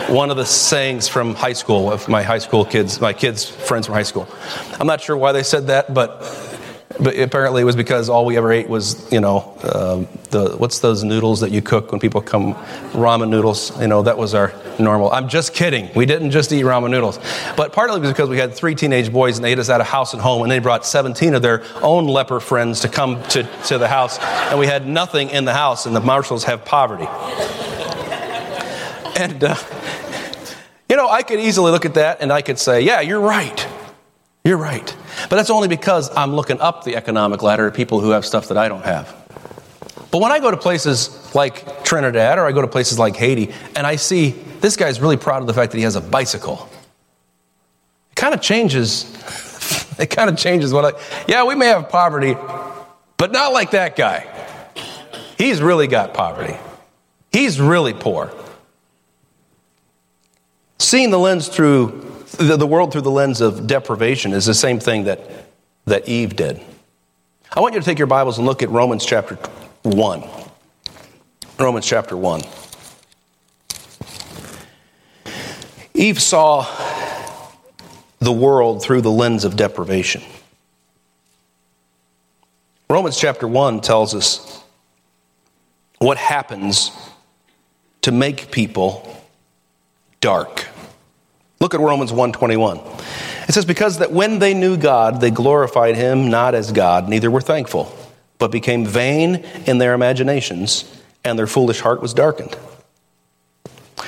one 0.08 0.32
of 0.32 0.38
the 0.38 0.45
sayings 0.45 1.07
from 1.07 1.36
high 1.36 1.53
school 1.53 1.91
of 1.91 2.07
my 2.10 2.24
high 2.24 2.39
school 2.39 2.66
kids, 2.66 2.99
my 2.99 3.14
kids' 3.14 3.47
friends 3.47 3.86
from 3.86 3.93
high 3.93 4.03
school. 4.03 4.28
I'm 4.80 4.88
not 4.88 5.01
sure 5.01 5.16
why 5.16 5.32
they 5.32 5.43
said 5.43 5.68
that, 5.68 5.93
but 5.93 6.24
but 7.02 7.18
apparently 7.18 7.62
it 7.62 7.66
was 7.66 7.76
because 7.76 8.10
all 8.10 8.26
we 8.26 8.38
ever 8.38 8.52
ate 8.52 8.68
was 8.68 9.12
you 9.12 9.20
know 9.20 9.56
uh, 9.64 10.06
the 10.32 10.56
what's 10.58 10.80
those 10.80 11.04
noodles 11.04 11.39
that 11.39 11.52
you 11.52 11.62
cook 11.62 11.91
when 11.91 12.00
people 12.00 12.22
come? 12.22 12.54
Ramen 12.93 13.30
noodles 13.30 13.80
you 13.82 13.88
know 13.88 14.04
that 14.04 14.18
was 14.18 14.34
our 14.34 14.54
normal. 14.80 15.12
I'm 15.12 15.30
just 15.30 15.54
kidding. 15.54 15.89
We 15.95 16.06
didn't 16.06 16.32
just 16.32 16.52
eat 16.52 16.64
ramen 16.64 16.91
noodles. 16.91 17.20
But 17.56 17.74
partly 17.74 17.97
it 17.97 18.02
was 18.02 18.12
because 18.12 18.30
we 18.30 18.38
had 18.38 18.54
three 18.54 18.76
teenage 18.76 19.12
boys 19.12 19.38
and 19.38 19.45
they 19.45 19.52
ate 19.52 19.60
us 19.60 19.70
out 19.70 19.82
of 19.82 19.88
house 19.88 20.14
and 20.14 20.22
home 20.22 20.41
and 20.43 20.52
they 20.52 20.60
brought 20.60 20.86
17 20.86 21.34
of 21.34 21.41
their 21.41 21.64
own 21.82 22.08
leper 22.08 22.39
friends 22.39 22.82
to 22.82 22.89
come 22.89 23.22
to, 23.30 23.43
to 23.66 23.78
the 23.78 23.88
house 23.88 24.20
and 24.20 24.60
we 24.60 24.68
had 24.68 24.88
nothing 24.88 25.30
in 25.30 25.45
the 25.45 25.54
house 25.54 25.86
and 25.86 25.95
the 25.95 26.02
marshalls 26.02 26.43
have 26.45 26.66
poverty. 26.66 27.08
And 29.18 29.43
uh, 29.43 29.56
you 30.89 30.95
know 30.95 31.08
i 31.08 31.22
could 31.22 31.39
easily 31.39 31.72
look 31.72 31.86
at 31.86 31.93
that 31.93 32.20
and 32.22 32.34
i 32.34 32.41
could 32.41 32.58
say 32.58 32.82
yeah 32.82 33.00
you're 33.00 33.22
right 33.22 33.68
You're 34.50 34.58
right. 34.58 34.97
But 35.30 35.36
that's 35.36 35.52
only 35.52 35.68
because 35.68 36.10
I'm 36.18 36.34
looking 36.34 36.60
up 36.60 36.84
the 36.84 36.95
economic 36.95 37.43
ladder 37.43 37.68
at 37.68 37.76
people 37.76 38.00
who 38.00 38.10
have 38.10 38.26
stuff 38.26 38.47
that 38.47 38.58
I 38.58 38.68
don't 38.68 38.84
have. 38.84 39.16
But 40.10 40.22
when 40.22 40.32
I 40.32 40.39
go 40.39 40.50
to 40.50 40.58
places 40.58 41.36
like 41.36 41.84
Trinidad 41.84 42.39
or 42.39 42.47
I 42.47 42.52
go 42.52 42.62
to 42.62 42.68
places 42.68 42.97
like 42.97 43.16
Haiti 43.16 43.54
and 43.76 43.86
I 43.86 43.95
see 43.97 44.32
this 44.60 44.76
guy's 44.76 45.00
really 45.00 45.18
proud 45.18 45.41
of 45.41 45.47
the 45.47 45.54
fact 45.54 45.72
that 45.72 45.78
he 45.78 45.84
has 45.84 45.95
a 45.95 46.02
bicycle, 46.02 46.68
it 48.10 48.16
kind 48.16 48.34
of 48.34 48.41
changes. 48.41 49.06
it 50.00 50.08
kind 50.08 50.32
of 50.32 50.36
changes 50.36 50.74
what 50.74 50.95
I. 50.95 51.00
Yeah, 51.28 51.43
we 51.43 51.54
may 51.54 51.68
have 51.68 51.88
poverty, 51.89 52.36
but 53.18 53.32
not 53.32 53.54
like 53.54 53.70
that 53.72 53.95
guy. 53.95 54.26
He's 55.38 55.62
really 55.62 55.86
got 55.86 56.16
poverty. 56.16 56.58
He's 57.32 57.62
really 57.62 57.93
poor. 57.93 58.34
Seeing 60.80 61.12
the 61.12 61.20
lens 61.20 61.50
through 61.50 62.09
the, 62.38 62.57
the 62.57 62.67
world 62.67 62.91
through 62.91 63.01
the 63.01 63.11
lens 63.11 63.41
of 63.41 63.67
deprivation 63.67 64.34
is 64.34 64.45
the 64.45 64.53
same 64.53 64.80
thing 64.80 65.05
that, 65.05 65.19
that 65.86 66.07
Eve 66.07 66.36
did. 66.36 66.61
I 67.51 67.61
want 67.61 67.73
you 67.73 67.80
to 67.80 67.86
take 67.86 67.97
your 67.97 68.07
Bibles 68.07 68.38
and 68.38 68.45
look 68.45 68.61
at 68.61 68.69
Romans 68.69 69.05
chapter 69.05 69.36
1. 69.84 70.23
Romans 71.57 71.86
chapter 71.86 72.15
1. 72.15 72.41
Eve 75.93 76.21
saw 76.21 76.65
the 78.19 78.32
world 78.32 78.82
through 78.82 79.01
the 79.01 79.11
lens 79.11 79.43
of 79.43 79.55
deprivation. 79.55 80.21
Romans 82.89 83.19
chapter 83.19 83.47
1 83.47 83.82
tells 83.82 84.15
us 84.15 84.63
what 85.97 86.17
happens 86.17 86.91
to 88.01 88.11
make 88.11 88.51
people 88.51 89.23
dark. 90.21 90.67
Look 91.60 91.74
at 91.74 91.80
Romans 91.82 92.12
1:21. 92.12 92.80
It 93.47 93.53
says 93.53 93.66
because 93.66 93.97
that 93.97 94.12
when 94.12 94.39
they 94.39 94.53
knew 94.53 94.78
God 94.78 95.22
they 95.22 95.32
glorified 95.32 95.95
him 95.95 96.30
not 96.30 96.55
as 96.55 96.72
God 96.72 97.10
neither 97.10 97.30
were 97.30 97.41
thankful 97.41 97.93
but 98.38 98.51
became 98.51 98.86
vain 98.86 99.43
in 99.66 99.78
their 99.78 99.93
imaginations 99.93 100.86
and 101.26 101.38
their 101.38 101.47
foolish 101.47 101.82
heart 101.82 102.01
was 102.01 102.14
darkened. 102.14 102.55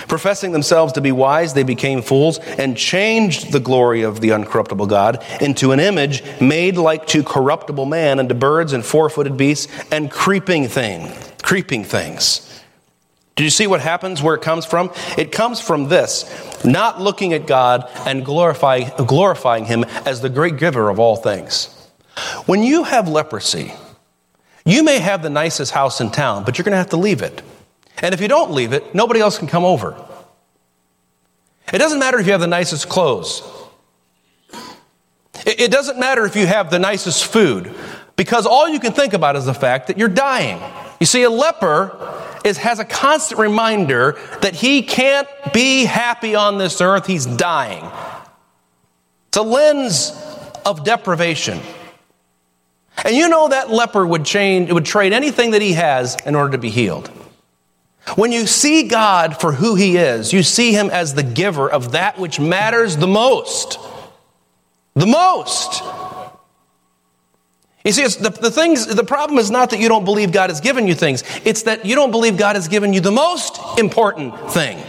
Professing 0.07 0.51
themselves 0.51 0.93
to 0.93 1.01
be 1.01 1.11
wise, 1.11 1.53
they 1.53 1.63
became 1.63 2.01
fools 2.01 2.39
and 2.39 2.77
changed 2.77 3.51
the 3.51 3.59
glory 3.59 4.03
of 4.03 4.21
the 4.21 4.29
uncorruptible 4.29 4.87
God 4.87 5.23
into 5.41 5.71
an 5.71 5.79
image 5.79 6.23
made 6.39 6.77
like 6.77 7.07
to 7.07 7.23
corruptible 7.23 7.85
man 7.85 8.19
and 8.19 8.29
to 8.29 8.35
birds 8.35 8.73
and 8.73 8.85
four-footed 8.85 9.35
beasts 9.35 9.67
and 9.91 10.09
creeping 10.09 10.67
thing, 10.67 11.11
creeping 11.41 11.83
things. 11.83 12.50
Do 13.35 13.43
you 13.43 13.49
see 13.49 13.65
what 13.65 13.81
happens 13.81 14.21
where 14.21 14.35
it 14.35 14.41
comes 14.41 14.65
from? 14.65 14.91
It 15.17 15.31
comes 15.31 15.59
from 15.61 15.87
this 15.87 16.25
not 16.65 17.01
looking 17.01 17.33
at 17.33 17.47
God 17.47 17.89
and 18.05 18.25
glorifying, 18.25 18.91
glorifying 19.05 19.65
Him 19.65 19.83
as 20.05 20.21
the 20.21 20.29
great 20.29 20.57
giver 20.57 20.89
of 20.89 20.99
all 20.99 21.15
things. 21.15 21.75
When 22.45 22.61
you 22.61 22.83
have 22.83 23.07
leprosy, 23.07 23.73
you 24.65 24.83
may 24.83 24.99
have 24.99 25.23
the 25.23 25.29
nicest 25.29 25.71
house 25.71 26.01
in 26.01 26.11
town, 26.11 26.43
but 26.43 26.57
you're 26.57 26.63
going 26.63 26.73
to 26.73 26.77
have 26.77 26.89
to 26.89 26.97
leave 26.97 27.21
it. 27.21 27.41
And 28.01 28.13
if 28.13 28.21
you 28.21 28.27
don't 28.27 28.51
leave 28.51 28.73
it, 28.73 28.93
nobody 28.93 29.19
else 29.19 29.37
can 29.37 29.47
come 29.47 29.63
over. 29.63 29.95
It 31.71 31.77
doesn't 31.77 31.99
matter 31.99 32.19
if 32.19 32.25
you 32.25 32.33
have 32.33 32.41
the 32.41 32.47
nicest 32.47 32.89
clothes. 32.89 33.41
It 35.45 35.71
doesn't 35.71 35.99
matter 35.99 36.25
if 36.25 36.35
you 36.35 36.45
have 36.45 36.69
the 36.69 36.79
nicest 36.79 37.25
food, 37.25 37.73
because 38.21 38.45
all 38.45 38.69
you 38.69 38.79
can 38.79 38.93
think 38.93 39.13
about 39.13 39.35
is 39.35 39.45
the 39.45 39.53
fact 39.55 39.87
that 39.87 39.97
you're 39.97 40.07
dying. 40.07 40.61
You 40.99 41.07
see, 41.07 41.23
a 41.23 41.29
leper 41.31 41.97
is, 42.45 42.59
has 42.59 42.77
a 42.77 42.85
constant 42.85 43.39
reminder 43.39 44.15
that 44.43 44.53
he 44.53 44.83
can't 44.83 45.27
be 45.51 45.85
happy 45.85 46.35
on 46.35 46.59
this 46.59 46.81
earth, 46.81 47.07
he's 47.07 47.25
dying. 47.25 47.83
It's 49.29 49.37
a 49.37 49.41
lens 49.41 50.11
of 50.67 50.83
deprivation. 50.83 51.61
And 53.03 53.15
you 53.15 53.27
know 53.27 53.47
that 53.47 53.71
leper 53.71 54.05
would 54.05 54.23
change, 54.23 54.71
would 54.71 54.85
trade 54.85 55.13
anything 55.13 55.49
that 55.51 55.63
he 55.63 55.73
has 55.73 56.15
in 56.23 56.35
order 56.35 56.51
to 56.51 56.59
be 56.59 56.69
healed. 56.69 57.07
When 58.13 58.31
you 58.31 58.45
see 58.45 58.87
God 58.87 59.41
for 59.41 59.51
who 59.51 59.73
he 59.73 59.97
is, 59.97 60.31
you 60.31 60.43
see 60.43 60.73
him 60.73 60.91
as 60.91 61.15
the 61.15 61.23
giver 61.23 61.67
of 61.67 61.93
that 61.93 62.19
which 62.19 62.39
matters 62.39 62.97
the 62.97 63.07
most. 63.07 63.79
The 64.93 65.07
most. 65.07 65.81
You 67.83 67.91
see, 67.91 68.05
the, 68.05 68.29
the 68.29 68.51
things, 68.51 68.85
the 68.85 69.03
problem 69.03 69.39
is 69.39 69.49
not 69.49 69.71
that 69.71 69.79
you 69.79 69.89
don't 69.89 70.05
believe 70.05 70.31
God 70.31 70.49
has 70.49 70.61
given 70.61 70.87
you 70.87 70.93
things. 70.93 71.23
It's 71.43 71.63
that 71.63 71.85
you 71.85 71.95
don't 71.95 72.11
believe 72.11 72.37
God 72.37 72.55
has 72.55 72.67
given 72.67 72.93
you 72.93 72.99
the 72.99 73.11
most 73.11 73.59
important 73.79 74.51
thing. 74.51 74.83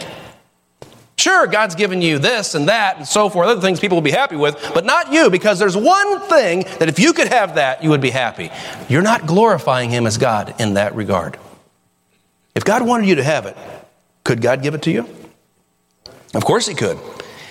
Sure, 1.16 1.46
God's 1.46 1.74
given 1.74 2.02
you 2.02 2.18
this 2.18 2.54
and 2.54 2.68
that 2.68 2.96
and 2.96 3.06
so 3.06 3.28
forth, 3.28 3.48
other 3.48 3.60
things 3.60 3.78
people 3.78 3.96
will 3.96 4.02
be 4.02 4.10
happy 4.10 4.36
with, 4.36 4.72
but 4.74 4.84
not 4.84 5.12
you, 5.12 5.30
because 5.30 5.58
there's 5.58 5.76
one 5.76 6.20
thing 6.22 6.64
that 6.80 6.88
if 6.88 6.98
you 6.98 7.12
could 7.12 7.28
have 7.28 7.54
that, 7.54 7.82
you 7.82 7.90
would 7.90 8.00
be 8.00 8.10
happy. 8.10 8.50
You're 8.88 9.02
not 9.02 9.26
glorifying 9.26 9.88
Him 9.88 10.06
as 10.06 10.18
God 10.18 10.54
in 10.60 10.74
that 10.74 10.94
regard. 10.94 11.38
If 12.54 12.64
God 12.64 12.84
wanted 12.84 13.06
you 13.08 13.14
to 13.14 13.22
have 13.22 13.46
it, 13.46 13.56
could 14.24 14.42
God 14.42 14.62
give 14.62 14.74
it 14.74 14.82
to 14.82 14.90
you? 14.90 15.08
Of 16.34 16.44
course 16.44 16.66
He 16.66 16.74
could. 16.74 16.98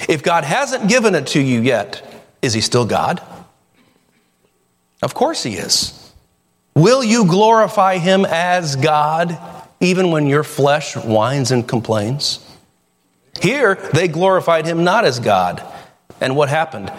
If 0.10 0.22
God 0.22 0.44
hasn't 0.44 0.90
given 0.90 1.16
it 1.16 1.28
to 1.28 1.40
you 1.40 1.62
yet, 1.62 2.04
is 2.42 2.54
He 2.54 2.62
still 2.62 2.86
God? 2.86 3.22
Of 5.02 5.14
course 5.14 5.44
He 5.44 5.54
is. 5.56 5.98
Will 6.76 7.04
you 7.04 7.26
glorify 7.26 7.98
Him 7.98 8.26
as 8.26 8.76
God 8.76 9.38
even 9.80 10.12
when 10.12 10.28
your 10.28 10.44
flesh 10.44 10.96
whines 10.96 11.52
and 11.52 11.68
complains? 11.68 12.46
Here, 13.42 13.76
they 13.94 14.08
glorified 14.08 14.66
Him 14.66 14.84
not 14.84 15.06
as 15.06 15.20
God. 15.20 15.64
And 16.20 16.36
what 16.36 16.50
happened? 16.50 16.92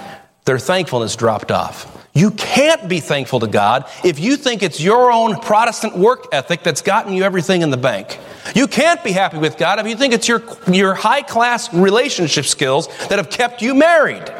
Their 0.44 0.58
thankfulness 0.58 1.14
dropped 1.14 1.52
off. 1.52 2.06
You 2.14 2.32
can't 2.32 2.88
be 2.88 3.00
thankful 3.00 3.40
to 3.40 3.46
God 3.46 3.88
if 4.04 4.18
you 4.18 4.36
think 4.36 4.62
it's 4.62 4.80
your 4.80 5.10
own 5.10 5.40
Protestant 5.40 5.96
work 5.96 6.26
ethic 6.32 6.62
that's 6.62 6.82
gotten 6.82 7.14
you 7.14 7.22
everything 7.22 7.62
in 7.62 7.70
the 7.70 7.76
bank. 7.76 8.18
You 8.54 8.66
can't 8.66 9.02
be 9.02 9.12
happy 9.12 9.38
with 9.38 9.56
God 9.56 9.78
if 9.78 9.86
you 9.86 9.96
think 9.96 10.12
it's 10.12 10.28
your, 10.28 10.42
your 10.70 10.94
high 10.94 11.22
class 11.22 11.72
relationship 11.72 12.44
skills 12.44 12.88
that 13.08 13.18
have 13.18 13.30
kept 13.30 13.62
you 13.62 13.74
married. 13.74 14.30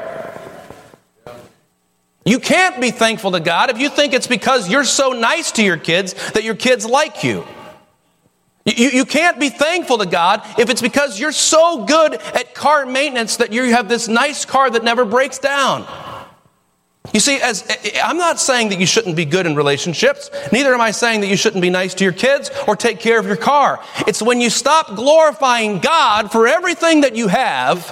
You 2.25 2.39
can't 2.39 2.81
be 2.81 2.91
thankful 2.91 3.33
to 3.33 3.41
God 3.41 3.71
if 3.71 3.79
you 3.79 3.89
think 3.89 4.13
it's 4.13 4.27
because 4.27 4.71
you're 4.71 4.85
so 4.85 5.11
nice 5.13 5.53
to 5.53 5.65
your 5.65 5.77
kids 5.77 6.15
that 6.33 6.45
your 6.45 6.55
kids 6.55 6.87
like 6.87 7.25
you. 7.25 7.45
You, 8.65 8.91
you 8.91 9.05
can't 9.05 9.41
be 9.41 9.49
thankful 9.49 9.99
to 9.99 10.07
God 10.07 10.43
if 10.59 10.71
it's 10.71 10.83
because 10.83 11.19
you're 11.19 11.33
so 11.33 11.85
good 11.85 12.15
at 12.15 12.55
car 12.55 12.87
maintenance 12.87 13.39
that 13.39 13.53
you 13.53 13.65
have 13.75 13.89
this 13.89 14.07
nice 14.07 14.45
car 14.45 14.71
that 14.71 14.85
never 14.85 15.05
breaks 15.05 15.39
down. 15.39 15.85
You 17.13 17.19
see, 17.19 17.41
as 17.41 17.69
I'm 18.03 18.17
not 18.17 18.39
saying 18.39 18.69
that 18.69 18.79
you 18.79 18.87
shouldn't 18.87 19.17
be 19.17 19.25
good 19.25 19.45
in 19.45 19.57
relationships, 19.57 20.31
neither 20.53 20.73
am 20.73 20.81
I 20.81 20.93
saying 20.93 21.23
that 21.23 21.27
you 21.27 21.37
shouldn't 21.37 21.61
be 21.61 21.71
nice 21.71 21.95
to 21.95 22.05
your 22.05 22.13
kids 22.13 22.51
or 22.69 22.77
take 22.77 23.01
care 23.01 23.19
of 23.19 23.27
your 23.27 23.37
car. 23.37 23.81
It's 24.07 24.23
when 24.23 24.41
you 24.41 24.49
stop 24.49 24.95
glorifying 24.95 25.81
God 25.81 26.31
for 26.31 26.47
everything 26.47 27.01
that 27.01 27.17
you 27.17 27.27
have 27.27 27.91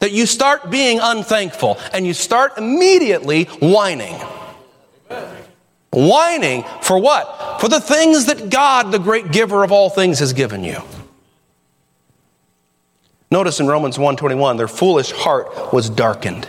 that 0.00 0.12
you 0.12 0.26
start 0.26 0.70
being 0.70 0.98
unthankful 1.00 1.78
and 1.92 2.06
you 2.06 2.12
start 2.12 2.58
immediately 2.58 3.44
whining. 3.44 4.14
Whining 5.92 6.64
for 6.82 6.98
what? 6.98 7.60
For 7.60 7.68
the 7.68 7.80
things 7.80 8.26
that 8.26 8.50
God, 8.50 8.92
the 8.92 8.98
great 8.98 9.32
giver 9.32 9.64
of 9.64 9.72
all 9.72 9.90
things, 9.90 10.18
has 10.18 10.32
given 10.32 10.64
you. 10.64 10.82
Notice 13.30 13.60
in 13.60 13.68
Romans 13.68 13.96
1:21, 13.96 14.56
their 14.56 14.68
foolish 14.68 15.12
heart 15.12 15.72
was 15.72 15.88
darkened. 15.88 16.48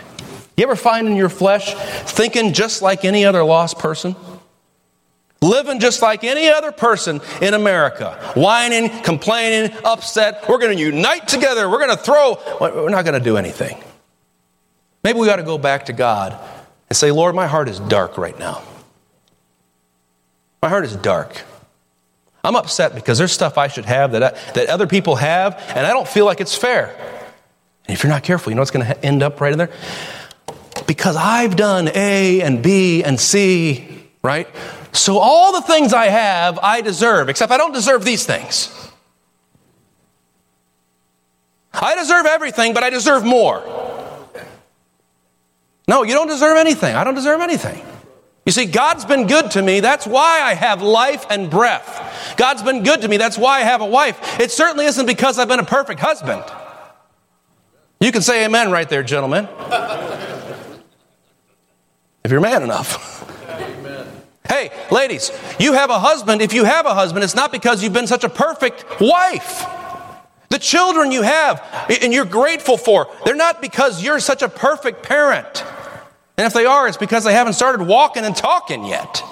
You 0.56 0.64
ever 0.64 0.76
find 0.76 1.06
in 1.06 1.16
your 1.16 1.28
flesh 1.28 1.74
thinking 1.74 2.52
just 2.52 2.82
like 2.82 3.04
any 3.04 3.24
other 3.24 3.42
lost 3.42 3.78
person? 3.78 4.16
Living 5.42 5.80
just 5.80 6.00
like 6.00 6.24
any 6.24 6.48
other 6.48 6.72
person 6.72 7.20
in 7.42 7.52
America, 7.52 8.14
whining, 8.34 8.88
complaining, 9.02 9.76
upset. 9.84 10.48
We're 10.48 10.58
going 10.58 10.76
to 10.76 10.82
unite 10.82 11.28
together. 11.28 11.68
We're 11.68 11.84
going 11.84 11.96
to 11.96 12.02
throw, 12.02 12.38
we're 12.60 12.88
not 12.88 13.04
going 13.04 13.18
to 13.18 13.24
do 13.24 13.36
anything. 13.36 13.82
Maybe 15.04 15.18
we 15.18 15.28
ought 15.28 15.36
to 15.36 15.42
go 15.42 15.58
back 15.58 15.86
to 15.86 15.92
God 15.92 16.38
and 16.88 16.96
say, 16.96 17.10
Lord, 17.10 17.34
my 17.34 17.46
heart 17.46 17.68
is 17.68 17.80
dark 17.80 18.16
right 18.16 18.38
now. 18.38 18.62
My 20.62 20.68
heart 20.68 20.84
is 20.84 20.94
dark. 20.94 21.42
I'm 22.44 22.56
upset 22.56 22.94
because 22.94 23.18
there's 23.18 23.32
stuff 23.32 23.58
I 23.58 23.68
should 23.68 23.84
have 23.84 24.12
that, 24.12 24.22
I, 24.22 24.52
that 24.52 24.68
other 24.68 24.86
people 24.86 25.16
have, 25.16 25.60
and 25.74 25.86
I 25.86 25.90
don't 25.90 26.08
feel 26.08 26.24
like 26.24 26.40
it's 26.40 26.54
fair. 26.54 26.94
And 27.86 27.96
if 27.96 28.02
you're 28.02 28.12
not 28.12 28.22
careful, 28.22 28.50
you 28.50 28.54
know 28.54 28.60
what's 28.60 28.70
going 28.70 28.86
to 28.86 29.04
end 29.04 29.22
up 29.22 29.40
right 29.40 29.52
in 29.52 29.58
there? 29.58 29.70
Because 30.86 31.16
I've 31.16 31.56
done 31.56 31.88
A 31.94 32.40
and 32.42 32.62
B 32.62 33.02
and 33.02 33.18
C, 33.18 34.08
right? 34.22 34.48
So 34.92 35.18
all 35.18 35.52
the 35.52 35.62
things 35.62 35.94
I 35.94 36.06
have, 36.06 36.58
I 36.62 36.82
deserve, 36.82 37.28
except 37.28 37.50
I 37.50 37.56
don't 37.56 37.72
deserve 37.72 38.04
these 38.04 38.26
things. 38.26 38.70
I 41.72 41.96
deserve 41.96 42.26
everything, 42.26 42.74
but 42.74 42.82
I 42.82 42.90
deserve 42.90 43.24
more. 43.24 43.62
No, 45.88 46.02
you 46.02 46.12
don't 46.14 46.28
deserve 46.28 46.58
anything. 46.58 46.94
I 46.94 47.04
don't 47.04 47.14
deserve 47.14 47.40
anything. 47.40 47.84
You 48.44 48.52
see, 48.52 48.66
God's 48.66 49.04
been 49.04 49.26
good 49.26 49.52
to 49.52 49.62
me. 49.62 49.80
That's 49.80 50.06
why 50.06 50.42
I 50.42 50.54
have 50.54 50.82
life 50.82 51.24
and 51.30 51.50
breath. 51.50 52.34
God's 52.36 52.62
been 52.62 52.82
good 52.82 53.00
to 53.02 53.08
me. 53.08 53.16
That's 53.16 53.38
why 53.38 53.60
I 53.60 53.62
have 53.62 53.80
a 53.80 53.86
wife. 53.86 54.40
It 54.40 54.50
certainly 54.50 54.84
isn't 54.86 55.06
because 55.06 55.38
I've 55.38 55.48
been 55.48 55.60
a 55.60 55.64
perfect 55.64 56.00
husband. 56.00 56.44
You 58.00 58.10
can 58.12 58.20
say 58.20 58.44
amen 58.44 58.70
right 58.70 58.88
there, 58.88 59.02
gentlemen. 59.02 59.48
if 62.24 62.30
you're 62.30 62.40
man 62.40 62.62
enough. 62.62 63.20
Hey, 64.48 64.70
ladies, 64.90 65.30
you 65.58 65.72
have 65.72 65.90
a 65.90 65.98
husband. 65.98 66.42
If 66.42 66.52
you 66.52 66.64
have 66.64 66.86
a 66.86 66.94
husband, 66.94 67.24
it's 67.24 67.34
not 67.34 67.52
because 67.52 67.82
you've 67.82 67.92
been 67.92 68.06
such 68.06 68.24
a 68.24 68.28
perfect 68.28 68.84
wife. 69.00 69.64
The 70.48 70.58
children 70.58 71.12
you 71.12 71.22
have 71.22 71.62
and 72.02 72.12
you're 72.12 72.26
grateful 72.26 72.76
for, 72.76 73.08
they're 73.24 73.34
not 73.34 73.62
because 73.62 74.02
you're 74.02 74.20
such 74.20 74.42
a 74.42 74.48
perfect 74.48 75.02
parent. 75.02 75.64
And 76.36 76.46
if 76.46 76.52
they 76.52 76.66
are, 76.66 76.88
it's 76.88 76.96
because 76.96 77.24
they 77.24 77.32
haven't 77.32 77.54
started 77.54 77.86
walking 77.86 78.24
and 78.24 78.36
talking 78.36 78.84
yet. 78.84 79.22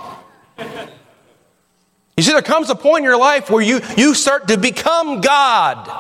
You 2.17 2.23
see, 2.23 2.33
there 2.33 2.43
comes 2.43 2.71
a 2.71 2.75
point 2.75 2.99
in 2.99 3.05
your 3.05 3.19
life 3.19 3.51
where 3.51 3.63
you, 3.63 3.81
you 3.97 4.15
start 4.15 4.49
to 4.49 4.59
become 4.59 5.21
God. 5.21 5.91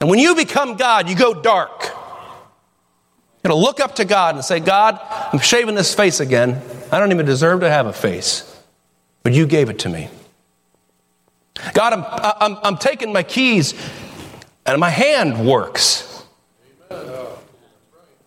And 0.00 0.08
when 0.08 0.18
you 0.18 0.34
become 0.34 0.76
God, 0.76 1.08
you 1.08 1.16
go 1.16 1.34
dark. 1.34 1.82
You're 1.82 3.50
going 3.50 3.60
to 3.60 3.66
look 3.66 3.80
up 3.80 3.96
to 3.96 4.04
God 4.04 4.36
and 4.36 4.44
say, 4.44 4.60
God, 4.60 5.00
I'm 5.32 5.40
shaving 5.40 5.74
this 5.74 5.94
face 5.94 6.20
again. 6.20 6.62
I 6.90 6.98
don't 6.98 7.12
even 7.12 7.26
deserve 7.26 7.60
to 7.60 7.70
have 7.70 7.86
a 7.86 7.92
face, 7.92 8.62
but 9.22 9.32
you 9.32 9.46
gave 9.46 9.68
it 9.68 9.80
to 9.80 9.88
me. 9.88 10.08
God, 11.74 11.92
I'm, 11.92 12.04
I'm, 12.52 12.58
I'm 12.62 12.76
taking 12.76 13.12
my 13.12 13.22
keys 13.22 13.74
and 14.64 14.80
my 14.80 14.90
hand 14.90 15.46
works. 15.46 16.24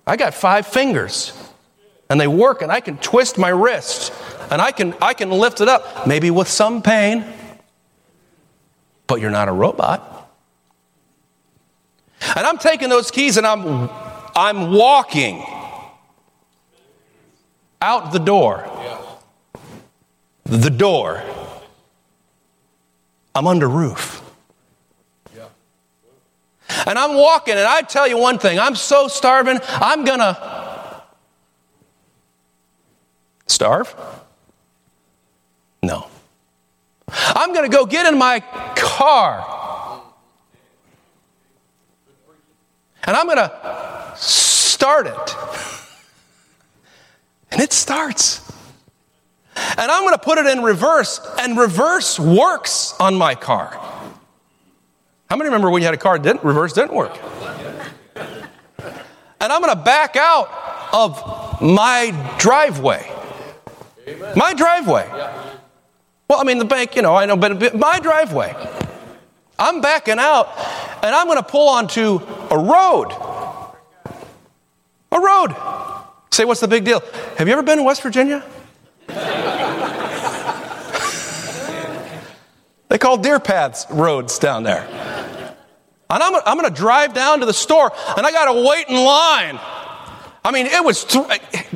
I 0.06 0.18
got 0.18 0.34
five 0.34 0.68
fingers 0.68 1.34
and 2.10 2.20
they 2.20 2.28
work 2.28 2.62
and 2.62 2.72
I 2.72 2.82
can 2.82 2.98
twist 2.98 3.38
my 3.38 3.50
wrist 3.50 4.12
and 4.50 4.62
I 4.62 4.72
can, 4.72 4.94
I 5.02 5.14
can 5.14 5.30
lift 5.30 5.62
it 5.62 5.70
up, 5.70 6.06
maybe 6.06 6.30
with 6.30 6.48
some 6.48 6.82
pain, 6.82 7.26
but 9.08 9.22
you're 9.22 9.32
not 9.32 9.48
a 9.48 9.54
robot. 9.54 10.30
And 12.36 12.46
I'm 12.46 12.58
taking 12.58 12.90
those 12.90 13.12
keys 13.12 13.38
and 13.38 13.48
I'm, 13.48 13.90
I'm 14.36 14.74
walking 14.74 15.44
out 17.82 18.12
the 18.12 18.20
door. 18.20 18.66
The 20.46 20.70
door. 20.70 21.24
I'm 23.34 23.48
under 23.48 23.68
roof. 23.68 24.22
And 26.86 26.98
I'm 26.98 27.16
walking, 27.16 27.56
and 27.56 27.68
I 27.68 27.82
tell 27.82 28.08
you 28.08 28.18
one 28.18 28.40
thing 28.40 28.58
I'm 28.58 28.76
so 28.76 29.08
starving, 29.08 29.60
I'm 29.64 30.06
gonna 30.06 31.04
starve? 33.48 33.94
No. 35.84 36.08
I'm 37.10 37.54
gonna 37.54 37.70
go 37.70 37.86
get 37.86 38.12
in 38.12 38.18
my 38.18 38.40
car. 38.76 40.02
And 43.04 43.16
I'm 43.16 43.28
gonna 43.28 44.14
start 44.16 45.08
it. 45.08 45.71
And 47.52 47.62
it 47.62 47.74
starts. 47.74 48.50
And 49.56 49.92
I'm 49.92 50.04
going 50.04 50.14
to 50.14 50.24
put 50.24 50.38
it 50.38 50.46
in 50.46 50.64
reverse, 50.64 51.20
and 51.40 51.58
reverse 51.58 52.20
works 52.20 52.94
on 53.00 53.16
my 53.16 53.36
car. 53.36 53.78
How 55.30 55.36
many 55.36 55.50
remember 55.50 55.70
when 55.70 55.82
you 55.82 55.86
had 55.86 55.94
a 55.94 55.98
car 55.98 56.18
didn't 56.18 56.44
reverse 56.44 56.74
didn't 56.74 56.94
work? 56.94 57.18
And 58.16 59.52
I'm 59.52 59.62
going 59.62 59.76
to 59.76 59.84
back 59.84 60.16
out 60.16 60.50
of 60.94 61.62
my 61.62 62.36
driveway. 62.38 63.10
My 64.36 64.54
driveway. 64.54 65.08
Well, 66.30 66.40
I 66.40 66.44
mean 66.44 66.60
the 66.60 66.66
bank, 66.66 66.96
you 66.96 67.02
know, 67.02 67.16
I 67.16 67.26
know, 67.26 67.36
but 67.36 67.76
my 67.76 68.00
driveway. 68.00 68.56
I'm 69.60 69.82
backing 69.82 70.18
out, 70.18 70.48
and 71.04 71.14
I'm 71.14 71.28
going 71.28 71.38
to 71.38 71.44
pull 71.44 71.70
onto 71.70 72.20
a 72.50 72.58
road. 72.58 73.12
A 75.12 75.20
road. 75.20 75.91
Say, 76.32 76.46
what's 76.46 76.62
the 76.62 76.68
big 76.68 76.86
deal? 76.86 77.02
Have 77.38 77.48
you 77.48 77.54
ever 77.54 77.62
been 77.62 77.78
to 77.78 77.84
West 77.84 78.02
Virginia? 78.02 78.44
they 82.88 82.98
call 82.98 83.18
deer 83.18 83.40
paths 83.40 83.86
roads 83.90 84.40
down 84.40 84.64
there. 84.64 84.88
And 86.10 86.24
I'm, 86.24 86.34
I'm 86.46 86.58
going 86.58 86.74
to 86.74 86.76
drive 86.76 87.14
down 87.14 87.42
to 87.42 87.46
the 87.46 87.54
store, 87.54 87.92
and 88.18 88.26
I 88.26 88.32
got 88.32 88.54
to 88.54 88.66
wait 88.66 88.88
in 88.88 88.96
line. 88.96 89.60
I 90.44 90.52
mean, 90.52 90.68
it 90.68 90.84
was 90.84 91.04
th- 91.04 91.26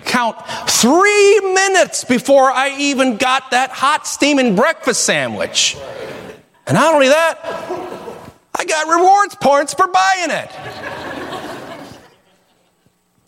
count 0.06 0.38
three 0.68 1.40
minutes 1.54 2.06
before 2.06 2.50
I 2.50 2.76
even 2.78 3.18
got 3.18 3.52
that 3.52 3.72
hot 3.72 4.08
steaming 4.08 4.56
breakfast 4.56 5.04
sandwich. 5.04 5.78
And 6.66 6.76
not 6.76 6.94
only 6.94 7.10
that, 7.10 7.40
I 8.58 8.66
got 8.66 8.88
rewards 8.88 9.36
points 9.36 9.74
for 9.74 9.88
buying 9.88 10.32
it. 10.32 11.05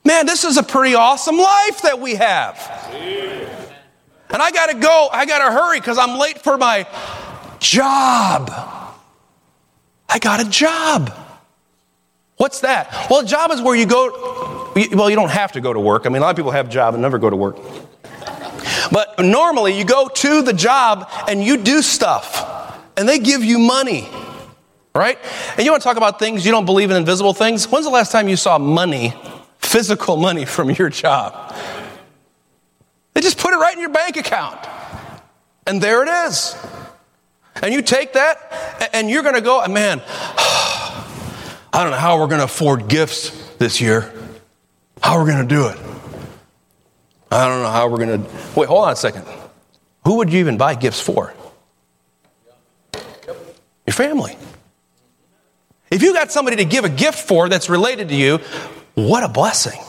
Man, 0.07 0.25
this 0.25 0.45
is 0.45 0.55
a 0.55 0.63
pretty 0.63 0.95
awesome 0.95 1.37
life 1.37 1.81
that 1.81 1.99
we 1.99 2.15
have. 2.15 2.57
And 2.93 4.41
I 4.41 4.51
got 4.51 4.67
to 4.67 4.75
go, 4.75 5.09
I 5.11 5.25
got 5.25 5.39
to 5.39 5.51
hurry 5.51 5.81
because 5.81 5.97
I'm 5.97 6.17
late 6.17 6.37
for 6.37 6.57
my 6.57 6.87
job. 7.59 8.49
I 10.07 10.17
got 10.19 10.39
a 10.39 10.49
job. 10.49 11.11
What's 12.37 12.61
that? 12.61 13.07
Well, 13.09 13.19
a 13.19 13.25
job 13.25 13.51
is 13.51 13.61
where 13.61 13.75
you 13.75 13.85
go, 13.85 14.71
well, 14.93 15.09
you 15.09 15.17
don't 15.17 15.31
have 15.31 15.51
to 15.51 15.59
go 15.59 15.73
to 15.73 15.79
work. 15.79 16.05
I 16.05 16.09
mean, 16.09 16.21
a 16.21 16.25
lot 16.25 16.29
of 16.29 16.37
people 16.37 16.51
have 16.51 16.67
a 16.67 16.71
job 16.71 16.93
and 16.93 17.01
never 17.01 17.17
go 17.17 17.29
to 17.29 17.35
work. 17.35 17.57
But 18.89 19.19
normally 19.19 19.77
you 19.77 19.83
go 19.83 20.07
to 20.07 20.41
the 20.41 20.53
job 20.53 21.09
and 21.27 21.43
you 21.43 21.57
do 21.57 21.81
stuff 21.81 22.79
and 22.95 23.09
they 23.09 23.19
give 23.19 23.43
you 23.43 23.59
money, 23.59 24.07
right? 24.95 25.19
And 25.57 25.65
you 25.65 25.71
want 25.71 25.83
to 25.83 25.85
talk 25.85 25.97
about 25.97 26.17
things 26.17 26.45
you 26.45 26.53
don't 26.53 26.65
believe 26.65 26.91
in 26.91 26.95
invisible 26.95 27.33
things? 27.33 27.69
When's 27.69 27.83
the 27.83 27.91
last 27.91 28.13
time 28.13 28.29
you 28.29 28.37
saw 28.37 28.57
money 28.57 29.13
physical 29.67 30.15
money 30.15 30.45
from 30.45 30.69
your 30.71 30.89
job. 30.89 31.53
They 33.13 33.21
just 33.21 33.37
put 33.37 33.53
it 33.53 33.57
right 33.57 33.73
in 33.73 33.81
your 33.81 33.89
bank 33.89 34.15
account. 34.15 34.57
And 35.65 35.81
there 35.81 36.03
it 36.03 36.27
is. 36.27 36.55
And 37.61 37.73
you 37.73 37.81
take 37.81 38.13
that 38.13 38.89
and 38.93 39.09
you're 39.09 39.23
going 39.23 39.35
to 39.35 39.41
go, 39.41 39.65
man, 39.67 40.01
I 40.07 41.83
don't 41.83 41.91
know 41.91 41.97
how 41.97 42.19
we're 42.19 42.27
going 42.27 42.39
to 42.39 42.45
afford 42.45 42.87
gifts 42.87 43.31
this 43.57 43.81
year. 43.81 44.13
How 45.01 45.19
we're 45.19 45.29
going 45.29 45.47
to 45.47 45.55
do 45.55 45.67
it. 45.67 45.77
I 47.29 47.47
don't 47.47 47.61
know 47.61 47.69
how 47.69 47.89
we're 47.89 48.05
going 48.05 48.23
to. 48.23 48.29
Wait, 48.55 48.69
hold 48.69 48.85
on 48.85 48.93
a 48.93 48.95
second. 48.95 49.25
Who 50.05 50.15
would 50.17 50.31
you 50.31 50.39
even 50.39 50.57
buy 50.57 50.75
gifts 50.75 51.01
for? 51.01 51.33
Your 53.85 53.93
family. 53.93 54.37
If 55.91 56.01
you 56.01 56.13
got 56.13 56.31
somebody 56.31 56.57
to 56.57 56.65
give 56.65 56.85
a 56.85 56.89
gift 56.89 57.19
for 57.19 57.49
that's 57.49 57.69
related 57.69 58.09
to 58.09 58.15
you, 58.15 58.39
what 58.97 59.23
a 59.23 59.29
blessing. 59.29 59.79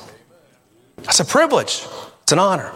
That's 0.98 1.18
a 1.18 1.24
privilege. 1.24 1.86
It's 2.22 2.32
an 2.32 2.38
honor. 2.38 2.70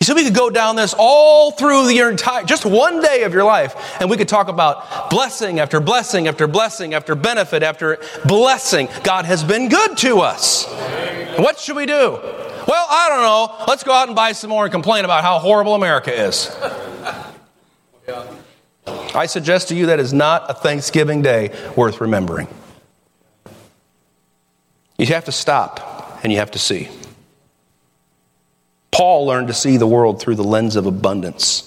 You 0.00 0.04
see, 0.04 0.12
we 0.12 0.22
could 0.22 0.34
go 0.34 0.50
down 0.50 0.76
this 0.76 0.94
all 0.96 1.50
through 1.50 1.88
your 1.88 2.08
entire, 2.08 2.44
just 2.44 2.64
one 2.64 3.02
day 3.02 3.24
of 3.24 3.34
your 3.34 3.42
life, 3.42 3.74
and 4.00 4.08
we 4.08 4.16
could 4.16 4.28
talk 4.28 4.46
about 4.46 5.10
blessing 5.10 5.58
after 5.58 5.80
blessing 5.80 6.28
after 6.28 6.46
blessing 6.46 6.94
after 6.94 7.16
benefit 7.16 7.64
after 7.64 7.98
blessing. 8.24 8.88
God 9.02 9.24
has 9.24 9.42
been 9.42 9.68
good 9.68 9.98
to 9.98 10.20
us. 10.20 10.64
What 11.38 11.58
should 11.58 11.74
we 11.74 11.86
do? 11.86 12.12
Well, 12.12 12.86
I 12.88 13.06
don't 13.08 13.22
know. 13.22 13.64
Let's 13.66 13.82
go 13.82 13.92
out 13.92 14.06
and 14.06 14.14
buy 14.14 14.30
some 14.30 14.50
more 14.50 14.64
and 14.64 14.70
complain 14.70 15.04
about 15.04 15.24
how 15.24 15.40
horrible 15.40 15.74
America 15.74 16.14
is. 16.14 16.56
I 19.12 19.26
suggest 19.26 19.68
to 19.70 19.74
you 19.74 19.86
that 19.86 19.98
is 19.98 20.12
not 20.12 20.48
a 20.48 20.54
Thanksgiving 20.54 21.20
day 21.20 21.52
worth 21.74 22.00
remembering. 22.00 22.46
You 24.98 25.06
have 25.06 25.26
to 25.26 25.32
stop 25.32 26.20
and 26.22 26.32
you 26.32 26.38
have 26.38 26.50
to 26.50 26.58
see. 26.58 26.88
Paul 28.90 29.26
learned 29.26 29.48
to 29.48 29.54
see 29.54 29.76
the 29.76 29.86
world 29.86 30.20
through 30.20 30.34
the 30.34 30.44
lens 30.44 30.74
of 30.74 30.86
abundance. 30.86 31.64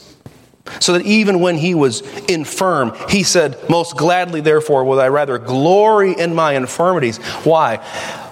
So 0.80 0.94
that 0.94 1.06
even 1.06 1.40
when 1.40 1.58
he 1.58 1.74
was 1.74 2.02
infirm, 2.26 2.94
he 3.10 3.24
said, 3.24 3.58
Most 3.70 3.98
gladly, 3.98 4.42
therefore, 4.42 4.84
will 4.84 5.00
I 5.00 5.08
rather 5.08 5.38
glory 5.38 6.14
in 6.14 6.36
my 6.36 6.54
infirmities. 6.54 7.18
Why? 7.44 7.78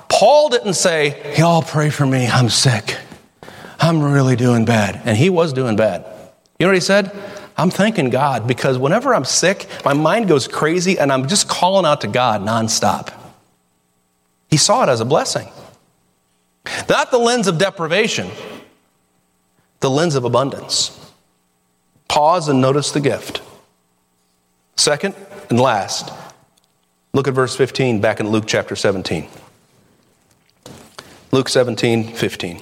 Paul 0.10 0.50
didn't 0.50 0.74
say, 0.74 1.36
Y'all 1.38 1.62
pray 1.62 1.90
for 1.90 2.06
me, 2.06 2.28
I'm 2.28 2.50
sick. 2.50 2.98
I'm 3.80 4.02
really 4.02 4.36
doing 4.36 4.66
bad. 4.66 5.02
And 5.06 5.18
he 5.18 5.30
was 5.30 5.54
doing 5.54 5.76
bad. 5.76 6.06
You 6.60 6.66
know 6.66 6.70
what 6.70 6.76
he 6.76 6.82
said? 6.82 7.12
I'm 7.58 7.70
thanking 7.70 8.10
God 8.10 8.48
because 8.48 8.78
whenever 8.78 9.14
I'm 9.14 9.26
sick, 9.26 9.68
my 9.84 9.94
mind 9.94 10.28
goes 10.28 10.48
crazy 10.48 11.00
and 11.00 11.12
I'm 11.12 11.28
just 11.28 11.48
calling 11.48 11.86
out 11.86 12.02
to 12.02 12.08
God 12.08 12.42
nonstop. 12.42 13.14
He 14.50 14.58
saw 14.58 14.84
it 14.84 14.90
as 14.90 15.00
a 15.00 15.06
blessing. 15.06 15.48
Not 16.88 17.12
the 17.12 17.18
lens 17.18 17.48
of 17.48 17.58
deprivation, 17.58 18.30
the 19.80 19.90
lens 19.90 20.16
of 20.16 20.24
abundance. 20.24 20.96
Pause 22.08 22.50
and 22.50 22.62
notice 22.62 22.92
the 22.92 23.00
gift. 23.00 23.42
Second 24.76 25.16
and 25.50 25.60
last, 25.60 26.12
look 27.14 27.28
at 27.28 27.34
verse 27.34 27.56
15 27.56 28.02
back 28.02 28.20
in 28.20 28.30
Luke 28.30 28.46
chapter 28.48 28.76
17. 28.76 29.28
Luke 31.32 31.50
17, 31.50 32.14
15. 32.14 32.60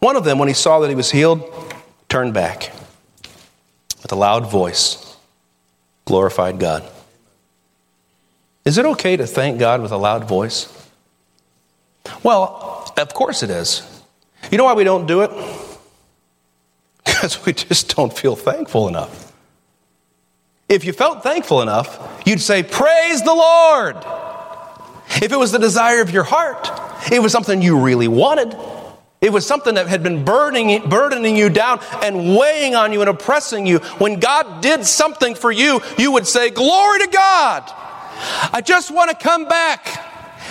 One 0.00 0.16
of 0.16 0.24
them, 0.24 0.38
when 0.38 0.48
he 0.48 0.54
saw 0.54 0.80
that 0.80 0.88
he 0.88 0.94
was 0.94 1.10
healed, 1.10 1.42
turned 2.08 2.34
back 2.34 2.72
with 4.02 4.12
a 4.12 4.16
loud 4.16 4.50
voice, 4.50 5.16
glorified 6.04 6.58
God. 6.58 6.88
Is 8.64 8.78
it 8.78 8.86
okay 8.86 9.16
to 9.16 9.26
thank 9.26 9.58
God 9.58 9.82
with 9.82 9.92
a 9.92 9.96
loud 9.96 10.24
voice? 10.24 10.72
Well, 12.22 12.92
of 12.96 13.14
course 13.14 13.42
it 13.42 13.50
is. 13.50 13.82
You 14.50 14.58
know 14.58 14.64
why 14.64 14.74
we 14.74 14.84
don't 14.84 15.06
do 15.06 15.22
it? 15.22 15.30
Because 17.04 17.44
we 17.46 17.52
just 17.52 17.94
don't 17.94 18.12
feel 18.12 18.34
thankful 18.34 18.88
enough. 18.88 19.32
If 20.68 20.84
you 20.84 20.92
felt 20.92 21.22
thankful 21.22 21.62
enough, 21.62 22.22
you'd 22.26 22.40
say, 22.40 22.62
Praise 22.62 23.22
the 23.22 23.32
Lord. 23.32 23.96
If 25.22 25.30
it 25.30 25.36
was 25.36 25.52
the 25.52 25.58
desire 25.58 26.00
of 26.00 26.10
your 26.10 26.24
heart, 26.24 26.68
it 27.12 27.22
was 27.22 27.30
something 27.30 27.62
you 27.62 27.78
really 27.78 28.08
wanted. 28.08 28.56
It 29.20 29.32
was 29.32 29.46
something 29.46 29.74
that 29.76 29.86
had 29.86 30.02
been 30.02 30.24
burdening, 30.24 30.88
burdening 30.88 31.36
you 31.36 31.48
down 31.48 31.80
and 32.02 32.36
weighing 32.36 32.74
on 32.74 32.92
you 32.92 33.00
and 33.00 33.08
oppressing 33.08 33.66
you. 33.66 33.78
When 33.98 34.18
God 34.20 34.60
did 34.60 34.84
something 34.84 35.34
for 35.34 35.52
you, 35.52 35.80
you 35.98 36.12
would 36.12 36.26
say, 36.26 36.50
Glory 36.50 36.98
to 37.00 37.08
God. 37.08 37.83
I 38.52 38.62
just 38.64 38.90
want 38.90 39.10
to 39.10 39.16
come 39.16 39.46
back 39.46 39.86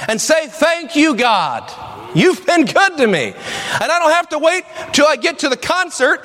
and 0.07 0.20
say, 0.20 0.47
Thank 0.47 0.95
you, 0.95 1.16
God. 1.16 1.72
You've 2.16 2.45
been 2.45 2.66
good 2.66 2.97
to 2.97 3.07
me. 3.07 3.34
And 3.34 3.91
I 3.91 3.99
don't 3.99 4.11
have 4.11 4.30
to 4.30 4.39
wait 4.39 4.64
till 4.93 5.07
I 5.07 5.16
get 5.16 5.39
to 5.39 5.49
the 5.49 5.57
concert. 5.57 6.24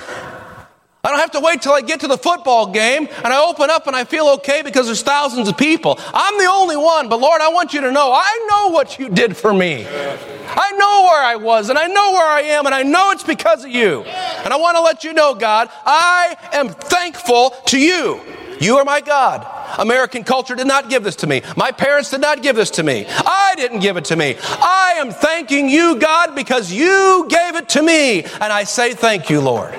I 1.04 1.10
don't 1.10 1.20
have 1.20 1.30
to 1.32 1.40
wait 1.40 1.62
till 1.62 1.72
I 1.72 1.80
get 1.80 2.00
to 2.00 2.08
the 2.08 2.18
football 2.18 2.72
game 2.72 3.08
and 3.24 3.32
I 3.32 3.42
open 3.42 3.70
up 3.70 3.86
and 3.86 3.94
I 3.94 4.04
feel 4.04 4.28
okay 4.30 4.62
because 4.62 4.86
there's 4.86 5.02
thousands 5.02 5.48
of 5.48 5.56
people. 5.56 5.98
I'm 6.12 6.36
the 6.38 6.50
only 6.50 6.76
one, 6.76 7.08
but 7.08 7.20
Lord, 7.20 7.40
I 7.40 7.48
want 7.48 7.72
you 7.72 7.80
to 7.82 7.92
know 7.92 8.12
I 8.12 8.46
know 8.50 8.74
what 8.74 8.98
you 8.98 9.08
did 9.08 9.36
for 9.36 9.54
me. 9.54 9.86
I 9.86 10.72
know 10.72 11.04
where 11.04 11.22
I 11.22 11.36
was 11.36 11.70
and 11.70 11.78
I 11.78 11.86
know 11.86 12.12
where 12.12 12.26
I 12.26 12.42
am 12.42 12.66
and 12.66 12.74
I 12.74 12.82
know 12.82 13.12
it's 13.12 13.22
because 13.22 13.64
of 13.64 13.70
you. 13.70 14.02
And 14.02 14.52
I 14.52 14.56
want 14.56 14.76
to 14.76 14.82
let 14.82 15.04
you 15.04 15.12
know, 15.12 15.34
God, 15.34 15.70
I 15.86 16.36
am 16.52 16.68
thankful 16.68 17.50
to 17.66 17.78
you. 17.78 18.20
You 18.60 18.76
are 18.76 18.84
my 18.84 19.00
God. 19.00 19.46
American 19.78 20.24
culture 20.24 20.54
did 20.54 20.66
not 20.66 20.88
give 20.88 21.04
this 21.04 21.16
to 21.16 21.26
me. 21.26 21.42
My 21.56 21.70
parents 21.70 22.10
did 22.10 22.20
not 22.20 22.42
give 22.42 22.56
this 22.56 22.70
to 22.72 22.82
me. 22.82 23.06
I 23.08 23.54
didn't 23.56 23.80
give 23.80 23.96
it 23.96 24.06
to 24.06 24.16
me. 24.16 24.36
I 24.40 24.94
am 24.96 25.10
thanking 25.10 25.68
you, 25.68 25.96
God, 25.98 26.34
because 26.34 26.72
you 26.72 27.26
gave 27.28 27.56
it 27.56 27.68
to 27.70 27.82
me. 27.82 28.22
And 28.24 28.52
I 28.52 28.64
say 28.64 28.94
thank 28.94 29.30
you, 29.30 29.40
Lord. 29.40 29.74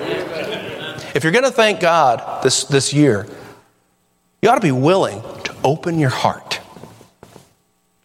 If 1.14 1.24
you're 1.24 1.32
going 1.32 1.44
to 1.44 1.50
thank 1.50 1.80
God 1.80 2.42
this, 2.42 2.64
this 2.64 2.92
year, 2.92 3.26
you 4.42 4.48
ought 4.48 4.54
to 4.54 4.60
be 4.60 4.72
willing 4.72 5.22
to 5.44 5.54
open 5.64 5.98
your 5.98 6.10
heart. 6.10 6.60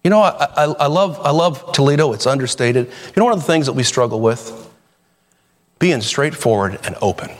You 0.03 0.09
know, 0.09 0.21
I, 0.21 0.45
I, 0.55 0.63
I, 0.65 0.88
love, 0.88 1.19
I 1.21 1.31
love 1.31 1.71
Toledo. 1.71 2.13
It's 2.13 2.27
understated. 2.27 2.88
You 2.88 3.13
know, 3.17 3.25
one 3.25 3.33
of 3.33 3.39
the 3.39 3.45
things 3.45 3.65
that 3.65 3.73
we 3.73 3.83
struggle 3.83 4.21
with? 4.21 4.61
Being 5.79 6.01
straightforward 6.01 6.79
and 6.83 6.95
open. 7.01 7.31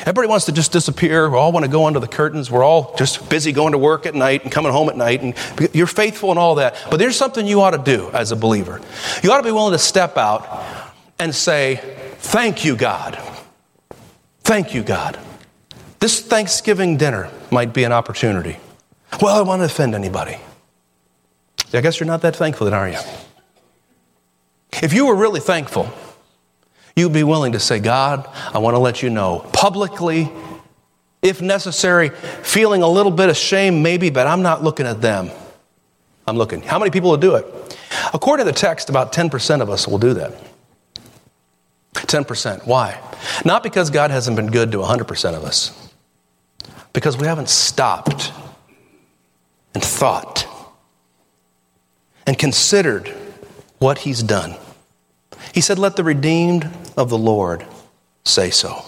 Everybody 0.00 0.28
wants 0.28 0.46
to 0.46 0.52
just 0.52 0.72
disappear. 0.72 1.28
We 1.28 1.36
all 1.36 1.52
want 1.52 1.64
to 1.64 1.70
go 1.70 1.86
under 1.86 2.00
the 2.00 2.08
curtains. 2.08 2.50
We're 2.50 2.64
all 2.64 2.94
just 2.96 3.28
busy 3.28 3.52
going 3.52 3.72
to 3.72 3.78
work 3.78 4.06
at 4.06 4.14
night 4.14 4.42
and 4.42 4.50
coming 4.50 4.72
home 4.72 4.88
at 4.88 4.96
night. 4.96 5.22
And 5.22 5.34
you're 5.74 5.86
faithful 5.86 6.30
and 6.30 6.38
all 6.38 6.56
that. 6.56 6.76
But 6.90 6.98
there's 6.98 7.16
something 7.16 7.46
you 7.46 7.60
ought 7.60 7.72
to 7.72 7.78
do 7.78 8.10
as 8.12 8.32
a 8.32 8.36
believer. 8.36 8.80
You 9.22 9.30
ought 9.32 9.38
to 9.38 9.46
be 9.46 9.52
willing 9.52 9.72
to 9.72 9.78
step 9.78 10.16
out 10.16 10.46
and 11.18 11.34
say, 11.34 11.80
Thank 12.18 12.64
you, 12.64 12.76
God. 12.76 13.18
Thank 14.40 14.74
you, 14.74 14.82
God. 14.82 15.18
This 16.00 16.20
Thanksgiving 16.20 16.96
dinner 16.96 17.30
might 17.50 17.72
be 17.72 17.84
an 17.84 17.92
opportunity. 17.92 18.56
Well, 19.20 19.34
I 19.34 19.38
don't 19.38 19.46
want 19.46 19.60
to 19.60 19.66
offend 19.66 19.94
anybody. 19.94 20.38
I 21.72 21.80
guess 21.80 22.00
you're 22.00 22.06
not 22.06 22.22
that 22.22 22.36
thankful, 22.36 22.64
then, 22.64 22.74
are 22.74 22.88
you? 22.88 22.98
If 24.82 24.92
you 24.92 25.06
were 25.06 25.14
really 25.14 25.40
thankful, 25.40 25.90
you'd 26.96 27.12
be 27.12 27.22
willing 27.22 27.52
to 27.52 27.60
say, 27.60 27.78
God, 27.78 28.28
I 28.52 28.58
want 28.58 28.74
to 28.74 28.78
let 28.78 29.02
you 29.02 29.10
know 29.10 29.48
publicly, 29.52 30.30
if 31.22 31.40
necessary, 31.40 32.10
feeling 32.42 32.82
a 32.82 32.88
little 32.88 33.12
bit 33.12 33.28
of 33.28 33.36
shame, 33.36 33.82
maybe, 33.82 34.10
but 34.10 34.26
I'm 34.26 34.42
not 34.42 34.62
looking 34.62 34.86
at 34.86 35.00
them. 35.00 35.30
I'm 36.26 36.36
looking. 36.36 36.62
How 36.62 36.78
many 36.78 36.90
people 36.90 37.10
will 37.10 37.16
do 37.16 37.34
it? 37.36 37.78
According 38.14 38.46
to 38.46 38.52
the 38.52 38.58
text, 38.58 38.88
about 38.90 39.12
10% 39.12 39.60
of 39.60 39.70
us 39.70 39.88
will 39.88 39.98
do 39.98 40.14
that. 40.14 40.32
10%. 41.94 42.66
Why? 42.66 43.00
Not 43.44 43.62
because 43.62 43.90
God 43.90 44.10
hasn't 44.10 44.36
been 44.36 44.50
good 44.50 44.72
to 44.72 44.78
100% 44.78 45.36
of 45.36 45.44
us, 45.44 45.90
because 46.92 47.16
we 47.16 47.26
haven't 47.26 47.48
stopped 47.48 48.32
and 49.74 49.82
thought 49.82 50.46
and 52.26 52.38
considered 52.38 53.08
what 53.78 53.98
He's 53.98 54.22
done. 54.22 54.56
He 55.52 55.60
said, 55.60 55.78
Let 55.78 55.96
the 55.96 56.04
redeemed 56.04 56.68
of 56.96 57.10
the 57.10 57.18
Lord 57.18 57.64
say 58.24 58.50
so. 58.50 58.84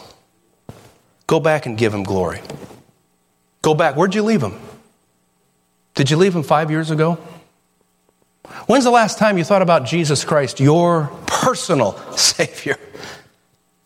Go 1.26 1.40
back 1.40 1.66
and 1.66 1.76
give 1.78 1.94
Him 1.94 2.02
glory. 2.02 2.40
Go 3.62 3.74
back. 3.74 3.96
Where'd 3.96 4.14
you 4.14 4.22
leave 4.22 4.42
Him? 4.42 4.58
Did 5.94 6.10
you 6.10 6.16
leave 6.16 6.34
Him 6.34 6.42
five 6.42 6.70
years 6.70 6.90
ago? 6.90 7.18
When's 8.66 8.84
the 8.84 8.90
last 8.90 9.18
time 9.18 9.38
you 9.38 9.44
thought 9.44 9.62
about 9.62 9.84
Jesus 9.84 10.24
Christ, 10.24 10.60
your 10.60 11.10
personal 11.26 11.92
Savior? 12.16 12.76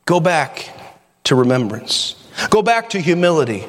Go 0.04 0.20
back 0.20 0.74
to 1.24 1.34
remembrance. 1.34 2.14
Go 2.50 2.62
back 2.62 2.90
to 2.90 3.00
humility. 3.00 3.66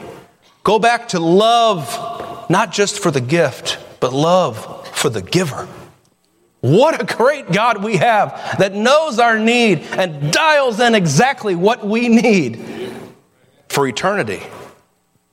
Go 0.64 0.80
back 0.80 1.10
to 1.10 1.20
love, 1.20 2.50
not 2.50 2.72
just 2.72 3.00
for 3.00 3.12
the 3.12 3.22
gift, 3.22 3.78
but 4.00 4.14
love 4.14 4.88
for 4.96 5.10
the 5.10 5.22
giver. 5.22 5.68
What 6.62 7.02
a 7.02 7.06
great 7.06 7.52
God 7.52 7.84
we 7.84 7.98
have 7.98 8.58
that 8.60 8.74
knows 8.74 9.18
our 9.18 9.40
need 9.40 9.80
and 9.80 10.32
dials 10.32 10.80
in 10.80 10.94
exactly 10.94 11.56
what 11.56 11.86
we 11.86 12.10
need 12.10 12.92
for 13.70 13.88
eternity. 13.88 14.42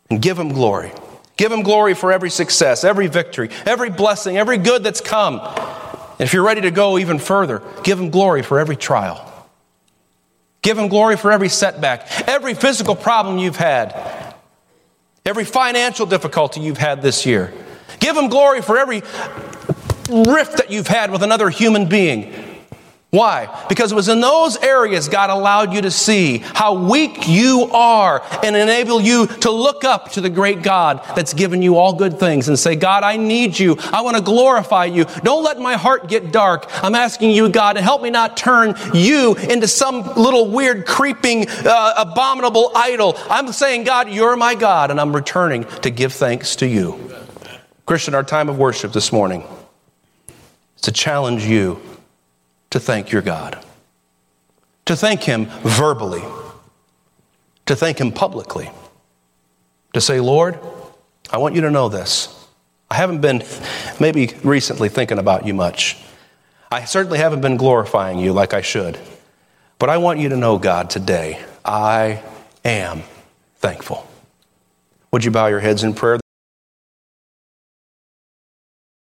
And 0.09 0.23
give 0.23 0.39
Him 0.39 0.51
glory. 0.51 0.93
Give 1.37 1.51
Him 1.51 1.63
glory 1.63 1.95
for 1.95 2.13
every 2.13 2.31
success, 2.31 2.85
every 2.85 3.09
victory, 3.09 3.51
every 3.65 3.91
blessing, 3.91 4.39
every 4.39 4.57
good 4.59 4.85
that's 4.85 5.01
come. 5.01 5.41
And 5.41 6.21
if 6.21 6.33
you're 6.33 6.45
ready 6.45 6.61
to 6.63 6.71
go 6.71 6.97
even 6.99 7.19
further, 7.19 7.61
give 7.83 7.99
Him 7.99 8.11
glory 8.11 8.43
for 8.43 8.61
every 8.61 8.77
trial. 8.77 9.23
Give 10.63 10.79
Him 10.79 10.89
glory 10.89 11.17
for 11.17 11.33
every 11.33 11.49
setback, 11.49 12.29
every 12.29 12.55
physical 12.55 12.95
problem 12.95 13.39
you've 13.39 13.57
had, 13.57 14.35
every 15.25 15.45
financial 15.45 16.07
difficulty 16.07 16.61
you've 16.61 16.79
had 16.79 17.03
this 17.03 17.27
year. 17.27 17.53
Give 17.99 18.17
Him 18.17 18.29
glory 18.29 18.63
for 18.63 18.79
every 18.79 19.03
rift 20.09 20.57
that 20.59 20.71
you've 20.71 20.89
had 20.89 21.11
with 21.11 21.23
another 21.23 21.51
human 21.51 21.89
being. 21.89 22.33
Why? 23.11 23.65
Because 23.69 23.93
it 23.93 23.95
was 23.95 24.09
in 24.09 24.21
those 24.21 24.59
areas 24.59 25.09
God 25.09 25.31
allowed 25.31 25.73
you 25.73 25.81
to 25.83 25.91
see 25.91 26.39
how 26.39 26.75
weak 26.75 27.29
you 27.29 27.71
are 27.73 28.23
and 28.43 28.55
enable 28.55 29.01
you 29.01 29.27
to 29.27 29.51
look 29.51 29.85
up 29.85 30.13
to 30.13 30.21
the 30.21 30.29
great 30.29 30.63
God 30.63 31.01
that's 31.15 31.33
given 31.33 31.63
you 31.63 31.77
all 31.77 31.95
good 31.95 32.19
things 32.19 32.49
and 32.49 32.59
say, 32.59 32.77
God, 32.77 33.05
I 33.05 33.17
need 33.17 33.59
you. 33.59 33.77
I 33.79 34.03
want 34.03 34.17
to 34.19 34.23
glorify 34.23 34.87
you. 34.87 35.07
Don't 35.23 35.45
let 35.45 35.59
my 35.59 35.77
heart 35.77 36.09
get 36.09 36.31
dark. 36.31 36.67
I'm 36.83 36.95
asking 36.95 37.31
you, 37.31 37.49
God, 37.49 37.75
to 37.75 37.81
help 37.81 38.03
me 38.03 38.11
not 38.11 38.37
turn 38.37 38.75
you 38.93 39.35
into 39.37 39.67
some 39.67 40.03
little 40.15 40.51
weird, 40.51 40.85
creeping, 40.85 41.47
uh, 41.49 41.95
abominable 41.97 42.73
idol. 42.75 43.17
I'm 43.31 43.51
saying, 43.53 43.85
God, 43.85 44.11
you're 44.11 44.37
my 44.37 44.55
God, 44.55 44.91
and 44.91 45.01
I'm 45.01 45.15
returning 45.15 45.65
to 45.81 45.91
give 45.91 46.13
thanks 46.13 46.57
to 46.57 46.67
you. 46.67 47.15
Christian, 47.87 48.15
our 48.15 48.25
time 48.25 48.49
of 48.51 48.59
worship 48.59 48.93
this 48.93 49.11
morning 49.11 49.43
to 50.87 50.93
challenge 50.93 51.45
you 51.45 51.81
to 52.71 52.79
thank 52.79 53.11
your 53.11 53.21
God, 53.21 53.59
to 54.85 54.95
thank 54.95 55.25
Him 55.25 55.47
verbally, 55.65 56.23
to 57.67 57.75
thank 57.75 58.01
Him 58.01 58.13
publicly, 58.13 58.71
to 59.95 60.01
say, 60.01 60.21
Lord, 60.21 60.61
I 61.29 61.39
want 61.39 61.57
you 61.57 61.63
to 61.63 61.73
know 61.73 61.89
this. 61.89 62.49
I 62.89 62.95
haven't 62.95 63.21
been 63.21 63.43
maybe 63.99 64.33
recently 64.45 64.89
thinking 64.89 65.19
about 65.19 65.45
you 65.45 65.55
much. 65.55 65.97
I 66.71 66.85
certainly 66.85 67.19
haven't 67.19 67.41
been 67.41 67.57
glorifying 67.57 68.21
you 68.21 68.33
like 68.33 68.55
I 68.55 68.61
should. 68.61 68.97
But 69.81 69.91
I 69.91 69.97
want 69.97 70.21
you 70.21 70.29
to 70.29 70.37
know, 70.37 70.57
God, 70.57 70.89
today, 70.89 71.45
I 71.65 72.23
am 72.65 73.03
thankful. 73.57 74.07
Would 75.11 75.25
you 75.25 75.33
bow 75.33 75.49
your 75.49 75.59
heads 75.59 75.83
in 75.83 75.95
prayer? 75.95 76.21